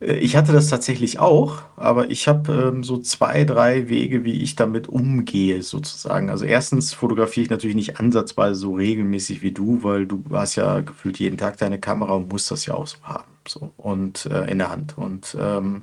[0.00, 4.40] äh, ich hatte das tatsächlich auch, aber ich habe ähm, so zwei, drei Wege, wie
[4.42, 6.30] ich damit umgehe, sozusagen.
[6.30, 10.80] Also erstens fotografiere ich natürlich nicht ansatzweise so regelmäßig wie du, weil du hast ja
[10.80, 13.24] gefühlt jeden Tag deine Kamera und musst das ja auch so haben.
[13.48, 14.96] So und äh, in der Hand.
[14.96, 15.82] Und ähm,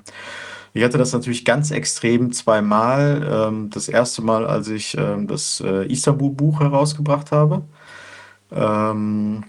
[0.73, 3.27] ich hatte das natürlich ganz extrem zweimal.
[3.29, 7.63] Ähm, das erste Mal, als ich ähm, das äh, Istanbul-Buch herausgebracht habe.
[8.51, 9.43] Ähm,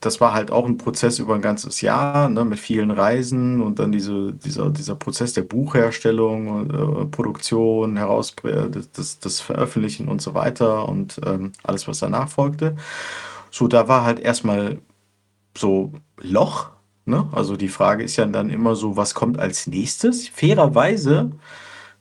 [0.00, 3.78] das war halt auch ein Prozess über ein ganzes Jahr ne, mit vielen Reisen und
[3.78, 8.34] dann diese, dieser, dieser Prozess der Buchherstellung, äh, Produktion, heraus,
[8.92, 11.20] das, das Veröffentlichen und so weiter und
[11.62, 12.74] alles, was danach folgte.
[13.52, 14.78] So, da war halt erstmal
[15.56, 16.71] so Loch
[17.04, 17.28] Ne?
[17.32, 20.28] Also die Frage ist ja dann immer so, was kommt als nächstes?
[20.28, 21.32] Fairerweise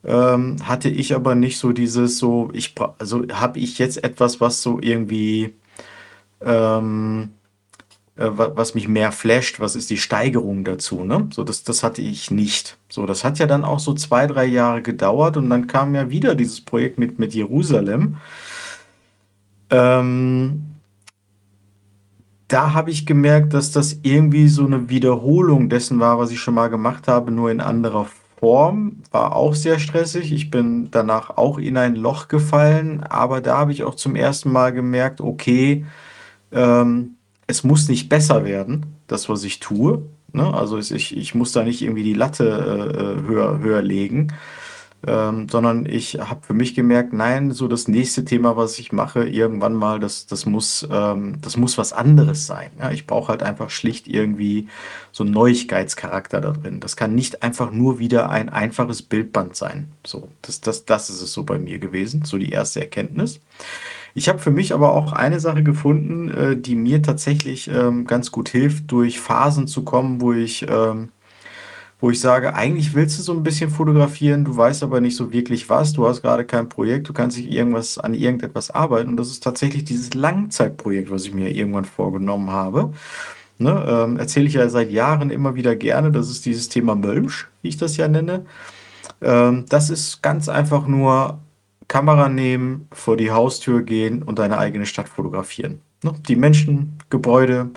[0.03, 4.61] ähm, hatte ich aber nicht so dieses so, ich also habe ich jetzt etwas, was
[4.61, 5.53] so irgendwie
[6.41, 7.31] ähm,
[8.21, 11.27] äh, was mich mehr flasht, was ist die Steigerung dazu, ne?
[11.33, 12.77] So, das, das hatte ich nicht.
[12.89, 16.09] So, das hat ja dann auch so zwei, drei Jahre gedauert und dann kam ja
[16.09, 18.17] wieder dieses Projekt mit, mit Jerusalem.
[19.69, 20.70] Ähm,
[22.51, 26.55] da habe ich gemerkt, dass das irgendwie so eine Wiederholung dessen war, was ich schon
[26.55, 28.07] mal gemacht habe, nur in anderer
[28.39, 28.97] Form.
[29.11, 30.33] War auch sehr stressig.
[30.33, 34.51] Ich bin danach auch in ein Loch gefallen, aber da habe ich auch zum ersten
[34.51, 35.85] Mal gemerkt, okay,
[36.51, 37.15] ähm,
[37.47, 40.03] es muss nicht besser werden, das, was ich tue.
[40.33, 40.53] Ne?
[40.53, 44.33] Also ich, ich muss da nicht irgendwie die Latte äh, höher, höher legen,
[45.07, 49.27] ähm, sondern ich habe für mich gemerkt, nein, so das nächste Thema, was ich mache,
[49.27, 52.69] irgendwann mal, das, das, muss, ähm, das muss was anderes sein.
[52.79, 52.91] Ja?
[52.91, 54.67] Ich brauche halt einfach schlicht irgendwie
[55.11, 56.79] so einen Neuigkeitscharakter da drin.
[56.79, 59.91] Das kann nicht einfach nur wieder ein einfaches Bildband sein.
[60.05, 63.39] So, das, das, das ist es so bei mir gewesen, so die erste Erkenntnis.
[64.13, 68.31] Ich habe für mich aber auch eine Sache gefunden, äh, die mir tatsächlich ähm, ganz
[68.31, 71.09] gut hilft, durch Phasen zu kommen, wo ich ähm,
[72.01, 75.31] wo ich sage, eigentlich willst du so ein bisschen fotografieren, du weißt aber nicht so
[75.31, 79.17] wirklich was, du hast gerade kein Projekt, du kannst nicht irgendwas an irgendetwas arbeiten und
[79.17, 82.91] das ist tatsächlich dieses Langzeitprojekt, was ich mir irgendwann vorgenommen habe.
[83.59, 87.47] Ne, ähm, erzähle ich ja seit Jahren immer wieder gerne, das ist dieses Thema Mölmsch,
[87.61, 88.45] wie ich das ja nenne.
[89.21, 91.39] Ähm, das ist ganz einfach nur
[91.87, 95.81] Kamera nehmen, vor die Haustür gehen und deine eigene Stadt fotografieren.
[96.03, 96.13] Ne?
[96.27, 97.69] Die Menschen, Gebäude,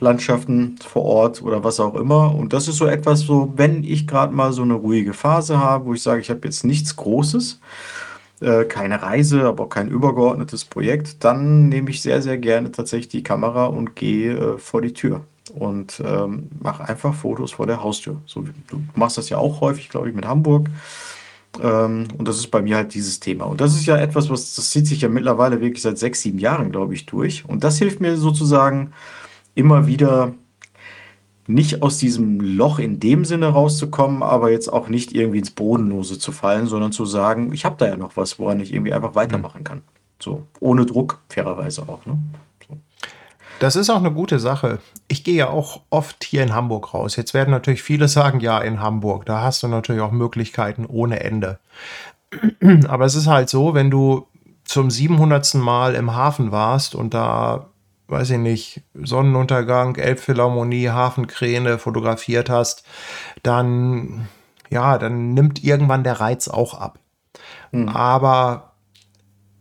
[0.00, 2.34] Landschaften vor Ort oder was auch immer.
[2.34, 5.86] Und das ist so etwas, so, wenn ich gerade mal so eine ruhige Phase habe,
[5.86, 7.60] wo ich sage, ich habe jetzt nichts Großes,
[8.40, 13.08] äh, keine Reise, aber auch kein übergeordnetes Projekt, dann nehme ich sehr, sehr gerne tatsächlich
[13.08, 15.22] die Kamera und gehe äh, vor die Tür
[15.54, 18.16] und ähm, mache einfach Fotos vor der Haustür.
[18.26, 20.68] So, du machst das ja auch häufig, glaube ich, mit Hamburg.
[21.62, 23.46] Ähm, und das ist bei mir halt dieses Thema.
[23.46, 26.38] Und das ist ja etwas, was das zieht sich ja mittlerweile wirklich seit sechs, sieben
[26.38, 27.44] Jahren, glaube ich, durch.
[27.46, 28.92] Und das hilft mir sozusagen,
[29.58, 30.32] immer wieder
[31.46, 36.18] nicht aus diesem Loch in dem Sinne rauszukommen, aber jetzt auch nicht irgendwie ins Bodenlose
[36.18, 39.14] zu fallen, sondern zu sagen, ich habe da ja noch was, woran ich irgendwie einfach
[39.14, 39.82] weitermachen kann.
[40.20, 42.04] So, ohne Druck, fairerweise auch.
[42.04, 42.18] Ne?
[42.68, 42.76] So.
[43.60, 44.78] Das ist auch eine gute Sache.
[45.08, 47.16] Ich gehe ja auch oft hier in Hamburg raus.
[47.16, 51.20] Jetzt werden natürlich viele sagen, ja, in Hamburg, da hast du natürlich auch Möglichkeiten ohne
[51.20, 51.58] Ende.
[52.88, 54.26] Aber es ist halt so, wenn du
[54.64, 55.54] zum 700.
[55.54, 57.70] Mal im Hafen warst und da,
[58.08, 62.84] weiß ich nicht, Sonnenuntergang, Elbphilharmonie, Hafenkräne fotografiert hast,
[63.42, 64.28] dann,
[64.70, 66.98] ja, dann nimmt irgendwann der Reiz auch ab.
[67.70, 67.90] Mhm.
[67.90, 68.72] Aber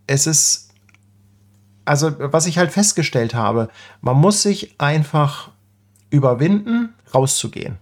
[0.08, 0.74] es ist,
[1.84, 3.70] also was ich halt festgestellt habe,
[4.02, 5.52] man muss sich einfach
[6.10, 7.78] überwinden, rauszugehen.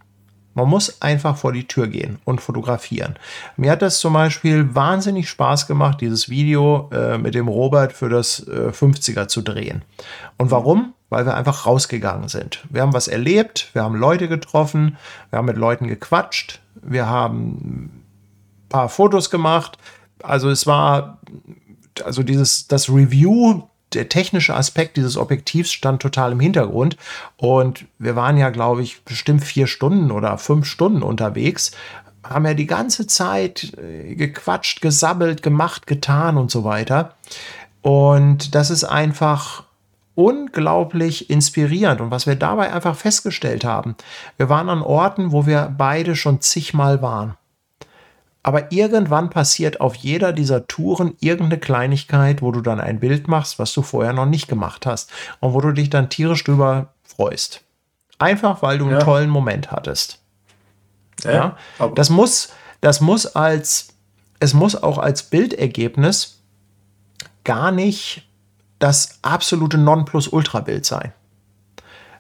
[0.56, 3.18] Man muss einfach vor die Tür gehen und fotografieren.
[3.58, 8.08] Mir hat das zum Beispiel wahnsinnig Spaß gemacht, dieses Video äh, mit dem Robert für
[8.10, 9.84] das äh, 50er zu drehen.
[10.38, 10.94] Und warum?
[11.10, 12.66] Weil wir einfach rausgegangen sind.
[12.70, 14.98] Wir haben was erlebt, wir haben Leute getroffen,
[15.30, 18.06] wir haben mit Leuten gequatscht, wir haben ein
[18.70, 19.78] paar Fotos gemacht.
[20.24, 21.20] Also es war,
[22.06, 23.64] also dieses, das Review
[23.96, 26.98] der technische Aspekt dieses Objektivs stand total im Hintergrund.
[27.38, 31.72] Und wir waren ja, glaube ich, bestimmt vier Stunden oder fünf Stunden unterwegs,
[32.24, 37.14] haben ja die ganze Zeit äh, gequatscht, gesabbelt, gemacht, getan und so weiter.
[37.82, 39.64] Und das ist einfach
[40.16, 42.02] unglaublich inspirierend.
[42.02, 43.96] Und was wir dabei einfach festgestellt haben,
[44.38, 47.36] wir waren an Orten, wo wir beide schon zigmal waren.
[48.46, 53.58] Aber irgendwann passiert auf jeder dieser Touren irgendeine Kleinigkeit, wo du dann ein Bild machst,
[53.58, 57.62] was du vorher noch nicht gemacht hast und wo du dich dann tierisch drüber freust.
[58.20, 59.00] Einfach weil du einen ja.
[59.00, 60.20] tollen Moment hattest.
[61.24, 61.88] Ja, ja?
[61.96, 63.96] das muss, das muss als,
[64.40, 66.40] es muss auch als Bildergebnis
[67.46, 68.30] gar nicht
[68.78, 71.14] das absolute Nonplusultra-Bild sein.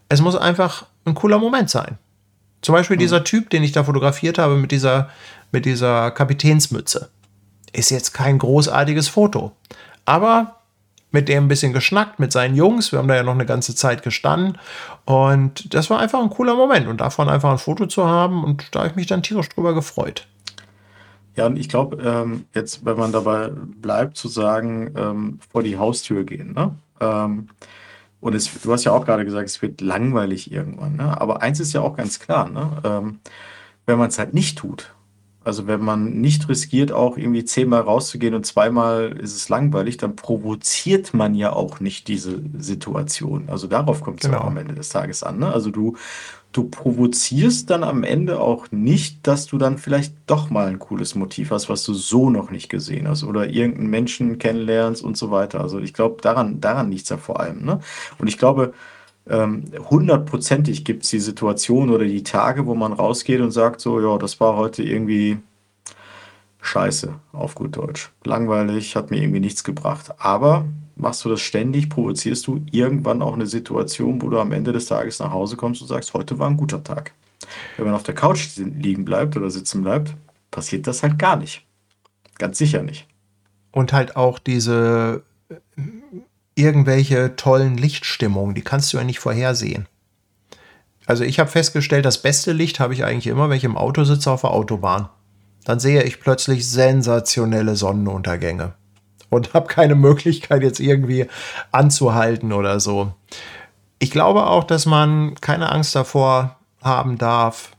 [0.09, 1.99] Es muss einfach ein cooler Moment sein.
[2.65, 3.01] Zum Beispiel mhm.
[3.01, 5.09] dieser Typ, den ich da fotografiert habe mit dieser
[5.51, 7.09] mit dieser Kapitänsmütze.
[7.73, 9.51] Ist jetzt kein großartiges Foto.
[10.05, 10.55] Aber
[11.11, 12.91] mit dem ein bisschen geschnackt, mit seinen Jungs.
[12.91, 14.57] Wir haben da ja noch eine ganze Zeit gestanden.
[15.05, 16.87] Und das war einfach ein cooler Moment.
[16.87, 18.43] Und davon einfach ein Foto zu haben.
[18.43, 20.27] Und da habe ich mich dann tierisch drüber gefreut.
[21.35, 25.77] Ja, und ich glaube, ähm, jetzt, wenn man dabei bleibt, zu sagen, ähm, vor die
[25.77, 26.53] Haustür gehen.
[26.53, 26.75] Ne?
[26.99, 27.49] Ähm,
[28.25, 30.95] und es, du hast ja auch gerade gesagt, es wird langweilig irgendwann.
[30.95, 31.21] Ne?
[31.21, 32.81] Aber eins ist ja auch ganz klar, ne?
[32.83, 33.19] Ähm,
[33.85, 34.95] wenn man es halt nicht tut,
[35.43, 40.15] also wenn man nicht riskiert, auch irgendwie zehnmal rauszugehen und zweimal ist es langweilig, dann
[40.15, 43.47] provoziert man ja auch nicht diese Situation.
[43.47, 44.41] Also darauf kommt es genau.
[44.41, 45.37] auch am Ende des Tages an.
[45.37, 45.53] Ne?
[45.53, 45.95] Also du,
[46.55, 51.13] du provozierst dann am Ende auch nicht, dass du dann vielleicht doch mal ein cooles
[51.15, 55.31] Motiv hast, was du so noch nicht gesehen hast oder irgendeinen Menschen kennenlernst und so
[55.31, 55.59] weiter.
[55.59, 57.65] Also ich glaube, daran, daran liegt es ja vor allem.
[57.65, 57.79] Ne?
[58.19, 58.73] Und ich glaube,
[59.27, 63.99] ähm, hundertprozentig gibt es die Situation oder die Tage, wo man rausgeht und sagt so,
[63.99, 65.39] ja, das war heute irgendwie
[66.61, 68.11] scheiße, auf gut Deutsch.
[68.23, 70.13] Langweilig, hat mir irgendwie nichts gebracht.
[70.19, 70.65] Aber
[70.95, 74.85] machst du das ständig, provozierst du irgendwann auch eine Situation, wo du am Ende des
[74.85, 77.13] Tages nach Hause kommst und sagst, heute war ein guter Tag.
[77.77, 80.15] Wenn man auf der Couch liegen bleibt oder sitzen bleibt,
[80.51, 81.65] passiert das halt gar nicht.
[82.37, 83.07] Ganz sicher nicht.
[83.71, 85.23] Und halt auch diese
[86.55, 89.87] irgendwelche tollen Lichtstimmungen, die kannst du ja nicht vorhersehen.
[91.05, 94.05] Also ich habe festgestellt, das beste Licht habe ich eigentlich immer, wenn ich im Auto
[94.05, 95.09] sitze auf der Autobahn.
[95.65, 98.73] Dann sehe ich plötzlich sensationelle Sonnenuntergänge
[99.35, 101.27] und habe keine Möglichkeit jetzt irgendwie
[101.71, 103.13] anzuhalten oder so.
[103.99, 107.71] Ich glaube auch, dass man keine Angst davor haben darf,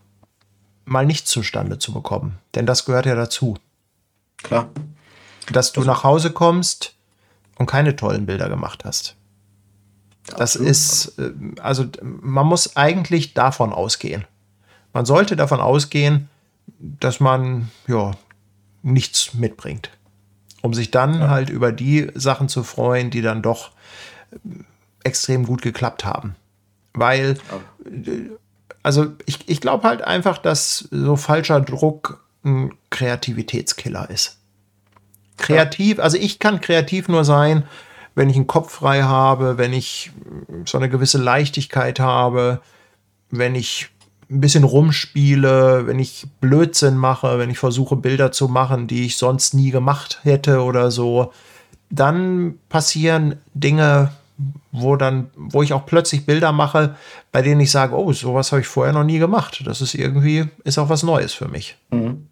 [0.84, 3.58] mal nichts zustande zu bekommen, denn das gehört ja dazu.
[4.38, 4.68] Klar.
[5.52, 6.94] Dass du also, nach Hause kommst
[7.58, 9.16] und keine tollen Bilder gemacht hast.
[10.26, 10.68] Das Absolut.
[10.68, 14.24] ist, äh, also man muss eigentlich davon ausgehen.
[14.92, 16.28] Man sollte davon ausgehen,
[16.78, 18.12] dass man ja
[18.82, 19.90] nichts mitbringt,
[20.66, 21.28] um sich dann ja.
[21.28, 23.70] halt über die Sachen zu freuen, die dann doch
[24.32, 24.36] äh,
[25.04, 26.34] extrem gut geklappt haben.
[26.92, 27.38] Weil,
[27.84, 28.30] äh,
[28.82, 34.38] also ich, ich glaube halt einfach, dass so falscher Druck ein Kreativitätskiller ist.
[35.36, 37.64] Kreativ, also ich kann kreativ nur sein,
[38.16, 40.10] wenn ich einen Kopf frei habe, wenn ich
[40.64, 42.60] so eine gewisse Leichtigkeit habe,
[43.30, 43.90] wenn ich
[44.28, 49.16] ein bisschen rumspiele, wenn ich Blödsinn mache, wenn ich versuche, Bilder zu machen, die ich
[49.16, 51.32] sonst nie gemacht hätte oder so,
[51.90, 54.10] dann passieren Dinge,
[54.72, 56.96] wo dann, wo ich auch plötzlich Bilder mache,
[57.30, 59.62] bei denen ich sage, oh, sowas habe ich vorher noch nie gemacht.
[59.64, 61.76] Das ist irgendwie, ist auch was Neues für mich.
[61.90, 62.26] Mhm.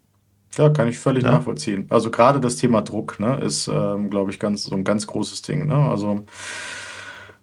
[0.57, 1.31] Ja, kann ich völlig ja.
[1.31, 1.85] nachvollziehen.
[1.89, 5.41] Also gerade das Thema Druck, ne, ist, ähm, glaube ich, ganz, so ein ganz großes
[5.41, 5.67] Ding.
[5.67, 5.75] Ne?
[5.75, 6.25] Also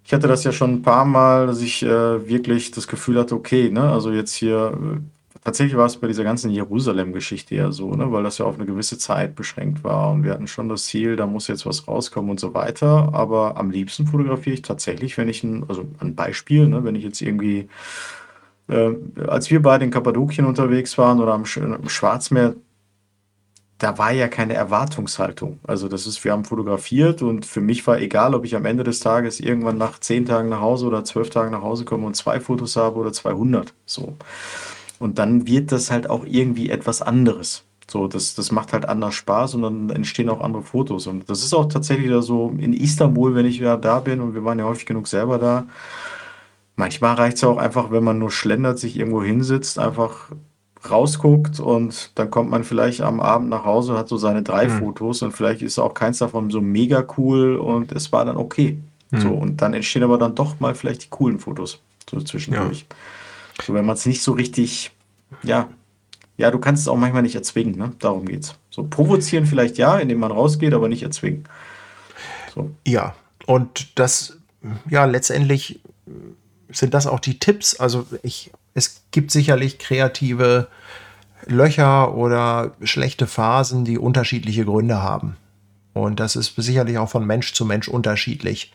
[0.04, 3.34] ich hatte das ja schon ein paar Mal, dass ich äh, wirklich das Gefühl hatte,
[3.34, 5.00] okay, ne, also jetzt hier, äh,
[5.44, 8.66] tatsächlich war es bei dieser ganzen Jerusalem-Geschichte ja so, ne, weil das ja auf eine
[8.66, 12.30] gewisse Zeit beschränkt war und wir hatten schon das Ziel, da muss jetzt was rauskommen
[12.30, 13.10] und so weiter.
[13.12, 17.04] Aber am liebsten fotografiere ich tatsächlich, wenn ich ein, also ein Beispiel, ne, wenn ich
[17.04, 17.68] jetzt irgendwie,
[18.68, 18.90] äh,
[19.26, 22.54] als wir beide in Kappadokien unterwegs waren oder am, am Schwarzmeer,
[23.82, 25.58] da war ja keine Erwartungshaltung.
[25.64, 28.84] Also das ist, wir haben fotografiert und für mich war egal, ob ich am Ende
[28.84, 32.14] des Tages irgendwann nach zehn Tagen nach Hause oder zwölf Tagen nach Hause komme und
[32.14, 33.74] zwei Fotos habe oder 200.
[33.84, 34.16] So.
[35.00, 37.64] Und dann wird das halt auch irgendwie etwas anderes.
[37.90, 41.08] So, das, das macht halt anders Spaß und dann entstehen auch andere Fotos.
[41.08, 44.34] Und das ist auch tatsächlich da so in Istanbul, wenn ich wieder da bin und
[44.34, 45.66] wir waren ja häufig genug selber da.
[46.76, 50.30] Manchmal reicht es auch einfach, wenn man nur schlendert, sich irgendwo hinsetzt, einfach
[50.88, 54.78] rausguckt und dann kommt man vielleicht am Abend nach Hause, hat so seine drei mhm.
[54.78, 58.78] Fotos und vielleicht ist auch keins davon so mega cool und es war dann okay.
[59.10, 59.20] Mhm.
[59.20, 61.80] So, und dann entstehen aber dann doch mal vielleicht die coolen Fotos
[62.10, 62.86] so zwischendurch.
[62.88, 63.64] Ja.
[63.64, 64.90] So, wenn man es nicht so richtig,
[65.42, 65.68] ja,
[66.36, 67.92] ja, du kannst es auch manchmal nicht erzwingen, ne?
[67.98, 68.56] Darum geht's.
[68.70, 71.44] So provozieren vielleicht ja, indem man rausgeht, aber nicht erzwingen.
[72.54, 72.70] So.
[72.86, 73.14] Ja,
[73.46, 74.38] und das,
[74.88, 75.80] ja, letztendlich
[76.70, 77.78] sind das auch die Tipps.
[77.78, 80.68] Also ich es gibt sicherlich kreative
[81.46, 85.36] Löcher oder schlechte Phasen, die unterschiedliche Gründe haben.
[85.92, 88.72] Und das ist sicherlich auch von Mensch zu Mensch unterschiedlich.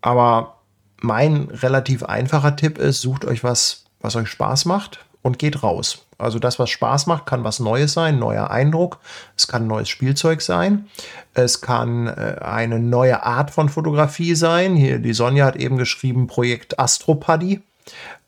[0.00, 0.56] Aber
[1.00, 6.04] mein relativ einfacher Tipp ist, sucht euch was, was euch Spaß macht und geht raus.
[6.18, 8.98] Also das, was Spaß macht, kann was Neues sein, neuer Eindruck.
[9.36, 10.88] Es kann neues Spielzeug sein.
[11.32, 14.74] Es kann äh, eine neue Art von Fotografie sein.
[14.74, 17.62] Hier, die Sonja hat eben geschrieben, Projekt Astropaddy.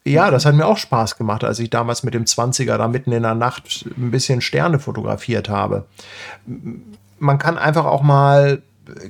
[0.04, 3.12] Ja, das hat mir auch Spaß gemacht, als ich damals mit dem 20er da mitten
[3.12, 5.86] in der Nacht ein bisschen Sterne fotografiert habe.
[7.18, 8.62] Man kann einfach auch mal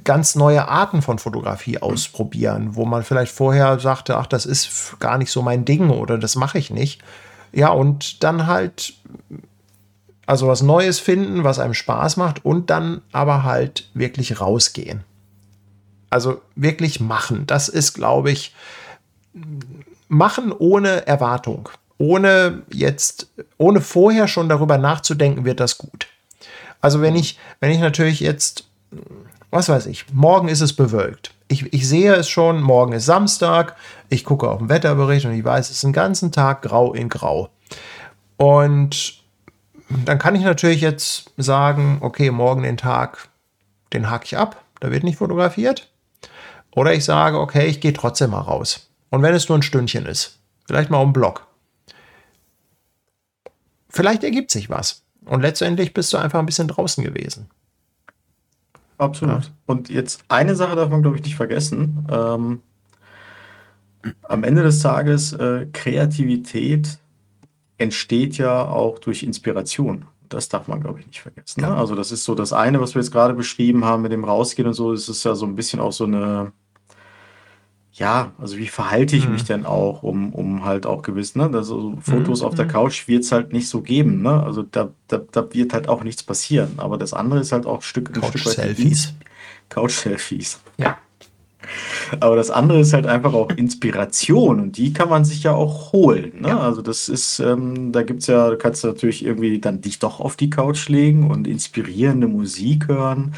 [0.02, 5.16] ganz neue Arten von Fotografie ausprobieren, wo man vielleicht vorher sagte, ach, das ist gar
[5.16, 7.00] nicht so mein Ding oder das mache ich nicht.
[7.52, 8.94] Ja, und dann halt
[10.30, 15.02] also was Neues finden, was einem Spaß macht und dann aber halt wirklich rausgehen.
[16.08, 17.48] Also wirklich machen.
[17.48, 18.54] Das ist, glaube ich,
[20.10, 21.68] machen ohne Erwartung,
[21.98, 26.08] ohne jetzt, ohne vorher schon darüber nachzudenken, wird das gut.
[26.80, 28.64] Also wenn ich, wenn ich natürlich jetzt,
[29.50, 31.32] was weiß ich, morgen ist es bewölkt.
[31.46, 33.76] Ich, ich sehe es schon, morgen ist Samstag,
[34.08, 37.08] ich gucke auf den Wetterbericht und ich weiß, es ist den ganzen Tag grau in
[37.08, 37.50] grau.
[38.36, 39.22] Und
[39.88, 43.28] dann kann ich natürlich jetzt sagen, okay, morgen den Tag,
[43.92, 45.88] den hake ich ab, da wird nicht fotografiert.
[46.72, 48.89] Oder ich sage, okay, ich gehe trotzdem mal raus.
[49.10, 51.46] Und wenn es nur ein Stündchen ist, vielleicht mal um Block.
[53.88, 55.02] Vielleicht ergibt sich was.
[55.24, 57.50] Und letztendlich bist du einfach ein bisschen draußen gewesen.
[58.98, 59.44] Absolut.
[59.44, 59.50] Ja.
[59.66, 62.06] Und jetzt eine Sache darf man, glaube ich, nicht vergessen.
[62.10, 62.62] Ähm,
[64.22, 66.98] am Ende des Tages, äh, Kreativität
[67.78, 70.06] entsteht ja auch durch Inspiration.
[70.28, 71.62] Das darf man, glaube ich, nicht vergessen.
[71.62, 71.74] Ne?
[71.74, 74.68] Also das ist so das eine, was wir jetzt gerade beschrieben haben mit dem Rausgehen
[74.68, 74.92] und so.
[74.92, 76.52] Das ist ja so ein bisschen auch so eine
[77.92, 79.46] ja, also wie verhalte ich mich mhm.
[79.46, 82.46] denn auch, um, um halt auch gewiss, ne, also Fotos mhm.
[82.46, 82.70] auf der mhm.
[82.70, 84.42] Couch wird es halt nicht so geben, ne?
[84.42, 86.74] Also da, da, da wird halt auch nichts passieren.
[86.76, 88.54] Aber das andere ist halt auch ein Stück, ein Stück weit.
[88.54, 89.14] Selfies.
[89.68, 90.60] Couch-Selfies.
[90.76, 90.98] Ja.
[92.20, 95.92] Aber das andere ist halt einfach auch Inspiration und die kann man sich ja auch
[95.92, 96.32] holen.
[96.40, 96.48] Ne?
[96.48, 96.60] Ja.
[96.60, 100.20] Also das ist, ähm, da gibt es ja, du kannst natürlich irgendwie dann dich doch
[100.20, 103.34] auf die Couch legen und inspirierende Musik hören.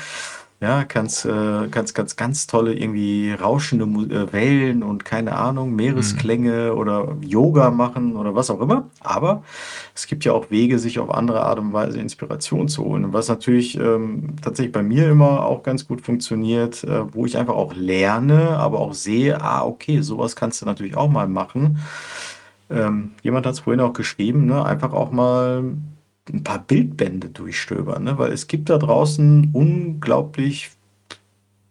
[0.62, 5.74] Ja, kannst, äh, kannst ganz, ganz tolle irgendwie rauschende Mu äh, Wellen und keine Ahnung,
[5.74, 6.78] Meeresklänge mhm.
[6.78, 8.88] oder Yoga machen oder was auch immer.
[9.00, 9.42] Aber
[9.92, 13.12] es gibt ja auch Wege, sich auf andere Art und Weise Inspiration zu holen.
[13.12, 17.56] was natürlich ähm, tatsächlich bei mir immer auch ganz gut funktioniert, äh, wo ich einfach
[17.56, 21.80] auch lerne, aber auch sehe, ah, okay, sowas kannst du natürlich auch mal machen.
[22.70, 24.64] Ähm, jemand hat es vorhin auch geschrieben, ne?
[24.64, 25.64] einfach auch mal
[26.30, 28.18] ein paar Bildbände durchstöbern, ne?
[28.18, 30.70] weil es gibt da draußen unglaublich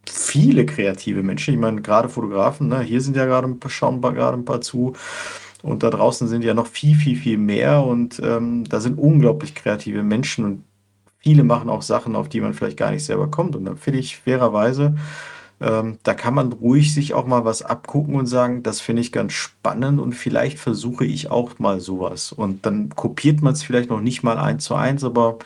[0.10, 1.54] viele kreative Menschen.
[1.54, 2.82] Ich meine, gerade Fotografen, ne?
[2.82, 4.94] hier sind ja gerade ein paar, schauen gerade ein paar zu.
[5.64, 7.84] Und da draußen sind ja noch viel, viel, viel mehr.
[7.84, 10.44] Und ähm, da sind unglaublich kreative Menschen.
[10.44, 10.64] Und
[11.20, 13.56] viele machen auch Sachen, auf die man vielleicht gar nicht selber kommt.
[13.56, 14.96] Und da finde ich fairerweise,
[15.62, 19.12] ähm, da kann man ruhig sich auch mal was abgucken und sagen, das finde ich
[19.12, 22.32] ganz spannend und vielleicht versuche ich auch mal sowas.
[22.32, 25.38] Und dann kopiert man es vielleicht noch nicht mal eins zu eins, aber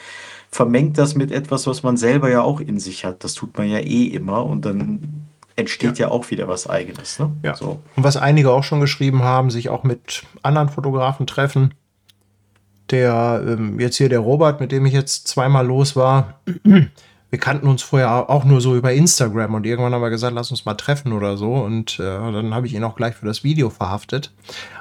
[0.50, 3.26] vermengt das mit etwas, was man selber ja auch in sich hat.
[3.26, 5.26] Das tut man ja eh immer und dann
[5.58, 7.20] entsteht ja, ja auch wieder was Eigenes.
[7.20, 7.32] Ne?
[7.44, 7.56] Ja.
[7.56, 7.82] So.
[7.98, 11.74] Und was einige auch schon geschrieben haben, sich auch mit anderen Fotografen treffen.
[12.92, 16.40] Der ähm, jetzt hier der Robert, mit dem ich jetzt zweimal los war,
[17.36, 20.52] wir kannten uns vorher auch nur so über Instagram und irgendwann haben wir gesagt, lass
[20.52, 21.56] uns mal treffen oder so.
[21.56, 24.32] Und äh, dann habe ich ihn auch gleich für das Video verhaftet.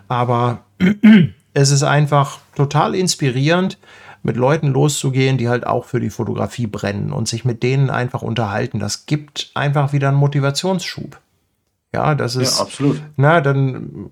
[0.07, 0.61] Aber
[1.53, 3.77] es ist einfach total inspirierend,
[4.23, 8.23] mit Leuten loszugehen, die halt auch für die Fotografie brennen und sich mit denen einfach
[8.23, 8.79] unterhalten.
[8.79, 11.19] Das gibt einfach wieder einen Motivationsschub.
[11.95, 12.59] Ja, das ist.
[12.59, 13.01] Ja, absolut.
[13.17, 14.11] Na, dann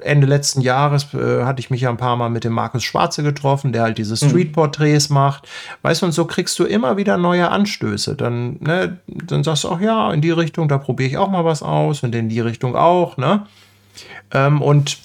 [0.00, 3.22] Ende letzten Jahres äh, hatte ich mich ja ein paar Mal mit dem Markus Schwarze
[3.22, 4.30] getroffen, der halt diese mhm.
[4.30, 5.14] Street-Porträts mhm.
[5.14, 5.46] macht.
[5.82, 8.16] Weißt du, und so kriegst du immer wieder neue Anstöße.
[8.16, 11.44] Dann, ne, dann sagst du auch, ja, in die Richtung, da probiere ich auch mal
[11.44, 13.46] was aus und in die Richtung auch, ne?
[14.32, 14.96] Ähm, und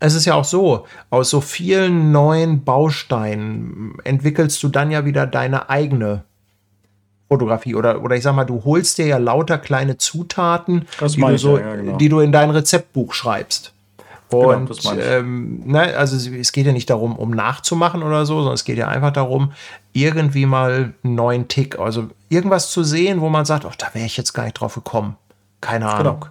[0.00, 5.26] es ist ja auch so, aus so vielen neuen Bausteinen entwickelst du dann ja wieder
[5.26, 6.24] deine eigene
[7.28, 11.38] Fotografie oder, oder ich sag mal, du holst dir ja lauter kleine Zutaten, die du,
[11.38, 11.96] so, ja, genau.
[11.96, 13.72] die du in dein Rezeptbuch schreibst.
[14.30, 18.36] Genau, Und genau, ähm, ne, also es geht ja nicht darum, um nachzumachen oder so,
[18.36, 19.52] sondern es geht ja einfach darum,
[19.92, 24.06] irgendwie mal einen neuen Tick, also irgendwas zu sehen, wo man sagt, ach, da wäre
[24.06, 25.16] ich jetzt gar nicht drauf gekommen.
[25.60, 25.96] Keine genau.
[25.96, 26.26] Ahnung.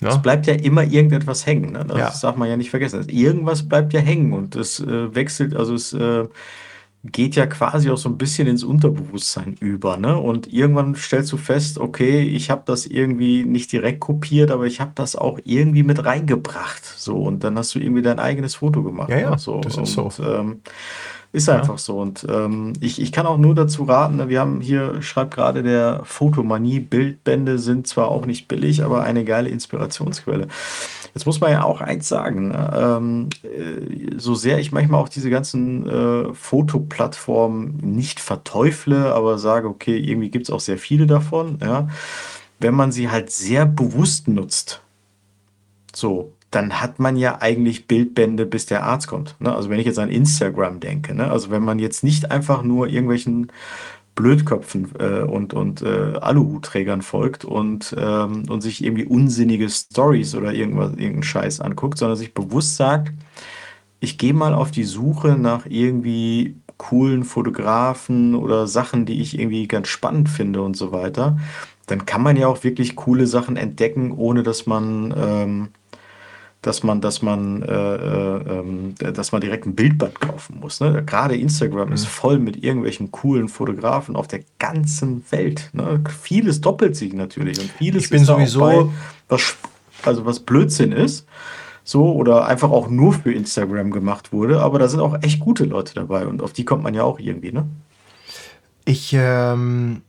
[0.00, 0.12] Genau.
[0.12, 1.72] Es bleibt ja immer irgendetwas hängen.
[1.72, 1.84] Ne?
[1.86, 2.28] Das ja.
[2.28, 3.08] darf man ja nicht vergessen.
[3.08, 6.24] Irgendwas bleibt ja hängen und es äh, wechselt, also es äh,
[7.12, 10.16] geht ja quasi auch so ein bisschen ins Unterbewusstsein über, ne?
[10.16, 14.80] Und irgendwann stellst du fest, okay, ich habe das irgendwie nicht direkt kopiert, aber ich
[14.80, 16.84] habe das auch irgendwie mit reingebracht.
[16.84, 19.10] So, und dann hast du irgendwie dein eigenes Foto gemacht.
[19.10, 19.38] Ja, ja, ne?
[19.38, 19.60] so.
[19.60, 20.22] das ist und, so.
[20.24, 20.60] Ähm,
[21.32, 21.78] ist einfach ja.
[21.78, 21.98] so.
[21.98, 25.62] Und ähm, ich, ich kann auch nur dazu raten, ne, wir haben hier, schreibt gerade
[25.62, 30.48] der Fotomanie, Bildbände sind zwar auch nicht billig, aber eine geile Inspirationsquelle.
[31.16, 32.70] Jetzt muss man ja auch eins sagen, ne?
[32.76, 39.66] ähm, äh, so sehr ich manchmal auch diese ganzen äh, Fotoplattformen nicht verteufle, aber sage,
[39.66, 41.88] okay, irgendwie gibt es auch sehr viele davon, ja,
[42.60, 44.82] wenn man sie halt sehr bewusst nutzt,
[45.94, 49.36] so, dann hat man ja eigentlich Bildbände, bis der Arzt kommt.
[49.40, 49.54] Ne?
[49.54, 51.30] Also wenn ich jetzt an Instagram denke, ne?
[51.30, 53.50] also wenn man jetzt nicht einfach nur irgendwelchen
[54.16, 60.52] Blödköpfen äh, und, und äh, Aluhutträgern folgt und, ähm, und sich irgendwie unsinnige Stories oder
[60.52, 63.12] irgendwas, irgendeinen Scheiß anguckt, sondern sich bewusst sagt,
[64.00, 69.68] ich gehe mal auf die Suche nach irgendwie coolen Fotografen oder Sachen, die ich irgendwie
[69.68, 71.38] ganz spannend finde und so weiter,
[71.86, 75.68] dann kann man ja auch wirklich coole Sachen entdecken, ohne dass man ähm,
[76.66, 80.80] dass man, dass man, äh, äh, ähm, dass man direkt ein Bildband kaufen muss.
[80.80, 81.04] Ne?
[81.04, 81.94] Gerade Instagram mhm.
[81.94, 85.70] ist voll mit irgendwelchen coolen Fotografen auf der ganzen Welt.
[85.72, 86.02] Ne?
[86.20, 88.84] Vieles doppelt sich natürlich und vieles ich bin ist sowieso bei,
[89.28, 89.56] was,
[90.02, 91.24] also was Blödsinn ist.
[91.84, 95.64] So, oder einfach auch nur für Instagram gemacht wurde, aber da sind auch echt gute
[95.66, 97.64] Leute dabei und auf die kommt man ja auch irgendwie, ne?
[98.84, 100.02] Ich, ähm,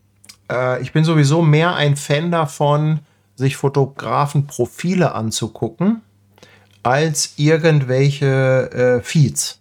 [0.52, 3.02] äh, ich bin sowieso mehr ein Fan davon,
[3.36, 6.02] sich Fotografenprofile anzugucken
[6.88, 9.60] als irgendwelche äh, Feeds.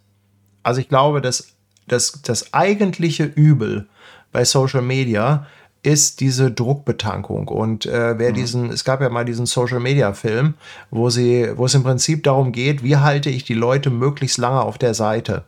[0.63, 1.49] Also ich glaube, dass
[1.89, 3.89] das, das eigentliche Übel
[4.31, 5.47] bei Social Media
[5.83, 7.49] ist diese Druckbetankung.
[7.49, 8.35] Und äh, wer mhm.
[8.35, 10.55] diesen, es gab ja mal diesen Social Media Film,
[10.93, 14.63] wo sie, wo es im Prinzip darum geht, wie halte ich die Leute möglichst lange
[14.63, 15.43] auf der Seite.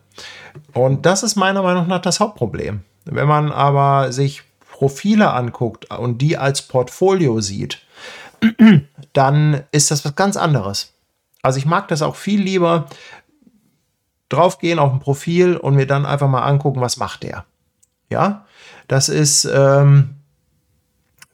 [0.73, 2.81] Und das ist meiner Meinung nach das Hauptproblem.
[3.05, 7.79] Wenn man aber sich Profile anguckt und die als Portfolio sieht,
[9.13, 10.91] dann ist das was ganz anderes.
[11.41, 12.87] Also ich mag das auch viel lieber
[14.29, 17.45] draufgehen auf ein Profil und mir dann einfach mal angucken, was macht der.
[18.09, 18.45] Ja,
[18.87, 20.15] das ist, ähm,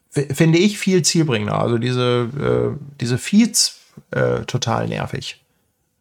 [0.10, 1.60] finde ich, viel zielbringender.
[1.60, 2.30] Also diese,
[2.74, 3.80] äh, diese Feeds
[4.12, 5.44] äh, total nervig.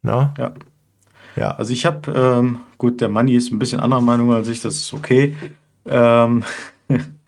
[0.03, 0.33] Ne?
[0.39, 0.55] Ja.
[1.37, 4.61] Ja, also ich habe, ähm, gut, der Manni ist ein bisschen anderer Meinung als ich,
[4.61, 5.37] das ist okay.
[5.85, 6.45] Ähm,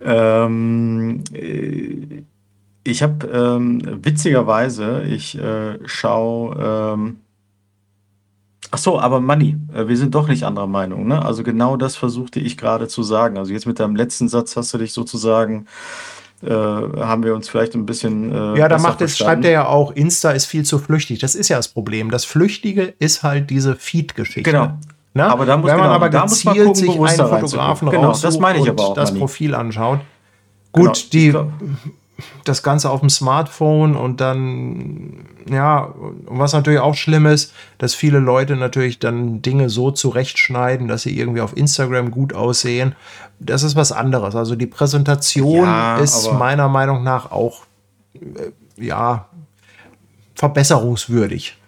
[0.00, 2.22] ähm, äh,
[2.86, 6.94] ich habe ähm, witzigerweise, ich äh, schaue.
[6.94, 7.16] Ähm,
[8.70, 11.06] ach so, aber Manni, äh, wir sind doch nicht anderer Meinung.
[11.06, 11.24] Ne?
[11.24, 13.38] Also genau das versuchte ich gerade zu sagen.
[13.38, 15.66] Also jetzt mit deinem letzten Satz hast du dich sozusagen
[16.42, 18.30] äh, haben wir uns vielleicht ein bisschen.
[18.30, 21.18] Äh, ja, da macht es, schreibt er ja auch, Insta ist viel zu flüchtig.
[21.18, 22.10] Das ist ja das Problem.
[22.10, 24.50] Das Flüchtige ist halt diese Feed-Geschichte.
[24.50, 24.72] Genau.
[25.14, 25.24] Ne?
[25.24, 28.58] Aber da muss, Wenn man genau, aber gezielt gucken, sich einen Fotografen genau, das meine
[28.58, 30.00] ich aber auch, das Profil anschaut.
[30.72, 31.88] Gut, genau, die
[32.44, 35.94] das Ganze auf dem Smartphone und dann, ja,
[36.24, 41.18] was natürlich auch schlimm ist, dass viele Leute natürlich dann Dinge so zurechtschneiden, dass sie
[41.18, 42.94] irgendwie auf Instagram gut aussehen.
[43.38, 44.34] Das ist was anderes.
[44.34, 47.64] Also die Präsentation ja, ist meiner Meinung nach auch,
[48.14, 48.52] äh,
[48.82, 49.26] ja,
[50.34, 51.58] verbesserungswürdig.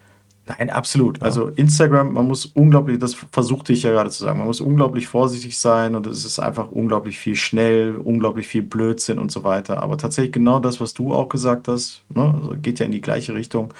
[0.49, 1.19] Nein, absolut.
[1.19, 1.25] Ja.
[1.25, 5.07] Also Instagram, man muss unglaublich, das versuchte ich ja gerade zu sagen, man muss unglaublich
[5.07, 9.83] vorsichtig sein und es ist einfach unglaublich viel schnell, unglaublich viel Blödsinn und so weiter.
[9.83, 13.03] Aber tatsächlich genau das, was du auch gesagt hast, ne, also geht ja in die
[13.03, 13.75] gleiche Richtung.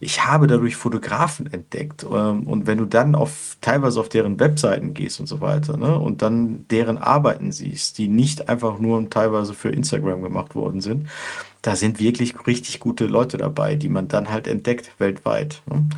[0.00, 4.92] Ich habe dadurch Fotografen entdeckt ähm, und wenn du dann auf teilweise auf deren Webseiten
[4.92, 9.54] gehst und so weiter ne, und dann deren Arbeiten siehst, die nicht einfach nur teilweise
[9.54, 11.08] für Instagram gemacht worden sind,
[11.62, 15.62] da sind wirklich richtig gute Leute dabei, die man dann halt entdeckt weltweit.
[15.70, 15.88] Ne?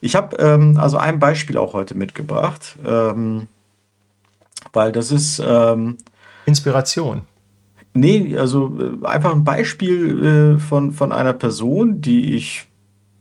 [0.00, 3.46] Ich habe ähm, also ein Beispiel auch heute mitgebracht, ähm,
[4.72, 5.98] weil das ist ähm,
[6.46, 7.22] Inspiration.
[7.94, 12.66] Nee, also äh, einfach ein Beispiel äh, von, von einer Person, die ich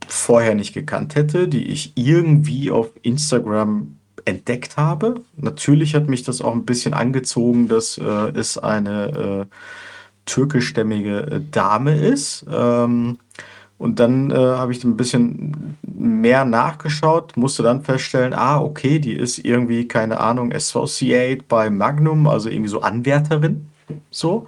[0.08, 5.22] vorher nicht gekannt hätte, die ich irgendwie auf Instagram entdeckt habe.
[5.38, 9.56] Natürlich hat mich das auch ein bisschen angezogen, dass äh, es eine äh,
[10.26, 12.46] türkischstämmige äh, Dame ist.
[12.52, 13.18] Ähm,
[13.78, 19.14] und dann äh, habe ich ein bisschen mehr nachgeschaut, musste dann feststellen, ah, okay, die
[19.14, 23.68] ist irgendwie, keine Ahnung, Associate bei Magnum, also irgendwie so Anwärterin.
[24.10, 24.48] So.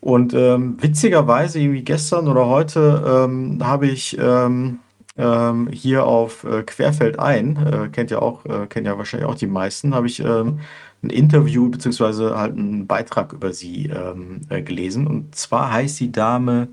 [0.00, 4.78] Und ähm, witzigerweise, irgendwie gestern oder heute, ähm, habe ich ähm,
[5.16, 9.34] ähm, hier auf äh, Querfeld ein, äh, kennt ja auch, äh, kennen ja wahrscheinlich auch
[9.34, 10.60] die meisten, habe ich ähm,
[11.02, 15.06] ein Interview beziehungsweise halt einen Beitrag über sie ähm, äh, gelesen.
[15.06, 16.68] Und zwar heißt die Dame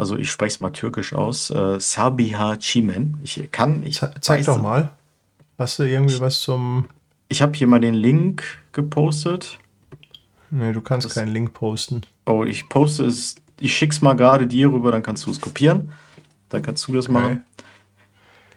[0.00, 3.18] also ich spreche es mal türkisch aus, äh, Sabiha Chimen.
[3.22, 4.90] Ich kann, ich Ze Zeig doch mal.
[5.58, 6.86] Hast du irgendwie ich, was zum...
[7.28, 9.58] Ich habe hier mal den Link gepostet.
[10.50, 12.00] Nee, du kannst das, keinen Link posten.
[12.24, 15.92] Oh, ich poste es, ich schick's mal gerade dir rüber, dann kannst du es kopieren.
[16.48, 17.12] Dann kannst du das okay.
[17.12, 17.44] machen.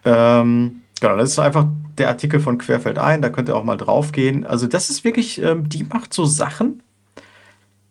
[0.06, 1.66] Ähm, genau, das ist einfach
[1.98, 4.46] der Artikel von Querfeld ein, da könnt ihr auch mal drauf gehen.
[4.46, 6.82] Also das ist wirklich, ähm, die macht so Sachen,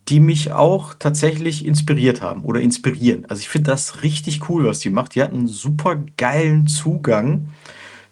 [0.10, 3.26] die mich auch tatsächlich inspiriert haben oder inspirieren.
[3.30, 5.14] Also ich finde das richtig cool, was die macht.
[5.14, 7.50] Die hat einen super geilen Zugang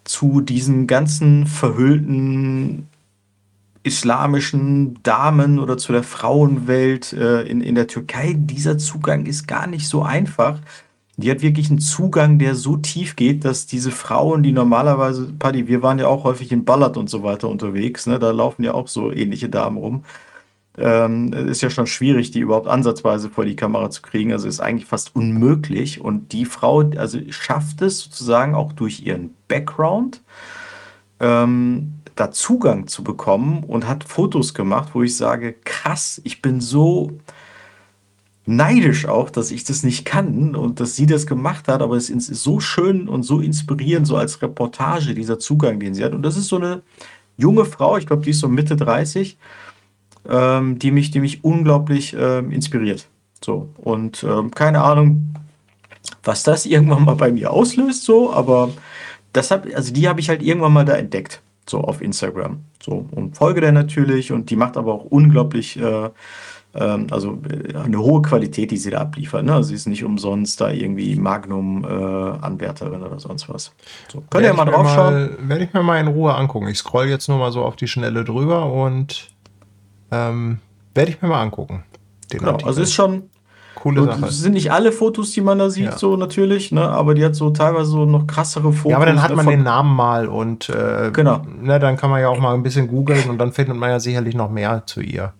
[0.04, 2.86] zu diesen ganzen verhüllten
[3.82, 8.34] islamischen Damen oder zu der Frauenwelt äh, in, in der Türkei.
[8.36, 10.60] Dieser Zugang ist gar nicht so einfach.
[11.16, 15.68] Die hat wirklich einen Zugang, der so tief geht, dass diese Frauen, die normalerweise, Paddy,
[15.68, 18.18] wir waren ja auch häufig in Ballard und so weiter unterwegs, ne?
[18.18, 20.04] da laufen ja auch so ähnliche Damen rum
[20.78, 24.32] ähm, ist ja schon schwierig, die überhaupt ansatzweise vor die Kamera zu kriegen.
[24.32, 26.00] Also ist eigentlich fast unmöglich.
[26.00, 30.22] Und die Frau, also schafft es sozusagen auch durch ihren Background,
[31.20, 36.60] ähm, da Zugang zu bekommen und hat Fotos gemacht, wo ich sage, krass, ich bin
[36.60, 37.12] so
[38.44, 42.10] neidisch auch, dass ich das nicht kann und dass sie das gemacht hat, aber es
[42.10, 46.12] ist so schön und so inspirierend, so als Reportage, dieser Zugang, den sie hat.
[46.12, 46.82] Und das ist so eine
[47.36, 49.38] junge Frau, ich glaube, die ist so Mitte 30
[50.28, 53.08] ähm, die, mich, die mich unglaublich ähm, inspiriert.
[53.44, 55.34] So, und ähm, keine Ahnung,
[56.22, 58.70] was das irgendwann mal bei mir auslöst, so, aber
[59.32, 62.60] das hab, also die habe ich halt irgendwann mal da entdeckt, so auf Instagram.
[62.82, 66.10] So, und folge der natürlich und die macht aber auch unglaublich, äh,
[66.78, 69.44] also äh, eine hohe Qualität, die sie da abliefert.
[69.44, 69.54] Ne?
[69.54, 73.72] Also sie ist nicht umsonst da irgendwie Magnum-Anwärterin äh, oder sonst was.
[74.10, 75.36] So, könnt ihr mal drauf schauen?
[75.42, 76.68] Werde ich mir mal in Ruhe angucken.
[76.68, 79.28] Ich scroll jetzt nur mal so auf die Schnelle drüber und
[80.10, 80.58] ähm,
[80.94, 81.84] Werde ich mir mal angucken.
[82.30, 83.24] genau, also ist schon.
[83.74, 84.20] Coole Sache.
[84.20, 85.98] Das sind nicht alle Fotos, die man da sieht, ja.
[85.98, 86.88] so natürlich, ne?
[86.88, 88.90] aber die hat so teilweise so noch krassere Fotos.
[88.90, 91.40] Ja, aber dann hat man den Namen mal und äh, genau.
[91.60, 93.98] ne, dann kann man ja auch mal ein bisschen googeln und dann findet man ja
[93.98, 95.32] sicherlich noch mehr zu ihr.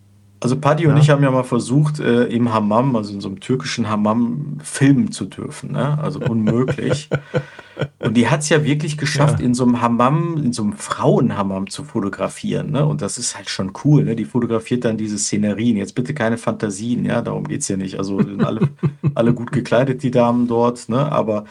[0.43, 0.90] Also Paddy ja.
[0.90, 4.59] und ich haben ja mal versucht, äh, im Hammam, also in so einem türkischen Hammam,
[4.60, 5.70] filmen zu dürfen.
[5.70, 5.97] Ne?
[6.02, 7.09] Also unmöglich.
[8.01, 9.47] und die hat es ja wirklich geschafft, ja.
[9.47, 12.73] in so einem Hammam, in so einem Frauenhammam zu fotografieren.
[12.73, 12.85] Ne?
[12.85, 14.02] Und das ist halt schon cool.
[14.02, 14.16] Ne?
[14.16, 15.77] Die fotografiert dann diese Szenerien.
[15.77, 17.98] Jetzt bitte keine Fantasien, ja, darum geht es ja nicht.
[17.98, 18.69] Also sind alle,
[19.14, 21.12] alle gut gekleidet, die Damen dort, ne?
[21.12, 21.44] aber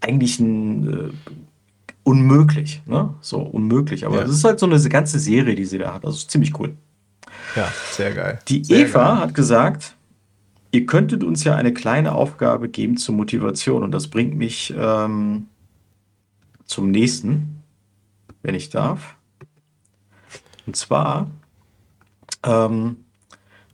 [0.00, 1.32] eigentlich ein äh,
[2.02, 2.80] unmöglich.
[2.86, 3.12] Ne?
[3.20, 4.06] So unmöglich.
[4.06, 4.34] Aber es ja.
[4.34, 6.06] ist halt so eine ganze Serie, die sie da hat.
[6.06, 6.74] Also ziemlich cool.
[7.58, 8.38] Ja, sehr geil.
[8.46, 9.18] Die sehr Eva geil.
[9.18, 9.96] hat gesagt,
[10.70, 13.82] ihr könntet uns ja eine kleine Aufgabe geben zur Motivation.
[13.82, 15.48] Und das bringt mich ähm,
[16.66, 17.64] zum nächsten,
[18.42, 19.16] wenn ich darf.
[20.66, 21.28] Und zwar,
[22.44, 22.98] ähm,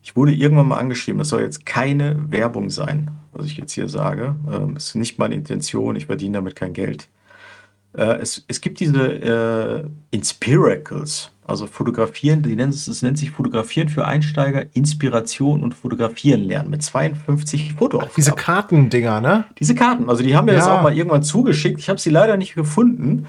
[0.02, 3.90] ich wurde irgendwann mal angeschrieben, das soll jetzt keine Werbung sein, was ich jetzt hier
[3.90, 4.34] sage.
[4.50, 7.08] Ähm, ist nicht meine Intention, ich verdiene damit kein Geld.
[7.96, 11.30] Äh, es, es gibt diese äh, Inspiracles.
[11.46, 16.82] Also fotografieren, die nennen es, nennt sich Fotografieren für Einsteiger, Inspiration und Fotografieren lernen mit
[16.82, 18.04] 52 Fotos.
[18.16, 19.44] Diese Kartendinger, ne?
[19.58, 20.60] Diese Karten, also die haben mir ja.
[20.60, 21.78] das auch mal irgendwann zugeschickt.
[21.78, 23.26] Ich habe sie leider nicht gefunden.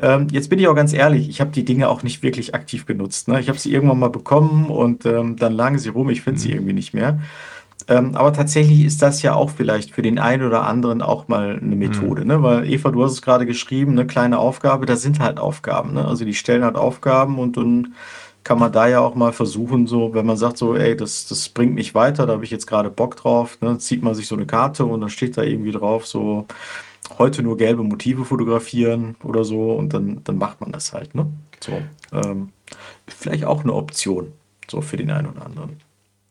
[0.00, 2.84] Ähm, jetzt bin ich auch ganz ehrlich, ich habe die Dinge auch nicht wirklich aktiv
[2.84, 3.28] genutzt.
[3.28, 3.38] Ne?
[3.38, 6.10] Ich habe sie irgendwann mal bekommen und ähm, dann lagen sie rum.
[6.10, 6.42] Ich finde mhm.
[6.42, 7.20] sie irgendwie nicht mehr.
[7.88, 11.58] Ähm, aber tatsächlich ist das ja auch vielleicht für den einen oder anderen auch mal
[11.60, 12.28] eine Methode, mhm.
[12.28, 12.42] ne?
[12.42, 16.06] Weil Eva, du hast es gerade geschrieben, eine kleine Aufgabe, das sind halt Aufgaben, ne?
[16.06, 17.94] Also die stellen halt Aufgaben und dann
[18.44, 21.48] kann man da ja auch mal versuchen, so, wenn man sagt, so, ey, das, das
[21.48, 23.78] bringt mich weiter, da habe ich jetzt gerade Bock drauf, ne?
[23.78, 26.46] zieht man sich so eine Karte und dann steht da irgendwie drauf, so,
[27.18, 31.26] heute nur gelbe Motive fotografieren oder so und dann, dann macht man das halt, ne?
[31.60, 31.72] So,
[32.12, 32.50] ähm,
[33.06, 34.32] vielleicht auch eine Option,
[34.68, 35.76] so für den einen oder anderen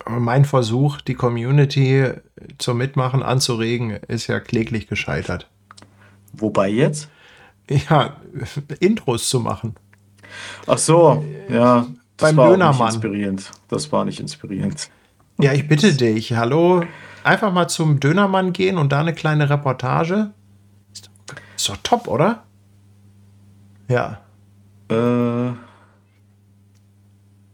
[0.08, 2.12] mein Versuch, die Community
[2.58, 5.50] zum Mitmachen anzuregen, ist ja kläglich gescheitert.
[6.34, 7.10] Wobei jetzt?
[7.70, 8.18] Ja,
[8.80, 9.76] Intros zu machen.
[10.68, 11.88] Ach so, ja.
[12.18, 12.94] Das Beim war Dönermann.
[12.94, 13.50] inspirierend.
[13.68, 14.90] Das war nicht inspirierend.
[15.40, 16.34] Ja, ich bitte dich.
[16.34, 16.84] Hallo.
[17.24, 20.32] Einfach mal zum Dönermann gehen und da eine kleine Reportage.
[21.56, 22.44] Ist doch, top, oder?
[23.88, 24.22] Ja.
[24.90, 25.54] Äh.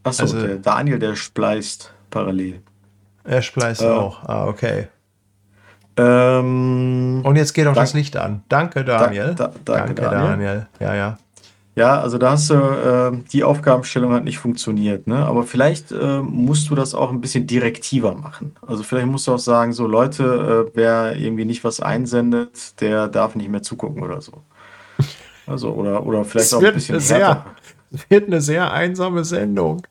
[0.03, 2.61] Achso, also, der Daniel, der spleißt parallel.
[3.23, 4.23] Er spleißt äh, auch.
[4.23, 4.87] Ah, okay.
[5.97, 8.43] Ähm, und jetzt geht auch das Licht an.
[8.49, 9.33] Danke, Daniel.
[9.35, 10.27] Da, da, danke, danke Daniel.
[10.29, 10.67] Daniel.
[10.79, 11.17] Ja, ja.
[11.75, 15.17] Ja, also da hast du, äh, die Aufgabenstellung hat nicht funktioniert, ne?
[15.27, 18.55] Aber vielleicht äh, musst du das auch ein bisschen direktiver machen.
[18.65, 23.07] Also vielleicht musst du auch sagen, so Leute, äh, wer irgendwie nicht was einsendet, der
[23.07, 24.41] darf nicht mehr zugucken oder so.
[25.45, 27.45] Also, oder, oder vielleicht auch ein bisschen sehr,
[27.93, 29.85] Es wird eine sehr einsame Sendung.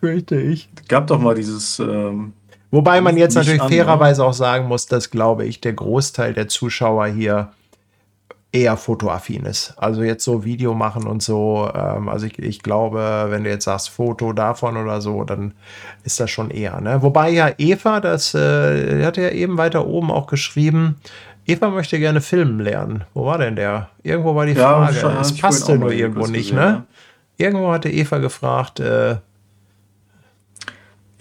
[0.00, 0.68] Fürchte ich.
[0.88, 1.78] Gab doch mal dieses.
[1.78, 2.32] Ähm,
[2.70, 6.48] Wobei man jetzt natürlich an, fairerweise auch sagen muss, dass, glaube ich, der Großteil der
[6.48, 7.52] Zuschauer hier
[8.52, 9.74] eher fotoaffin ist.
[9.78, 11.70] Also jetzt so Video machen und so.
[11.74, 15.54] Ähm, also ich, ich glaube, wenn du jetzt sagst Foto davon oder so, dann
[16.04, 16.80] ist das schon eher.
[16.80, 17.02] Ne?
[17.02, 20.96] Wobei ja Eva, das äh, hat ja eben weiter oben auch geschrieben,
[21.46, 23.04] Eva möchte gerne filmen lernen.
[23.14, 23.88] Wo war denn der?
[24.02, 25.18] Irgendwo war die ja, Frage.
[25.20, 26.62] Es passte nur irgendwo nicht, gesehen, ne?
[26.62, 26.84] Ja.
[27.36, 29.16] Irgendwo hatte Eva gefragt, äh,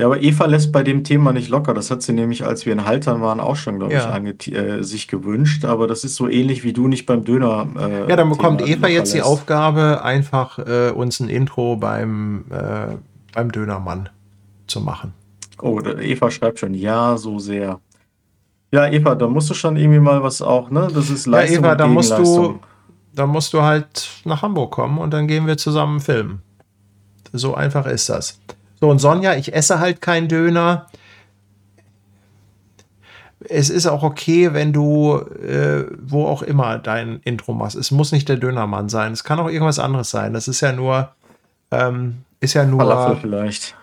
[0.02, 1.76] ja, aber Eva lässt bei dem Thema nicht locker.
[1.76, 4.20] Das hat sie nämlich, als wir in Haltern waren, auch schon, glaube ja.
[4.20, 5.64] ich, äh, sich gewünscht.
[5.64, 7.68] Aber das ist so ähnlich wie du nicht beim Döner.
[7.78, 12.46] Äh, ja, dann bekommt Thema Eva jetzt die Aufgabe, einfach äh, uns ein Intro beim,
[12.50, 12.96] äh,
[13.36, 14.10] beim Dönermann
[14.66, 15.14] zu machen.
[15.62, 17.80] Oh, Eva schreibt schon, ja, so sehr.
[18.72, 20.88] Ja, Eva, da musst du schon irgendwie mal was auch, ne?
[20.92, 21.64] Das ist Leistung.
[21.64, 22.60] Ja, Eva, da musst du,
[23.14, 26.42] da musst du halt nach Hamburg kommen und dann gehen wir zusammen filmen.
[27.34, 28.40] So einfach ist das.
[28.80, 30.88] So, und Sonja, ich esse halt keinen Döner.
[33.48, 37.76] Es ist auch okay, wenn du äh, wo auch immer dein Intro machst.
[37.76, 39.14] Es muss nicht der Dönermann sein.
[39.14, 40.34] Es kann auch irgendwas anderes sein.
[40.34, 41.12] Das ist ja nur,
[41.72, 42.80] ähm, ist ja nur.
[42.80, 43.76] Falafel vielleicht.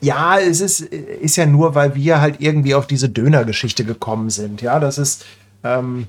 [0.00, 4.62] Ja, es ist, ist ja nur, weil wir halt irgendwie auf diese Dönergeschichte gekommen sind.
[4.62, 5.24] Ja, das ist,
[5.64, 6.06] ähm,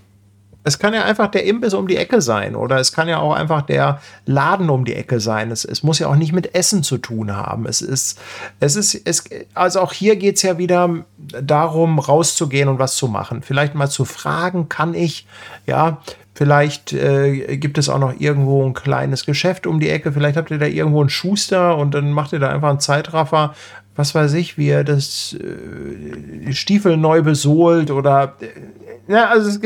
[0.68, 3.34] es kann ja einfach der Imbiss um die Ecke sein oder es kann ja auch
[3.34, 5.50] einfach der Laden um die Ecke sein.
[5.50, 7.66] Es, es muss ja auch nicht mit Essen zu tun haben.
[7.66, 8.20] Es ist,
[8.60, 9.24] es ist, es,
[9.54, 13.42] also auch hier geht es ja wieder darum, rauszugehen und was zu machen.
[13.44, 15.26] Vielleicht mal zu fragen, kann ich,
[15.66, 16.00] ja,
[16.34, 20.12] Vielleicht äh, gibt es auch noch irgendwo ein kleines Geschäft um die Ecke.
[20.12, 23.56] Vielleicht habt ihr da irgendwo einen Schuster und dann macht ihr da einfach einen Zeitraffer.
[23.96, 28.36] Was weiß ich, wie er das äh, Stiefel neu besohlt oder.
[28.40, 29.60] Äh, ja, also es,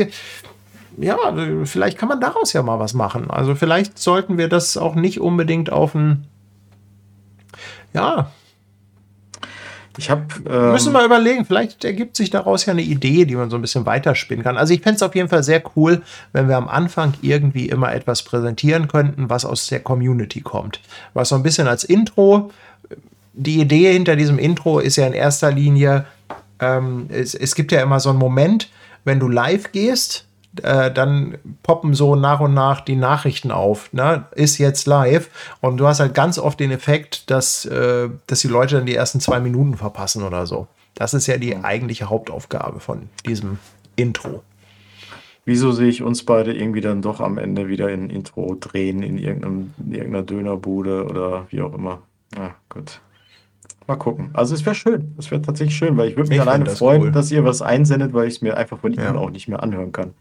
[0.98, 1.16] ja,
[1.64, 3.30] vielleicht kann man daraus ja mal was machen.
[3.30, 6.26] Also vielleicht sollten wir das auch nicht unbedingt auf ein,
[7.92, 8.30] ja.
[9.98, 10.22] Ich habe.
[10.48, 13.62] Ähm müssen wir überlegen, vielleicht ergibt sich daraus ja eine Idee, die man so ein
[13.62, 14.56] bisschen weiterspinnen kann.
[14.56, 16.02] Also ich fände es auf jeden Fall sehr cool,
[16.32, 20.80] wenn wir am Anfang irgendwie immer etwas präsentieren könnten, was aus der Community kommt.
[21.12, 22.50] Was so ein bisschen als Intro.
[23.34, 26.04] Die Idee hinter diesem Intro ist ja in erster Linie,
[26.58, 28.70] ähm, es, es gibt ja immer so einen Moment,
[29.04, 30.26] wenn du live gehst,
[30.62, 33.92] äh, dann poppen so nach und nach die Nachrichten auf.
[33.92, 34.24] Ne?
[34.32, 35.30] Ist jetzt live.
[35.60, 38.94] Und du hast halt ganz oft den Effekt, dass, äh, dass die Leute dann die
[38.94, 40.66] ersten zwei Minuten verpassen oder so.
[40.94, 43.58] Das ist ja die eigentliche Hauptaufgabe von diesem
[43.96, 44.42] Intro.
[45.44, 49.18] Wieso sehe ich uns beide irgendwie dann doch am Ende wieder in Intro drehen in,
[49.18, 52.02] irgendeinem, in irgendeiner Dönerbude oder wie auch immer?
[52.36, 53.00] Ja, gut.
[53.88, 54.30] Mal gucken.
[54.34, 55.14] Also es wäre schön.
[55.18, 57.10] Es wäre tatsächlich schön, weil ich würde mich ich alleine das freuen, cool.
[57.10, 59.08] dass ihr was einsendet, weil ich es mir einfach von ja.
[59.08, 60.12] Ihnen auch nicht mehr anhören kann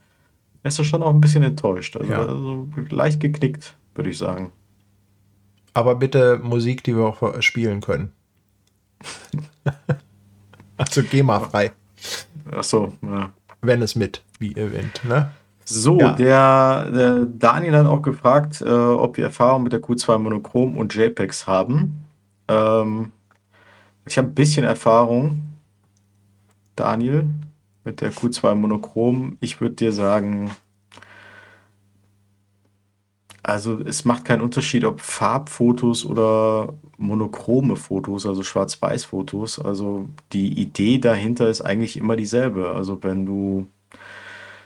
[0.64, 1.98] ist er schon auch ein bisschen enttäuscht.
[1.98, 2.20] Also, ja.
[2.20, 4.52] also leicht geknickt, würde ich sagen.
[5.74, 8.12] Aber bitte Musik, die wir auch spielen können.
[10.78, 11.72] also GEMA-frei.
[12.52, 13.32] Ach so, ja.
[13.62, 15.32] Wenn es mit, wie erwähnt, ne?
[15.64, 16.14] So, ja.
[16.14, 20.94] der, der, Daniel hat auch gefragt, äh, ob wir Erfahrung mit der Q2 Monochrom und
[20.94, 22.06] JPEGs haben.
[22.48, 23.12] Ähm,
[24.06, 25.44] ich habe ein bisschen Erfahrung.
[26.76, 27.30] Daniel,
[27.84, 29.38] mit der Q2 Monochrom.
[29.42, 30.52] Ich würde dir sagen,
[33.44, 39.60] also es macht keinen Unterschied, ob Farbfotos oder monochrome Fotos, also Schwarz-Weiß-Fotos.
[39.60, 42.72] Also die Idee dahinter ist eigentlich immer dieselbe.
[42.72, 43.68] Also wenn du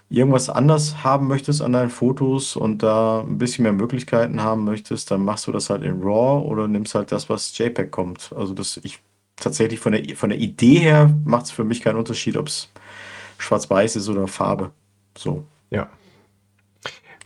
[0.09, 5.09] irgendwas anders haben möchtest an deinen Fotos und da ein bisschen mehr Möglichkeiten haben möchtest,
[5.09, 8.31] dann machst du das halt in RAW oder nimmst halt das, was JPEG kommt.
[8.35, 8.99] Also das ich
[9.37, 12.69] tatsächlich von der, von der Idee her macht es für mich keinen Unterschied, ob es
[13.37, 14.71] schwarz-weiß ist oder Farbe.
[15.17, 15.45] So.
[15.69, 15.87] Ja.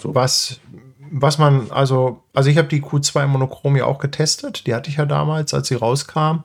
[0.01, 0.15] So.
[0.15, 0.59] Was,
[1.11, 4.67] was man, also, also ich habe die Q2 Monochrom ja auch getestet.
[4.67, 6.43] Die hatte ich ja damals, als sie rauskam.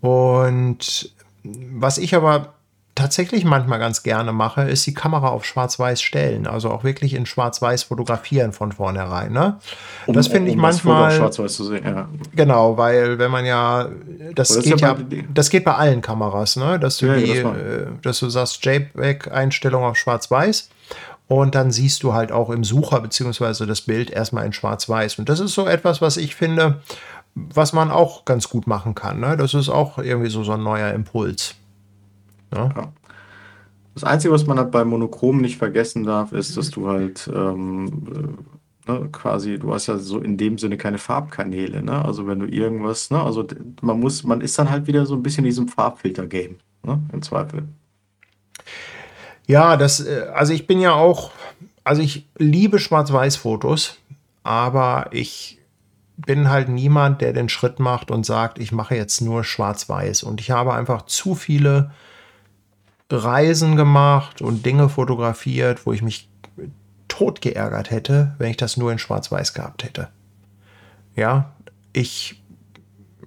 [0.00, 1.12] Und
[1.44, 2.54] was ich aber
[2.94, 6.46] tatsächlich manchmal ganz gerne mache, ist die Kamera auf Schwarz-Weiß stellen.
[6.46, 9.32] Also auch wirklich in Schwarz-Weiß fotografieren von vornherein.
[9.32, 9.58] Ne?
[10.06, 11.12] Um, das finde ich um manchmal.
[11.12, 12.08] Schwarz-Weiß zu sehen, ja.
[12.34, 13.88] Genau, weil wenn man ja.
[14.34, 16.78] Das geht ja, bei, das geht bei allen Kameras, ne?
[16.78, 20.70] Dass du ja, die, das äh, dass du sagst, JPEG-Einstellung auf Schwarz-Weiß.
[21.28, 25.18] Und dann siehst du halt auch im Sucher beziehungsweise das Bild erstmal in Schwarz-Weiß.
[25.18, 26.80] Und das ist so etwas, was ich finde,
[27.34, 29.20] was man auch ganz gut machen kann.
[29.20, 29.36] Ne?
[29.36, 31.54] Das ist auch irgendwie so, so ein neuer Impuls.
[32.54, 32.68] Ja.
[32.76, 32.92] ja.
[33.94, 38.06] Das Einzige, was man halt bei Monochrom nicht vergessen darf, ist, dass du halt ähm,
[38.14, 41.82] äh, ne, quasi, du hast ja so in dem Sinne keine Farbkanäle.
[41.82, 42.04] Ne?
[42.04, 43.22] Also wenn du irgendwas, ne?
[43.22, 43.46] also
[43.80, 47.00] man muss, man ist dann halt wieder so ein bisschen in diesem Farbfilter-Game, ne?
[47.12, 47.64] im Zweifel.
[49.46, 51.32] Ja, das, äh, also ich bin ja auch,
[51.84, 53.98] also ich liebe Schwarz-Weiß-Fotos,
[54.42, 55.58] aber ich
[56.16, 60.22] bin halt niemand, der den Schritt macht und sagt, ich mache jetzt nur Schwarz-Weiß.
[60.22, 61.90] Und ich habe einfach zu viele
[63.10, 66.28] Reisen gemacht und Dinge fotografiert, wo ich mich
[67.22, 70.08] tot geärgert hätte, wenn ich das nur in Schwarz-Weiß gehabt hätte.
[71.14, 71.52] Ja,
[71.92, 72.42] ich,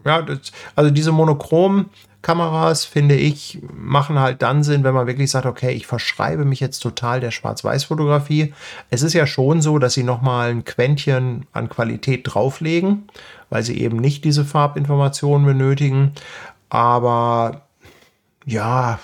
[0.03, 1.85] ja, das, also diese monochromen
[2.21, 6.59] Kameras, finde ich, machen halt dann Sinn, wenn man wirklich sagt, okay, ich verschreibe mich
[6.59, 8.53] jetzt total der Schwarz-Weiß-Fotografie.
[8.89, 13.07] Es ist ja schon so, dass sie nochmal ein Quäntchen an Qualität drauflegen,
[13.49, 16.11] weil sie eben nicht diese Farbinformationen benötigen.
[16.67, 17.61] Aber
[18.45, 18.99] ja,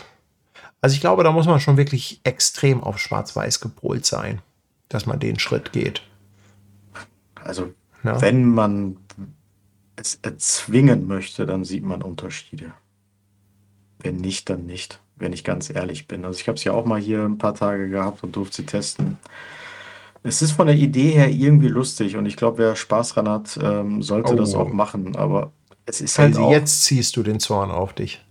[0.81, 4.41] also ich glaube, da muss man schon wirklich extrem auf Schwarz-Weiß gepolt sein,
[4.93, 6.01] dass man den Schritt geht.
[7.35, 7.73] Also
[8.03, 8.21] ja.
[8.21, 8.97] wenn man
[9.95, 12.73] es erzwingen möchte, dann sieht man Unterschiede.
[13.99, 16.25] Wenn nicht, dann nicht, wenn ich ganz ehrlich bin.
[16.25, 18.65] Also ich habe es ja auch mal hier ein paar Tage gehabt und durfte sie
[18.65, 19.17] testen.
[20.23, 23.57] Es ist von der Idee her irgendwie lustig und ich glaube, wer Spaß dran hat,
[23.61, 24.35] ähm, sollte oh.
[24.35, 25.15] das auch machen.
[25.15, 25.51] Aber
[25.85, 26.35] es ist halt.
[26.35, 28.23] Also jetzt ziehst du den Zorn auf dich.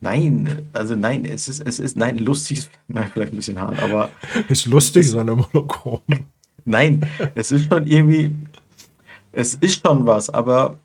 [0.00, 4.10] Nein, also nein, es ist, es ist, nein, lustig, nein, vielleicht ein bisschen hart, aber.
[4.48, 6.00] ist lustig, sondern monochrom.
[6.64, 7.04] Nein,
[7.34, 8.34] es ist schon irgendwie,
[9.32, 10.78] es ist schon was, aber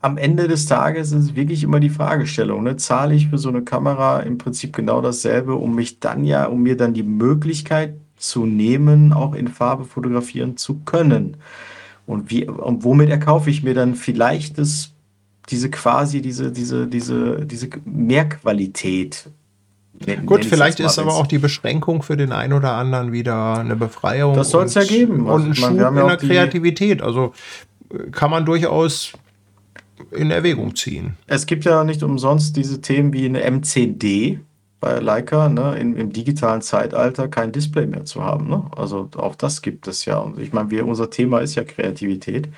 [0.00, 2.76] am Ende des Tages ist es wirklich immer die Fragestellung, ne?
[2.76, 6.62] zahle ich für so eine Kamera im Prinzip genau dasselbe, um mich dann ja, um
[6.62, 11.38] mir dann die Möglichkeit zu nehmen, auch in Farbe fotografieren zu können.
[12.06, 14.92] Und wie, und womit erkaufe ich mir dann vielleicht das
[15.48, 19.28] diese quasi, diese, diese, diese, diese Mehrqualität.
[20.26, 24.34] Gut, vielleicht ist aber auch die Beschränkung für den einen oder anderen wieder eine Befreiung.
[24.34, 25.26] Das soll es ja geben.
[25.28, 27.00] Also und ein Schub in der Kreativität.
[27.00, 27.32] Also
[27.90, 29.12] äh, kann man durchaus
[30.10, 31.16] in Erwägung ziehen.
[31.26, 34.40] Es gibt ja nicht umsonst diese Themen wie eine MCD
[34.80, 38.48] bei Leica, ne, im, im digitalen Zeitalter kein Display mehr zu haben.
[38.48, 38.64] Ne?
[38.76, 40.18] Also auch das gibt es ja.
[40.18, 42.48] Und ich meine, unser Thema ist ja Kreativität.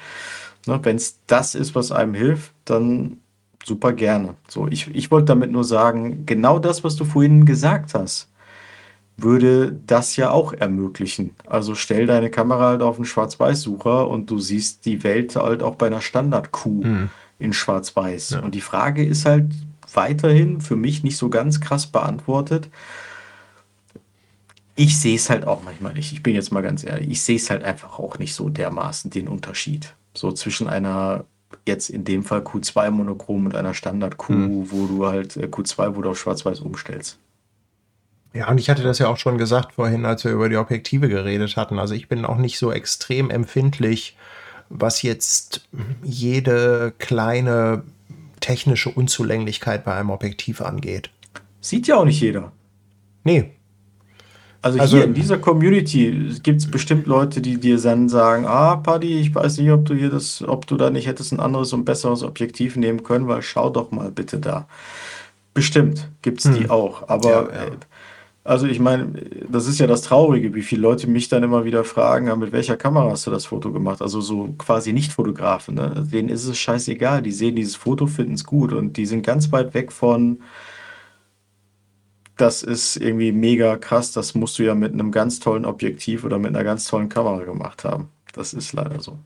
[0.66, 3.18] Ne, Wenn es das ist, was einem hilft, dann
[3.64, 4.34] super gerne.
[4.48, 8.28] So, ich, ich wollte damit nur sagen, genau das, was du vorhin gesagt hast,
[9.16, 11.34] würde das ja auch ermöglichen.
[11.46, 15.74] Also stell deine Kamera halt auf einen Schwarz-Weiß-Sucher und du siehst die Welt halt auch
[15.74, 17.10] bei einer Standard-Q mhm.
[17.38, 18.30] in Schwarz-Weiß.
[18.30, 18.40] Ja.
[18.40, 19.52] Und die Frage ist halt
[19.92, 22.68] weiterhin für mich nicht so ganz krass beantwortet.
[24.76, 26.12] Ich sehe es halt auch manchmal nicht.
[26.12, 27.10] Ich bin jetzt mal ganz ehrlich.
[27.10, 29.94] Ich sehe es halt einfach auch nicht so dermaßen den Unterschied.
[30.14, 31.24] So zwischen einer
[31.66, 34.70] jetzt in dem Fall Q2 Monochrom und einer Standard Q, mhm.
[34.70, 37.18] wo du halt äh, Q2, wo du auf Schwarz-Weiß umstellst.
[38.34, 41.08] Ja, und ich hatte das ja auch schon gesagt vorhin, als wir über die Objektive
[41.08, 41.78] geredet hatten.
[41.78, 44.16] Also ich bin auch nicht so extrem empfindlich,
[44.68, 45.66] was jetzt
[46.02, 47.84] jede kleine
[48.40, 51.10] technische Unzulänglichkeit bei einem Objektiv angeht.
[51.60, 52.52] Sieht ja auch nicht jeder.
[53.24, 53.50] Nee,
[54.60, 58.76] also, also hier in dieser Community gibt es bestimmt Leute, die dir dann sagen, ah,
[58.76, 61.72] Paddy, ich weiß nicht, ob du hier das, ob du da nicht hättest ein anderes
[61.72, 64.66] und besseres Objektiv nehmen können, weil schau doch mal bitte da.
[65.54, 66.54] Bestimmt gibt es hm.
[66.54, 67.08] die auch.
[67.08, 67.64] Aber ja, ja.
[67.66, 67.70] Äh,
[68.48, 69.12] also ich meine,
[69.46, 72.78] das ist ja das Traurige, wie viele Leute mich dann immer wieder fragen, mit welcher
[72.78, 74.00] Kamera hast du das Foto gemacht?
[74.00, 76.06] Also so quasi Nicht-Fotografen, ne?
[76.10, 77.20] Denen ist es scheißegal.
[77.20, 80.38] Die sehen dieses Foto, finden es gut und die sind ganz weit weg von
[82.38, 84.12] das ist irgendwie mega krass.
[84.12, 87.44] Das musst du ja mit einem ganz tollen Objektiv oder mit einer ganz tollen Kamera
[87.44, 88.08] gemacht haben.
[88.32, 89.18] Das ist leider so.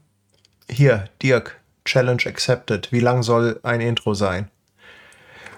[0.69, 2.91] Hier, Dirk, Challenge accepted.
[2.91, 4.49] Wie lang soll ein Intro sein?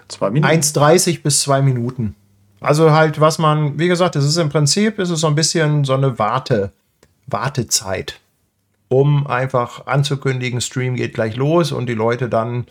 [0.07, 0.53] Zwei Minuten.
[0.53, 2.15] 1,30 bis zwei Minuten.
[2.59, 5.83] Also halt, was man, wie gesagt, es ist im Prinzip, ist es so ein bisschen
[5.83, 6.71] so eine Warte,
[7.27, 8.19] Wartezeit
[8.87, 12.67] um einfach anzukündigen, Stream geht gleich los und die Leute dann,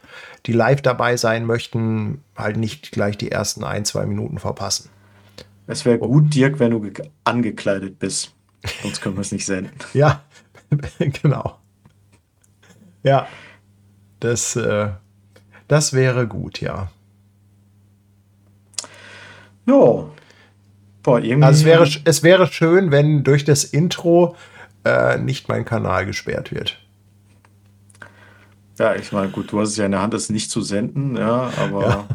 [0.47, 4.91] die live dabei sein möchten, halt nicht gleich die ersten ein, zwei Minuten verpassen.
[5.67, 6.91] Es wäre gut, Dirk, wenn du
[7.25, 8.35] angekleidet bist.
[8.83, 9.73] Sonst können wir es nicht senden.
[9.93, 10.23] ja,
[10.99, 11.59] genau.
[13.03, 13.29] Ja,
[14.21, 14.91] das, äh,
[15.69, 16.91] das wäre gut, ja.
[19.67, 20.07] Ja.
[21.03, 21.45] Boah, irgendwie.
[21.45, 24.37] Also es wäre, es wäre schön, wenn durch das Intro
[24.85, 26.79] äh, nicht mein Kanal gesperrt wird.
[28.79, 31.17] Ja, ich meine, gut, du hast es ja in der Hand, das nicht zu senden,
[31.17, 32.09] ja, aber ja.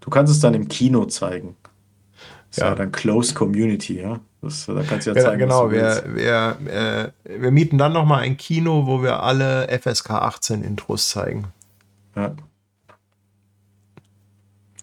[0.00, 1.56] du kannst es dann im Kino zeigen.
[2.50, 2.68] Das ja.
[2.68, 4.20] ja dann Closed Community, ja.
[4.40, 5.40] Das, da kannst du ja zeigen.
[5.40, 10.62] Genau, wir, wir, äh, wir mieten dann nochmal ein Kino, wo wir alle FSK 18
[10.62, 11.48] Intros zeigen.
[12.14, 12.34] Ja.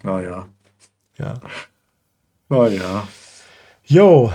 [0.04, 0.46] Naja.
[1.18, 1.34] Ja.
[2.50, 3.08] Naja.
[3.86, 4.32] Jo.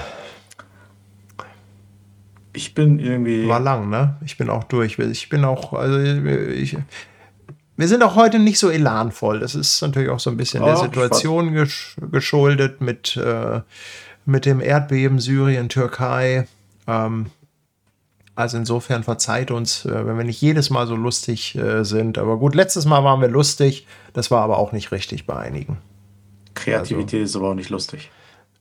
[2.52, 3.46] Ich bin irgendwie.
[3.46, 4.16] War lang, ne?
[4.24, 4.98] Ich bin auch durch.
[4.98, 6.76] Ich bin auch, also ich,
[7.76, 9.40] wir sind auch heute nicht so elanvoll.
[9.40, 13.60] Das ist natürlich auch so ein bisschen oh, der Situation gesch geschuldet mit, äh,
[14.26, 16.46] mit dem Erdbeben Syrien, Türkei.
[16.86, 17.26] Ähm,
[18.34, 22.18] also insofern verzeiht uns, äh, wenn wir nicht jedes Mal so lustig äh, sind.
[22.18, 23.86] Aber gut, letztes Mal waren wir lustig.
[24.12, 25.78] Das war aber auch nicht richtig bei einigen.
[26.54, 28.10] Kreativität also, ist aber auch nicht lustig.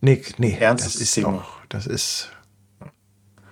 [0.01, 1.31] Nee, nee, Ernstes das ist Thema.
[1.31, 2.31] Doch, das ist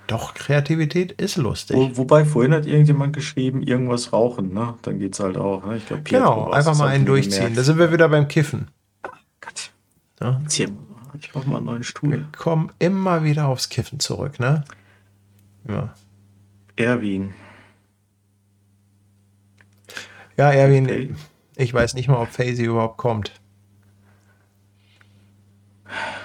[0.07, 1.75] doch, Kreativität ist lustig.
[1.75, 4.75] Wo, wobei vorhin hat irgendjemand geschrieben, irgendwas rauchen, ne?
[4.81, 5.65] Dann es halt auch.
[5.65, 5.77] Ne?
[5.77, 7.55] Ich glaub, genau, einfach mal einen durchziehen.
[7.55, 8.69] Da sind wir wieder beim Kiffen.
[9.41, 9.71] Gott.
[10.21, 10.41] Ja?
[11.19, 12.11] Ich brauche mal einen neuen Stuhl.
[12.11, 14.63] Wir kommen immer wieder aufs Kiffen zurück, ne?
[15.67, 15.93] Ja.
[16.75, 17.34] Erwin.
[20.38, 21.15] Ja, Erwin, okay.
[21.55, 23.31] ich weiß nicht mal, ob Faisy überhaupt kommt.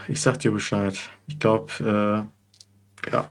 [0.06, 0.98] Ich sag dir Bescheid.
[1.26, 2.28] Ich glaube,
[3.06, 3.30] äh, ja,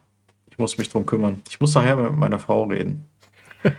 [0.61, 1.41] muss mich drum kümmern.
[1.49, 3.05] Ich muss nachher mit meiner Frau reden.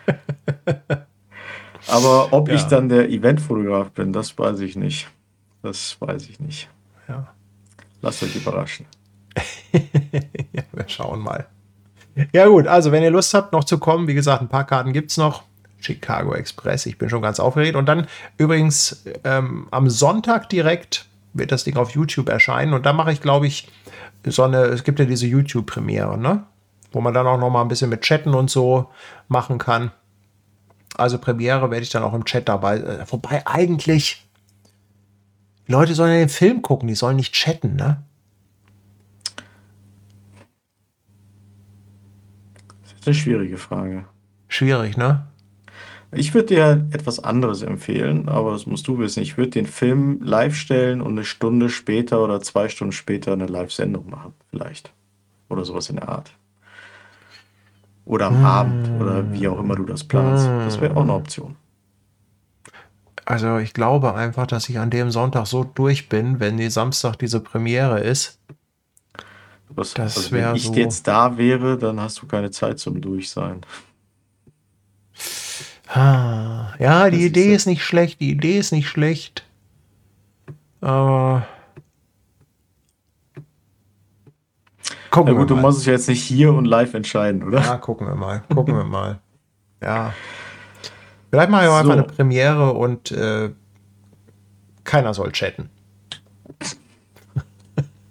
[1.89, 2.55] Aber ob ja.
[2.55, 5.09] ich dann der Eventfotograf bin, das weiß ich nicht.
[5.63, 6.69] Das weiß ich nicht.
[7.09, 7.33] Ja.
[8.03, 8.87] Lasst euch überraschen.
[9.73, 11.47] ja, wir schauen mal.
[12.33, 14.93] Ja, gut, also wenn ihr Lust habt, noch zu kommen, wie gesagt, ein paar Karten
[14.93, 15.45] gibt es noch.
[15.81, 17.75] Chicago Express, ich bin schon ganz aufgeregt.
[17.75, 18.07] Und dann
[18.39, 22.73] übrigens ähm, am Sonntag direkt wird das Ding auf YouTube erscheinen.
[22.73, 23.69] Und da mache ich, glaube ich,
[24.27, 26.45] so eine, es gibt ja diese YouTube-Premiere, ne?
[26.93, 28.90] Wo man dann auch noch mal ein bisschen mit Chatten und so
[29.28, 29.90] machen kann.
[30.97, 32.78] Also Premiere werde ich dann auch im Chat dabei.
[32.78, 34.27] Äh, wobei eigentlich,
[35.66, 38.02] Leute sollen ja den Film gucken, die sollen nicht chatten, ne?
[42.82, 44.05] Das ist eine schwierige Frage.
[44.48, 45.27] Schwierig, ne?
[46.14, 49.23] Ich würde dir etwas anderes empfehlen, aber das musst du wissen.
[49.23, 53.47] Ich würde den Film live stellen und eine Stunde später oder zwei Stunden später eine
[53.47, 54.93] Live-Sendung machen, vielleicht.
[55.48, 56.35] Oder sowas in der Art.
[58.05, 58.45] Oder am hm.
[58.45, 60.47] Abend oder wie auch immer du das planst.
[60.47, 61.57] Das wäre auch eine Option.
[63.24, 67.16] Also ich glaube einfach, dass ich an dem Sonntag so durch bin, wenn die Samstag
[67.16, 68.41] diese Premiere ist.
[69.69, 73.01] Was, das also wenn ich so jetzt da wäre, dann hast du keine Zeit zum
[73.01, 73.61] Durchsein.
[75.89, 79.45] Ah, ja, die das Idee ist, ist nicht schlecht, die Idee ist nicht schlecht.
[80.81, 81.47] Aber.
[85.13, 87.61] Gucken Na gut, du musst es jetzt nicht hier und live entscheiden, oder?
[87.61, 88.43] Ja, gucken wir mal.
[88.53, 89.21] Gucken wir mal.
[89.83, 90.15] Ja.
[91.29, 91.73] Vielleicht mal so.
[91.73, 93.51] einfach eine Premiere und äh,
[94.85, 95.71] keiner soll chatten.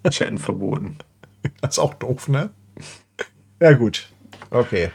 [0.10, 0.98] Chatten verboten.
[1.62, 2.50] Das ist auch doof, ne?
[3.62, 4.10] Ja, gut.
[4.50, 4.92] Okay.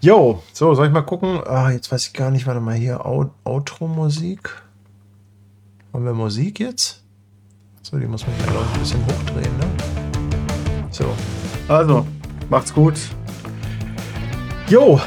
[0.00, 1.42] Jo, so, soll ich mal gucken?
[1.46, 4.62] Ah, jetzt weiß ich gar nicht, warte mal hier, Outro-Musik.
[5.92, 7.04] Haben wir Musik jetzt?
[7.82, 9.61] So, die muss man hier, glaube ich, ein bisschen hochdrehen, ne?
[10.92, 11.04] So.
[11.68, 12.06] Also,
[12.48, 12.94] macht's gut.
[14.68, 15.00] Jo,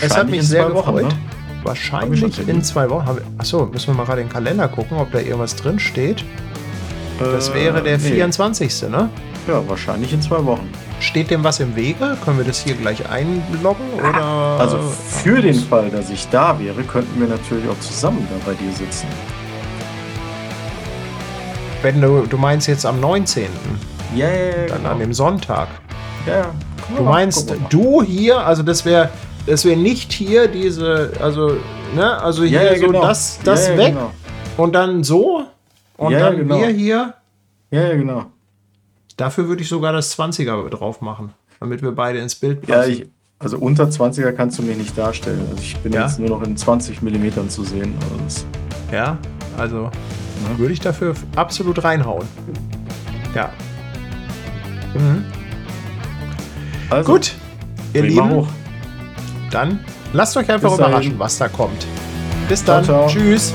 [0.00, 0.86] es hat mich sehr gefreut.
[0.86, 1.08] Wochen, ne?
[1.64, 3.18] Wahrscheinlich in zwei Wochen.
[3.38, 6.24] achso, müssen wir mal gerade den Kalender gucken, ob da irgendwas drin steht.
[7.18, 8.10] Das äh, wäre der nee.
[8.10, 8.88] 24.
[8.88, 9.10] ne?
[9.46, 10.68] Ja, wahrscheinlich in zwei Wochen.
[11.00, 12.16] Steht dem was im Wege?
[12.24, 13.84] Können wir das hier gleich einloggen?
[13.98, 14.24] Oder?
[14.58, 18.54] Also für den Fall, dass ich da wäre, könnten wir natürlich auch zusammen da bei
[18.56, 19.06] dir sitzen.
[21.82, 23.46] Wenn du, du meinst jetzt am 19.
[24.14, 24.90] Ja, ja, ja Dann genau.
[24.90, 25.68] an dem Sonntag.
[26.26, 26.54] Ja, ja.
[26.96, 29.10] Du meinst du hier, also das wäre
[29.46, 31.56] das wäre nicht hier diese, also,
[31.94, 33.02] ne, also hier ja, ja, so genau.
[33.02, 34.12] das, das ja, weg genau.
[34.56, 35.44] und dann so
[35.96, 36.58] und dann genau.
[36.58, 37.14] wir hier.
[37.70, 38.26] Ja, ja, genau.
[39.16, 42.72] Dafür würde ich sogar das 20er drauf machen, damit wir beide ins Bild passen.
[42.72, 43.06] Ja, ich,
[43.38, 45.40] also unter 20er kannst du mir nicht darstellen.
[45.50, 47.94] Also ich bin jetzt nur noch in 20 mm zu sehen.
[48.24, 48.44] Also
[48.92, 49.18] ja,
[49.58, 50.58] also ja.
[50.58, 52.26] würde ich dafür absolut reinhauen.
[53.34, 53.50] Ja.
[54.94, 55.24] Mhm.
[56.90, 57.34] Also, Gut,
[57.94, 58.46] ihr Lieben.
[59.50, 59.80] Dann
[60.12, 61.86] lasst euch einfach überraschen, was da kommt.
[62.48, 62.84] Bis dann.
[62.84, 63.08] Ciao, ciao.
[63.08, 63.54] Tschüss.